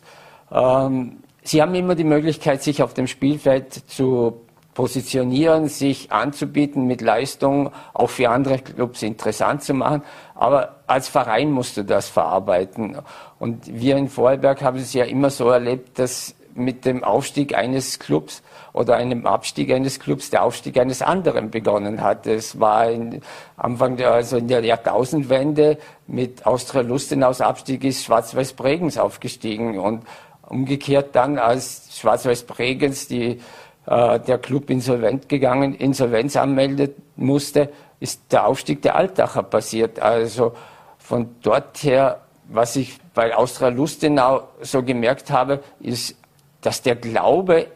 ähm, 0.51 1.17
Sie 1.43 1.61
haben 1.61 1.73
immer 1.75 1.95
die 1.95 2.03
Möglichkeit, 2.03 2.61
sich 2.61 2.83
auf 2.83 2.93
dem 2.93 3.07
Spielfeld 3.07 3.73
zu 3.73 4.41
positionieren, 4.73 5.67
sich 5.67 6.11
anzubieten 6.11 6.85
mit 6.87 7.01
Leistung, 7.01 7.71
auch 7.93 8.09
für 8.09 8.29
andere 8.29 8.59
Clubs 8.59 9.01
interessant 9.01 9.63
zu 9.63 9.73
machen. 9.73 10.03
Aber 10.35 10.77
als 10.87 11.07
Verein 11.07 11.51
musst 11.51 11.77
du 11.77 11.83
das 11.83 12.09
verarbeiten. 12.09 12.97
Und 13.39 13.67
wir 13.67 13.97
in 13.97 14.07
Vorarlberg 14.07 14.61
haben 14.61 14.77
es 14.77 14.93
ja 14.93 15.03
immer 15.05 15.29
so 15.29 15.49
erlebt, 15.49 15.99
dass 15.99 16.35
mit 16.53 16.85
dem 16.85 17.03
Aufstieg 17.03 17.55
eines 17.55 17.99
Clubs 17.99 18.43
oder 18.73 18.95
einem 18.95 19.25
Abstieg 19.25 19.71
eines 19.71 19.99
Clubs 19.99 20.29
der 20.29 20.43
Aufstieg 20.43 20.77
eines 20.77 21.01
anderen 21.01 21.49
begonnen 21.49 22.01
hat. 22.01 22.27
Es 22.27 22.59
war 22.59 22.89
in, 22.89 23.21
Anfang 23.57 23.97
der, 23.97 24.11
also 24.11 24.37
in 24.37 24.47
der 24.47 24.63
Jahrtausendwende 24.63 25.77
mit 26.07 26.45
Austria 26.45 26.81
Lustenaus 26.81 27.41
Abstieg 27.41 27.83
ist 27.83 28.03
Schwarz-Weiß 28.03 28.53
Bregenz 28.53 28.97
aufgestiegen 28.97 29.79
und 29.79 30.03
Umgekehrt 30.51 31.15
dann, 31.15 31.39
als 31.39 31.97
Schwarz-Weiß 31.97 32.43
Bregenz 32.43 33.07
die, 33.07 33.39
äh, 33.85 34.19
der 34.19 34.37
Club 34.37 34.69
insolvent 34.69 35.29
gegangen, 35.29 35.73
Insolvenz 35.73 36.35
anmelden 36.35 36.93
musste, 37.15 37.69
ist 38.01 38.21
der 38.31 38.47
Aufstieg 38.47 38.81
der 38.81 38.95
Altacher 38.95 39.43
passiert. 39.43 40.01
Also 40.01 40.53
von 40.97 41.35
dort 41.41 41.81
her, 41.83 42.19
was 42.49 42.75
ich 42.75 42.99
bei 43.13 43.33
Austria 43.33 43.69
Lustenau 43.69 44.49
so 44.59 44.83
gemerkt 44.83 45.31
habe, 45.31 45.63
ist, 45.79 46.17
dass 46.59 46.81
der 46.81 46.97
Glaube 46.97 47.67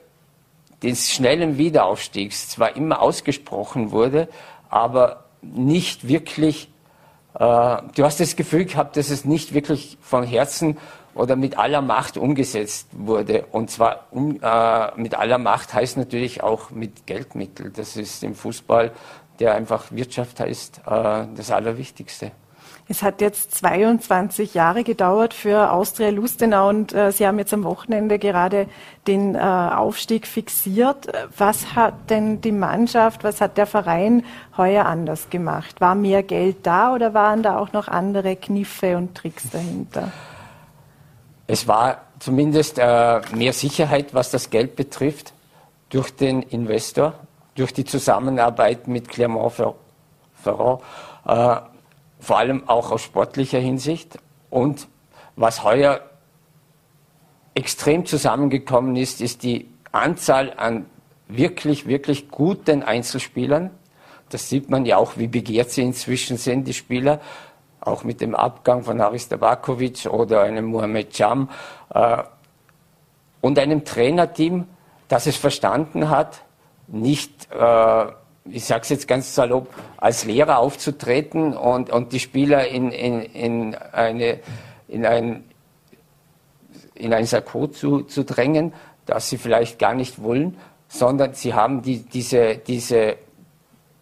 des 0.83 1.11
schnellen 1.11 1.57
Wiederaufstiegs 1.57 2.49
zwar 2.49 2.75
immer 2.75 3.01
ausgesprochen 3.01 3.91
wurde, 3.91 4.27
aber 4.69 5.23
nicht 5.41 6.09
wirklich, 6.09 6.69
äh, 7.35 7.39
du 7.39 8.03
hast 8.03 8.19
das 8.19 8.35
Gefühl 8.35 8.65
gehabt, 8.65 8.97
dass 8.97 9.09
es 9.09 9.23
nicht 9.23 9.53
wirklich 9.53 9.97
von 10.01 10.23
Herzen 10.23 10.77
oder 11.15 11.35
mit 11.35 11.57
aller 11.57 11.81
Macht 11.81 12.17
umgesetzt 12.17 12.89
wurde. 12.91 13.45
Und 13.51 13.71
zwar 13.71 14.07
um, 14.11 14.39
äh, 14.41 14.91
mit 14.99 15.15
aller 15.15 15.37
Macht 15.37 15.73
heißt 15.73 15.97
natürlich 15.97 16.43
auch 16.43 16.69
mit 16.69 17.07
Geldmitteln. 17.07 17.73
Das 17.73 17.95
ist 17.95 18.23
im 18.23 18.35
Fußball, 18.35 18.91
der 19.39 19.55
einfach 19.55 19.91
Wirtschaft 19.91 20.39
heißt, 20.39 20.81
äh, 20.85 21.25
das 21.35 21.51
Allerwichtigste. 21.51 22.31
Es 22.87 23.01
hat 23.01 23.19
jetzt 23.19 23.55
22 23.55 24.53
Jahre 24.53 24.83
gedauert 24.83 25.33
für 25.33 25.71
Austria 25.71 26.09
Lustenau 26.09 26.69
und 26.69 26.93
äh, 26.93 27.11
Sie 27.11 27.25
haben 27.25 27.39
jetzt 27.39 27.51
am 27.51 27.63
Wochenende 27.63 28.19
gerade 28.19 28.67
den 29.07 29.33
äh, 29.33 29.39
Aufstieg 29.39 30.27
fixiert. 30.27 31.07
Was 31.35 31.75
hat 31.75 32.11
denn 32.11 32.41
die 32.41 32.51
Mannschaft, 32.51 33.23
was 33.23 33.41
hat 33.41 33.57
der 33.57 33.65
Verein 33.65 34.23
heuer 34.55 34.85
anders 34.85 35.31
gemacht? 35.31 35.81
War 35.81 35.95
mehr 35.95 36.21
Geld 36.21 36.57
da 36.67 36.93
oder 36.93 37.15
waren 37.15 37.41
da 37.41 37.57
auch 37.57 37.73
noch 37.73 37.87
andere 37.87 38.35
Kniffe 38.35 38.97
und 38.97 39.15
Tricks 39.15 39.49
dahinter? 39.49 40.11
Es 41.47 41.67
war 41.67 42.01
zumindest 42.19 42.79
äh, 42.79 43.21
mehr 43.35 43.53
Sicherheit, 43.53 44.13
was 44.13 44.31
das 44.31 44.49
Geld 44.49 44.75
betrifft, 44.75 45.33
durch 45.89 46.15
den 46.15 46.41
Investor, 46.41 47.13
durch 47.55 47.73
die 47.73 47.85
Zusammenarbeit 47.85 48.87
mit 48.87 49.07
Clermont-Ferrand. 49.09 50.81
Äh, 51.25 51.55
vor 52.19 52.37
allem 52.37 52.67
auch 52.67 52.91
aus 52.91 53.01
sportlicher 53.01 53.59
Hinsicht. 53.59 54.17
Und 54.49 54.87
was 55.35 55.63
heuer 55.63 56.01
extrem 57.53 58.05
zusammengekommen 58.05 58.95
ist, 58.95 59.21
ist 59.21 59.43
die 59.43 59.69
Anzahl 59.91 60.53
an 60.57 60.85
wirklich, 61.27 61.87
wirklich 61.87 62.29
guten 62.29 62.83
Einzelspielern. 62.83 63.69
Das 64.29 64.49
sieht 64.49 64.69
man 64.69 64.85
ja 64.85 64.97
auch, 64.97 65.17
wie 65.17 65.27
begehrt 65.27 65.71
sie 65.71 65.83
inzwischen 65.83 66.37
sind, 66.37 66.67
die 66.67 66.73
Spieler. 66.73 67.21
Auch 67.85 68.03
mit 68.03 68.19
dem 68.19 68.35
Abgang 68.35 68.83
von 68.83 69.01
Haris 69.01 69.29
Tabakovic 69.29 70.07
oder 70.07 70.41
einem 70.41 70.65
Mohamed 70.65 71.17
Jam. 71.17 71.49
Äh, 71.93 72.23
und 73.41 73.59
einem 73.59 73.85
Trainerteam, 73.85 74.67
das 75.07 75.27
es 75.27 75.37
verstanden 75.37 76.09
hat, 76.09 76.41
nicht 76.87 77.47
äh, 77.51 78.05
ich 78.49 78.65
sage 78.65 78.81
es 78.83 78.89
jetzt 78.89 79.07
ganz 79.07 79.33
salopp, 79.33 79.73
als 79.97 80.25
Lehrer 80.25 80.59
aufzutreten 80.59 81.55
und, 81.57 81.89
und 81.89 82.13
die 82.13 82.19
Spieler 82.19 82.67
in, 82.67 82.91
in, 82.91 83.21
in, 83.21 83.75
eine, 83.75 84.39
in 84.87 85.05
ein, 85.05 85.43
in 86.93 87.13
ein 87.13 87.25
Sakko 87.25 87.67
zu, 87.67 88.03
zu 88.03 88.23
drängen, 88.23 88.73
das 89.05 89.29
sie 89.29 89.37
vielleicht 89.37 89.79
gar 89.79 89.93
nicht 89.93 90.21
wollen, 90.21 90.57
sondern 90.87 91.33
sie 91.33 91.53
haben 91.53 91.81
die, 91.81 91.99
diese, 92.03 92.57
diese, 92.57 93.17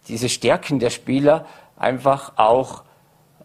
diese 0.08 0.28
Stärken 0.28 0.78
der 0.78 0.90
Spieler 0.90 1.46
einfach 1.76 2.34
auch 2.36 2.83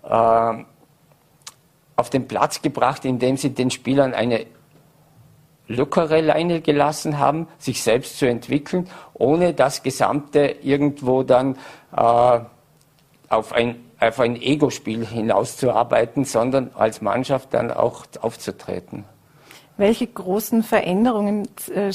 auf 0.09 2.09
den 2.09 2.27
Platz 2.27 2.61
gebracht, 2.61 3.05
indem 3.05 3.37
sie 3.37 3.51
den 3.51 3.71
Spielern 3.71 4.13
eine 4.13 4.45
lockere 5.69 6.19
Leine 6.19 6.61
gelassen 6.61 7.19
haben, 7.19 7.47
sich 7.59 7.83
selbst 7.83 8.17
zu 8.17 8.27
entwickeln, 8.27 8.89
ohne 9.13 9.53
das 9.53 9.83
Gesamte 9.83 10.55
irgendwo 10.61 11.23
dann 11.23 11.55
äh, 11.95 12.39
auf 13.29 13.53
ein, 13.53 13.75
auf 13.99 14.19
ein 14.19 14.35
Ego-Spiel 14.35 15.05
hinauszuarbeiten, 15.05 16.25
sondern 16.25 16.71
als 16.73 17.01
Mannschaft 17.01 17.53
dann 17.53 17.71
auch 17.71 18.05
aufzutreten. 18.19 19.05
Welche 19.77 20.07
großen 20.07 20.63
Veränderungen 20.63 21.47
äh, 21.73 21.93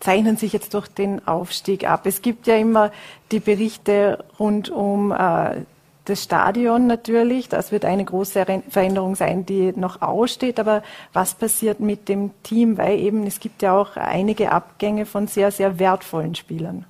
zeichnen 0.00 0.36
sich 0.36 0.52
jetzt 0.52 0.72
durch 0.72 0.88
den 0.88 1.26
Aufstieg 1.26 1.88
ab? 1.88 2.06
Es 2.06 2.22
gibt 2.22 2.46
ja 2.46 2.56
immer 2.56 2.90
die 3.32 3.40
Berichte 3.40 4.24
rund 4.38 4.70
um 4.70 5.12
äh, 5.12 5.62
das 6.08 6.22
Stadion 6.22 6.86
natürlich, 6.86 7.48
das 7.48 7.72
wird 7.72 7.84
eine 7.84 8.04
große 8.04 8.44
Veränderung 8.68 9.14
sein, 9.14 9.44
die 9.44 9.72
noch 9.76 10.02
aussteht. 10.02 10.58
Aber 10.58 10.82
was 11.12 11.34
passiert 11.34 11.80
mit 11.80 12.08
dem 12.08 12.30
Team? 12.42 12.78
Weil 12.78 12.98
eben 12.98 13.26
es 13.26 13.40
gibt 13.40 13.62
ja 13.62 13.76
auch 13.76 13.96
einige 13.96 14.52
Abgänge 14.52 15.06
von 15.06 15.26
sehr, 15.26 15.50
sehr 15.50 15.78
wertvollen 15.78 16.34
Spielern. 16.34 16.86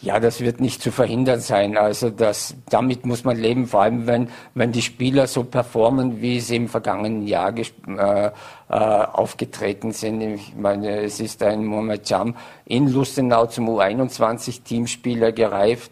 Ja, 0.00 0.20
das 0.20 0.40
wird 0.40 0.60
nicht 0.60 0.80
zu 0.80 0.92
verhindern 0.92 1.40
sein. 1.40 1.76
Also 1.76 2.10
das, 2.10 2.54
damit 2.70 3.04
muss 3.04 3.24
man 3.24 3.36
leben, 3.36 3.66
vor 3.66 3.82
allem 3.82 4.06
wenn, 4.06 4.28
wenn 4.54 4.70
die 4.70 4.82
Spieler 4.82 5.26
so 5.26 5.42
performen, 5.42 6.22
wie 6.22 6.38
sie 6.38 6.54
im 6.54 6.68
vergangenen 6.68 7.26
Jahr 7.26 7.52
äh, 7.56 8.26
äh, 8.26 8.30
aufgetreten 8.68 9.90
sind. 9.90 10.20
Ich 10.20 10.54
meine, 10.54 11.00
es 11.00 11.18
ist 11.18 11.42
ein 11.42 11.64
Mohamed 11.64 12.08
Jam 12.08 12.36
in 12.64 12.86
Lustenau 12.86 13.46
zum 13.46 13.68
U21-Teamspieler 13.68 15.32
gereift. 15.32 15.90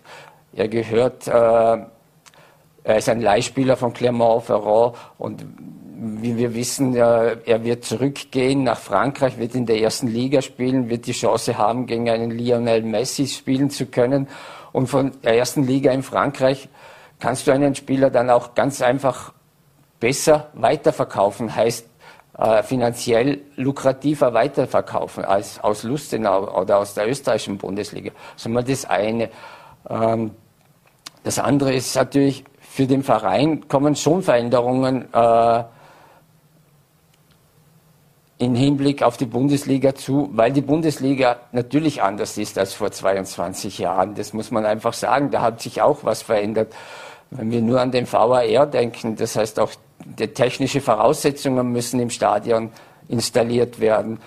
Er 0.52 0.68
gehört 0.68 1.26
äh, 1.26 1.78
er 2.86 2.98
ist 2.98 3.08
ein 3.08 3.20
Leihspieler 3.20 3.76
von 3.76 3.92
Clermont-Ferrand 3.92 4.94
und 5.18 5.44
wie 5.98 6.36
wir 6.36 6.54
wissen, 6.54 6.94
er 6.94 7.64
wird 7.64 7.84
zurückgehen 7.84 8.62
nach 8.62 8.78
Frankreich, 8.78 9.38
wird 9.38 9.54
in 9.54 9.66
der 9.66 9.80
ersten 9.80 10.06
Liga 10.06 10.40
spielen, 10.40 10.88
wird 10.88 11.06
die 11.06 11.12
Chance 11.12 11.58
haben, 11.58 11.86
gegen 11.86 12.08
einen 12.10 12.30
Lionel 12.30 12.82
Messi 12.82 13.26
spielen 13.26 13.70
zu 13.70 13.86
können. 13.86 14.28
Und 14.72 14.88
von 14.88 15.12
der 15.24 15.36
ersten 15.36 15.66
Liga 15.66 15.90
in 15.90 16.02
Frankreich 16.02 16.68
kannst 17.18 17.46
du 17.46 17.52
einen 17.52 17.74
Spieler 17.74 18.10
dann 18.10 18.30
auch 18.30 18.54
ganz 18.54 18.82
einfach 18.82 19.32
besser 19.98 20.50
weiterverkaufen, 20.52 21.56
heißt 21.56 21.88
äh, 22.38 22.62
finanziell 22.62 23.40
lukrativer 23.56 24.34
weiterverkaufen 24.34 25.24
als 25.24 25.58
aus 25.58 25.82
Lustenau 25.82 26.60
oder 26.60 26.78
aus 26.78 26.94
der 26.94 27.08
österreichischen 27.08 27.56
Bundesliga. 27.58 28.12
Das 28.34 28.42
ist 28.42 28.48
mal 28.48 28.62
das 28.62 28.84
eine. 28.84 29.30
Ähm, 29.88 30.32
das 31.24 31.40
andere 31.40 31.74
ist 31.74 31.96
natürlich, 31.96 32.44
für 32.76 32.86
den 32.86 33.02
Verein 33.02 33.68
kommen 33.68 33.96
schon 33.96 34.22
Veränderungen 34.22 35.06
äh, 35.14 35.64
im 38.36 38.54
Hinblick 38.54 39.02
auf 39.02 39.16
die 39.16 39.24
Bundesliga 39.24 39.94
zu, 39.94 40.28
weil 40.34 40.52
die 40.52 40.60
Bundesliga 40.60 41.38
natürlich 41.52 42.02
anders 42.02 42.36
ist 42.36 42.58
als 42.58 42.74
vor 42.74 42.90
22 42.90 43.78
Jahren. 43.78 44.14
Das 44.14 44.34
muss 44.34 44.50
man 44.50 44.66
einfach 44.66 44.92
sagen. 44.92 45.30
Da 45.30 45.40
hat 45.40 45.62
sich 45.62 45.80
auch 45.80 46.04
was 46.04 46.20
verändert. 46.20 46.74
Wenn 47.30 47.50
wir 47.50 47.62
nur 47.62 47.80
an 47.80 47.92
den 47.92 48.06
VAR 48.06 48.66
denken, 48.66 49.16
das 49.16 49.36
heißt 49.36 49.58
auch 49.58 49.70
die 50.04 50.28
technische 50.28 50.82
Voraussetzungen 50.82 51.72
müssen 51.72 51.98
im 51.98 52.10
Stadion 52.10 52.70
installiert 53.08 53.80
werden. 53.80 54.18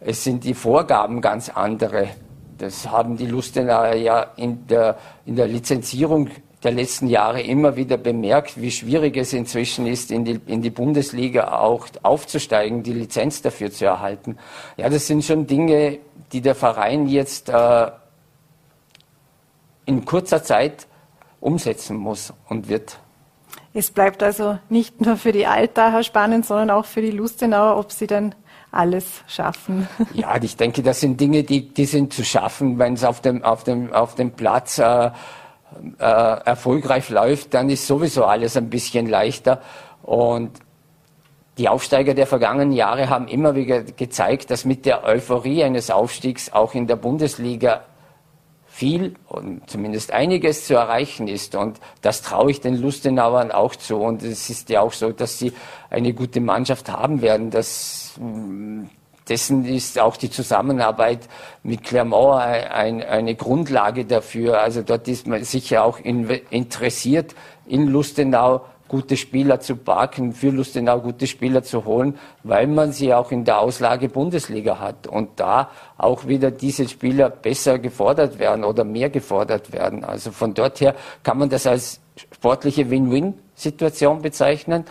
Es 0.00 0.24
sind 0.24 0.44
die 0.44 0.54
Vorgaben 0.54 1.20
ganz 1.20 1.50
andere. 1.50 2.08
Das 2.56 2.90
haben 2.90 3.18
die 3.18 3.26
Lustener 3.26 3.94
ja 3.96 4.28
in 4.36 4.66
der, 4.66 4.96
in 5.26 5.36
der 5.36 5.46
Lizenzierung 5.46 6.30
der 6.64 6.72
letzten 6.72 7.06
Jahre 7.06 7.40
immer 7.40 7.76
wieder 7.76 7.96
bemerkt, 7.96 8.60
wie 8.60 8.70
schwierig 8.70 9.16
es 9.16 9.32
inzwischen 9.32 9.86
ist, 9.86 10.10
in 10.10 10.24
die, 10.24 10.40
in 10.46 10.60
die 10.60 10.70
Bundesliga 10.70 11.58
auch 11.60 11.86
aufzusteigen, 12.02 12.82
die 12.82 12.92
Lizenz 12.92 13.42
dafür 13.42 13.70
zu 13.70 13.84
erhalten. 13.84 14.38
Ja, 14.76 14.88
das 14.88 15.06
sind 15.06 15.24
schon 15.24 15.46
Dinge, 15.46 15.98
die 16.32 16.40
der 16.40 16.54
Verein 16.54 17.06
jetzt 17.06 17.48
äh, 17.48 17.90
in 19.86 20.04
kurzer 20.04 20.42
Zeit 20.42 20.86
umsetzen 21.40 21.96
muss 21.96 22.32
und 22.48 22.68
wird. 22.68 22.98
Es 23.72 23.90
bleibt 23.90 24.22
also 24.22 24.58
nicht 24.68 25.00
nur 25.00 25.16
für 25.16 25.30
die 25.30 25.46
Altacher 25.46 26.02
spannend, 26.02 26.44
sondern 26.44 26.70
auch 26.70 26.84
für 26.84 27.02
die 27.02 27.12
Lustenauer, 27.12 27.78
ob 27.78 27.92
sie 27.92 28.08
dann 28.08 28.34
alles 28.72 29.22
schaffen. 29.28 29.88
Ja, 30.14 30.36
ich 30.42 30.56
denke, 30.56 30.82
das 30.82 31.00
sind 31.00 31.20
Dinge, 31.20 31.44
die, 31.44 31.68
die 31.68 31.86
sind 31.86 32.12
zu 32.12 32.24
schaffen, 32.24 32.78
wenn 32.78 32.94
es 32.94 33.04
auf 33.04 33.20
dem, 33.20 33.44
auf 33.44 33.64
dem, 33.64 33.92
auf 33.92 34.14
dem 34.14 34.32
Platz 34.32 34.78
äh, 34.78 35.10
äh, 35.98 36.04
erfolgreich 36.04 37.08
läuft, 37.10 37.54
dann 37.54 37.70
ist 37.70 37.86
sowieso 37.86 38.24
alles 38.24 38.56
ein 38.56 38.70
bisschen 38.70 39.08
leichter. 39.08 39.60
Und 40.02 40.50
die 41.58 41.68
Aufsteiger 41.68 42.14
der 42.14 42.26
vergangenen 42.26 42.72
Jahre 42.72 43.08
haben 43.08 43.26
immer 43.26 43.54
wieder 43.54 43.82
gezeigt, 43.82 44.50
dass 44.50 44.64
mit 44.64 44.86
der 44.86 45.04
Euphorie 45.04 45.64
eines 45.64 45.90
Aufstiegs 45.90 46.52
auch 46.52 46.74
in 46.74 46.86
der 46.86 46.96
Bundesliga 46.96 47.82
viel 48.66 49.14
und 49.26 49.68
zumindest 49.68 50.12
einiges 50.12 50.66
zu 50.66 50.74
erreichen 50.74 51.26
ist. 51.26 51.56
Und 51.56 51.80
das 52.00 52.22
traue 52.22 52.52
ich 52.52 52.60
den 52.60 52.80
Lustenauern 52.80 53.50
auch 53.50 53.74
zu. 53.74 53.96
Und 53.96 54.22
es 54.22 54.50
ist 54.50 54.70
ja 54.70 54.82
auch 54.82 54.92
so, 54.92 55.10
dass 55.10 55.36
sie 55.36 55.52
eine 55.90 56.12
gute 56.14 56.40
Mannschaft 56.40 56.88
haben 56.88 57.20
werden. 57.20 57.50
Das 57.50 58.20
dessen 59.28 59.64
ist 59.64 59.98
auch 59.98 60.16
die 60.16 60.30
Zusammenarbeit 60.30 61.28
mit 61.62 61.84
Clermont 61.84 62.40
ein, 62.40 63.02
eine 63.02 63.34
Grundlage 63.34 64.04
dafür. 64.04 64.60
Also 64.60 64.82
dort 64.82 65.08
ist 65.08 65.26
man 65.26 65.44
sicher 65.44 65.84
auch 65.84 65.98
in, 65.98 66.28
interessiert, 66.50 67.34
in 67.66 67.86
Lustenau 67.88 68.62
gute 68.88 69.16
Spieler 69.16 69.60
zu 69.60 69.76
parken, 69.76 70.32
für 70.32 70.50
Lustenau 70.50 71.00
gute 71.00 71.26
Spieler 71.26 71.62
zu 71.62 71.84
holen, 71.84 72.18
weil 72.42 72.66
man 72.66 72.92
sie 72.92 73.12
auch 73.12 73.30
in 73.30 73.44
der 73.44 73.60
Auslage 73.60 74.08
Bundesliga 74.08 74.80
hat 74.80 75.06
und 75.06 75.38
da 75.38 75.70
auch 75.98 76.26
wieder 76.26 76.50
diese 76.50 76.88
Spieler 76.88 77.28
besser 77.28 77.78
gefordert 77.78 78.38
werden 78.38 78.64
oder 78.64 78.84
mehr 78.84 79.10
gefordert 79.10 79.72
werden. 79.72 80.04
Also 80.04 80.32
von 80.32 80.54
dort 80.54 80.80
her 80.80 80.94
kann 81.22 81.38
man 81.38 81.50
das 81.50 81.66
als 81.66 82.00
sportliche 82.32 82.90
Win-Win-Situation 82.90 84.22
bezeichnen. 84.22 84.84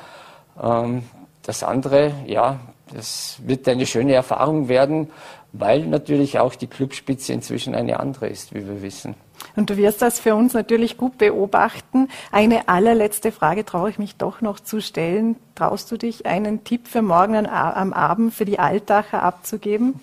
Ähm, 0.62 1.04
das 1.42 1.64
andere, 1.64 2.12
ja, 2.26 2.60
das 2.94 3.38
wird 3.44 3.68
eine 3.68 3.86
schöne 3.86 4.14
Erfahrung 4.14 4.68
werden, 4.68 5.10
weil 5.54 5.86
natürlich 5.86 6.40
auch 6.40 6.56
die 6.56 6.68
Clubspitze 6.68 7.34
inzwischen 7.34 7.76
eine 7.76 8.00
andere 8.00 8.28
ist, 8.28 8.54
wie 8.54 8.66
wir 8.68 8.82
wissen. 8.82 9.16
Und 9.56 9.70
du 9.70 9.78
wirst 9.78 10.02
das 10.02 10.20
für 10.20 10.36
uns 10.36 10.54
natürlich 10.54 10.98
gut 10.98 11.18
beobachten. 11.18 12.10
Eine 12.32 12.68
allerletzte 12.68 13.32
Frage 13.32 13.66
traue 13.66 13.90
ich 13.90 14.00
mich 14.00 14.16
doch 14.16 14.42
noch 14.42 14.60
zu 14.60 14.82
stellen. 14.82 15.36
Traust 15.56 15.92
du 15.92 15.98
dich, 15.98 16.26
einen 16.26 16.64
Tipp 16.64 16.88
für 16.88 17.02
morgen 17.02 17.48
am 17.48 17.94
Abend 17.94 18.34
für 18.34 18.46
die 18.46 18.60
Altacher 18.60 19.24
abzugeben? 19.24 20.00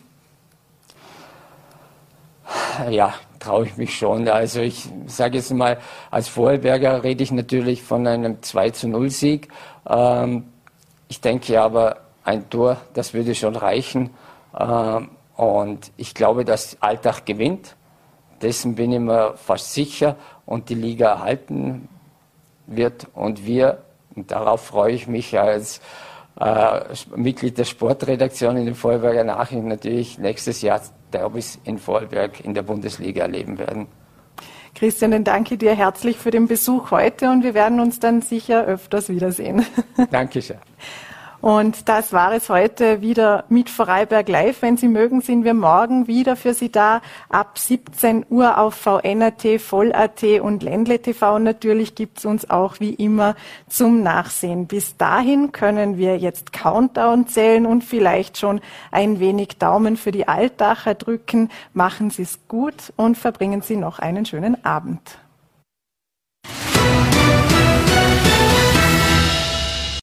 Ja, 2.91 3.14
traue 3.39 3.66
ich 3.66 3.76
mich 3.76 3.97
schon. 3.97 4.28
Also 4.28 4.61
ich 4.61 4.89
sage 5.07 5.39
jetzt 5.39 5.53
mal, 5.53 5.78
als 6.11 6.28
Vorarlberger 6.28 7.05
rede 7.05 7.22
ich 7.22 7.30
natürlich 7.30 7.82
von 7.82 8.07
einem 8.07 8.43
2 8.43 8.70
zu 8.70 8.89
0 8.89 9.11
Sieg. 9.11 9.49
Ähm, 9.89 10.45
ich 11.09 11.20
denke 11.20 11.61
aber, 11.61 12.03
ein 12.25 12.49
Tor, 12.51 12.79
das 12.95 13.14
würde 13.14 13.35
schon 13.35 13.57
reichen. 13.57 14.11
Ähm, 14.59 15.11
und 15.37 15.93
ich 15.97 16.14
glaube, 16.14 16.45
dass 16.45 16.77
Alltag 16.81 17.27
gewinnt. 17.27 17.77
Dessen 18.43 18.75
bin 18.75 18.93
ich 18.93 19.01
mir 19.01 19.35
fast 19.37 19.72
sicher 19.72 20.16
und 20.47 20.68
die 20.68 20.75
Liga 20.75 21.11
erhalten 21.11 21.89
wird. 22.66 23.07
Und 23.14 23.47
wir, 23.47 23.83
und 24.14 24.31
darauf 24.31 24.66
freue 24.66 24.93
ich 24.93 25.07
mich 25.07 25.39
als 25.39 25.81
äh, 26.41 26.81
Mitglied 27.14 27.59
der 27.59 27.64
Sportredaktion 27.64 28.57
in 28.57 28.66
den 28.66 28.75
Vorarlberger 28.75 29.25
Nachrichten 29.25 29.68
natürlich 29.68 30.18
nächstes 30.18 30.62
Jahr 30.62 30.81
Derbys 31.12 31.61
in 31.64 31.79
Vorarlberg 31.79 32.45
in 32.45 32.55
der 32.55 32.62
Bundesliga 32.62 33.22
erleben 33.22 33.59
werden. 33.59 33.87
Christian, 34.75 35.12
dann 35.12 35.22
danke 35.22 35.57
dir 35.57 35.75
herzlich 35.75 36.16
für 36.16 36.33
den 36.33 36.49
Besuch 36.49 36.91
heute 36.91 37.31
und 37.31 37.45
wir 37.45 37.55
werden 37.55 37.79
uns 37.79 38.01
dann 38.01 38.22
sicher 38.22 38.64
öfters 38.64 39.09
wiedersehen. 39.09 39.64
Dankeschön. 40.11 40.59
Und 41.45 41.90
das 41.90 42.14
war 42.14 42.32
es 42.32 42.49
heute 42.49 43.03
wieder 43.03 43.45
mit 43.51 43.68
Vorarlberg 43.68 44.30
Live. 44.30 44.62
Wenn 44.62 44.78
Sie 44.78 44.88
mögen, 44.88 45.20
sind 45.20 45.45
wir 45.45 45.53
morgen 45.53 46.07
wieder 46.07 46.36
für 46.36 46.55
Sie 46.55 46.72
da 46.72 47.03
ab 47.28 47.59
17 47.59 48.24
Uhr 48.30 48.57
auf 48.57 48.74
VNAT, 48.76 49.61
Voll.at 49.61 50.22
und 50.40 50.62
Ländle 50.62 51.03
TV. 51.03 51.34
Und 51.34 51.42
natürlich 51.42 51.95
gibt's 51.95 52.24
uns 52.24 52.49
auch 52.49 52.80
wie 52.80 52.95
immer 52.95 53.36
zum 53.68 54.03
Nachsehen. 54.03 54.68
Bis 54.68 54.97
dahin 54.97 55.53
können 55.53 55.99
wir 55.99 56.16
jetzt 56.16 56.55
Countdown 56.55 57.26
zählen 57.26 57.66
und 57.66 57.84
vielleicht 57.84 58.38
schon 58.38 58.62
ein 58.90 59.20
wenig 59.20 59.59
Daumen 59.59 59.99
für 59.99 60.12
die 60.12 60.26
Altacher 60.26 60.95
drücken. 60.95 61.51
Machen 61.74 62.09
Sie 62.09 62.22
es 62.22 62.38
gut 62.49 62.90
und 62.97 63.18
verbringen 63.18 63.61
Sie 63.61 63.76
noch 63.76 63.99
einen 63.99 64.24
schönen 64.24 64.64
Abend. 64.64 65.18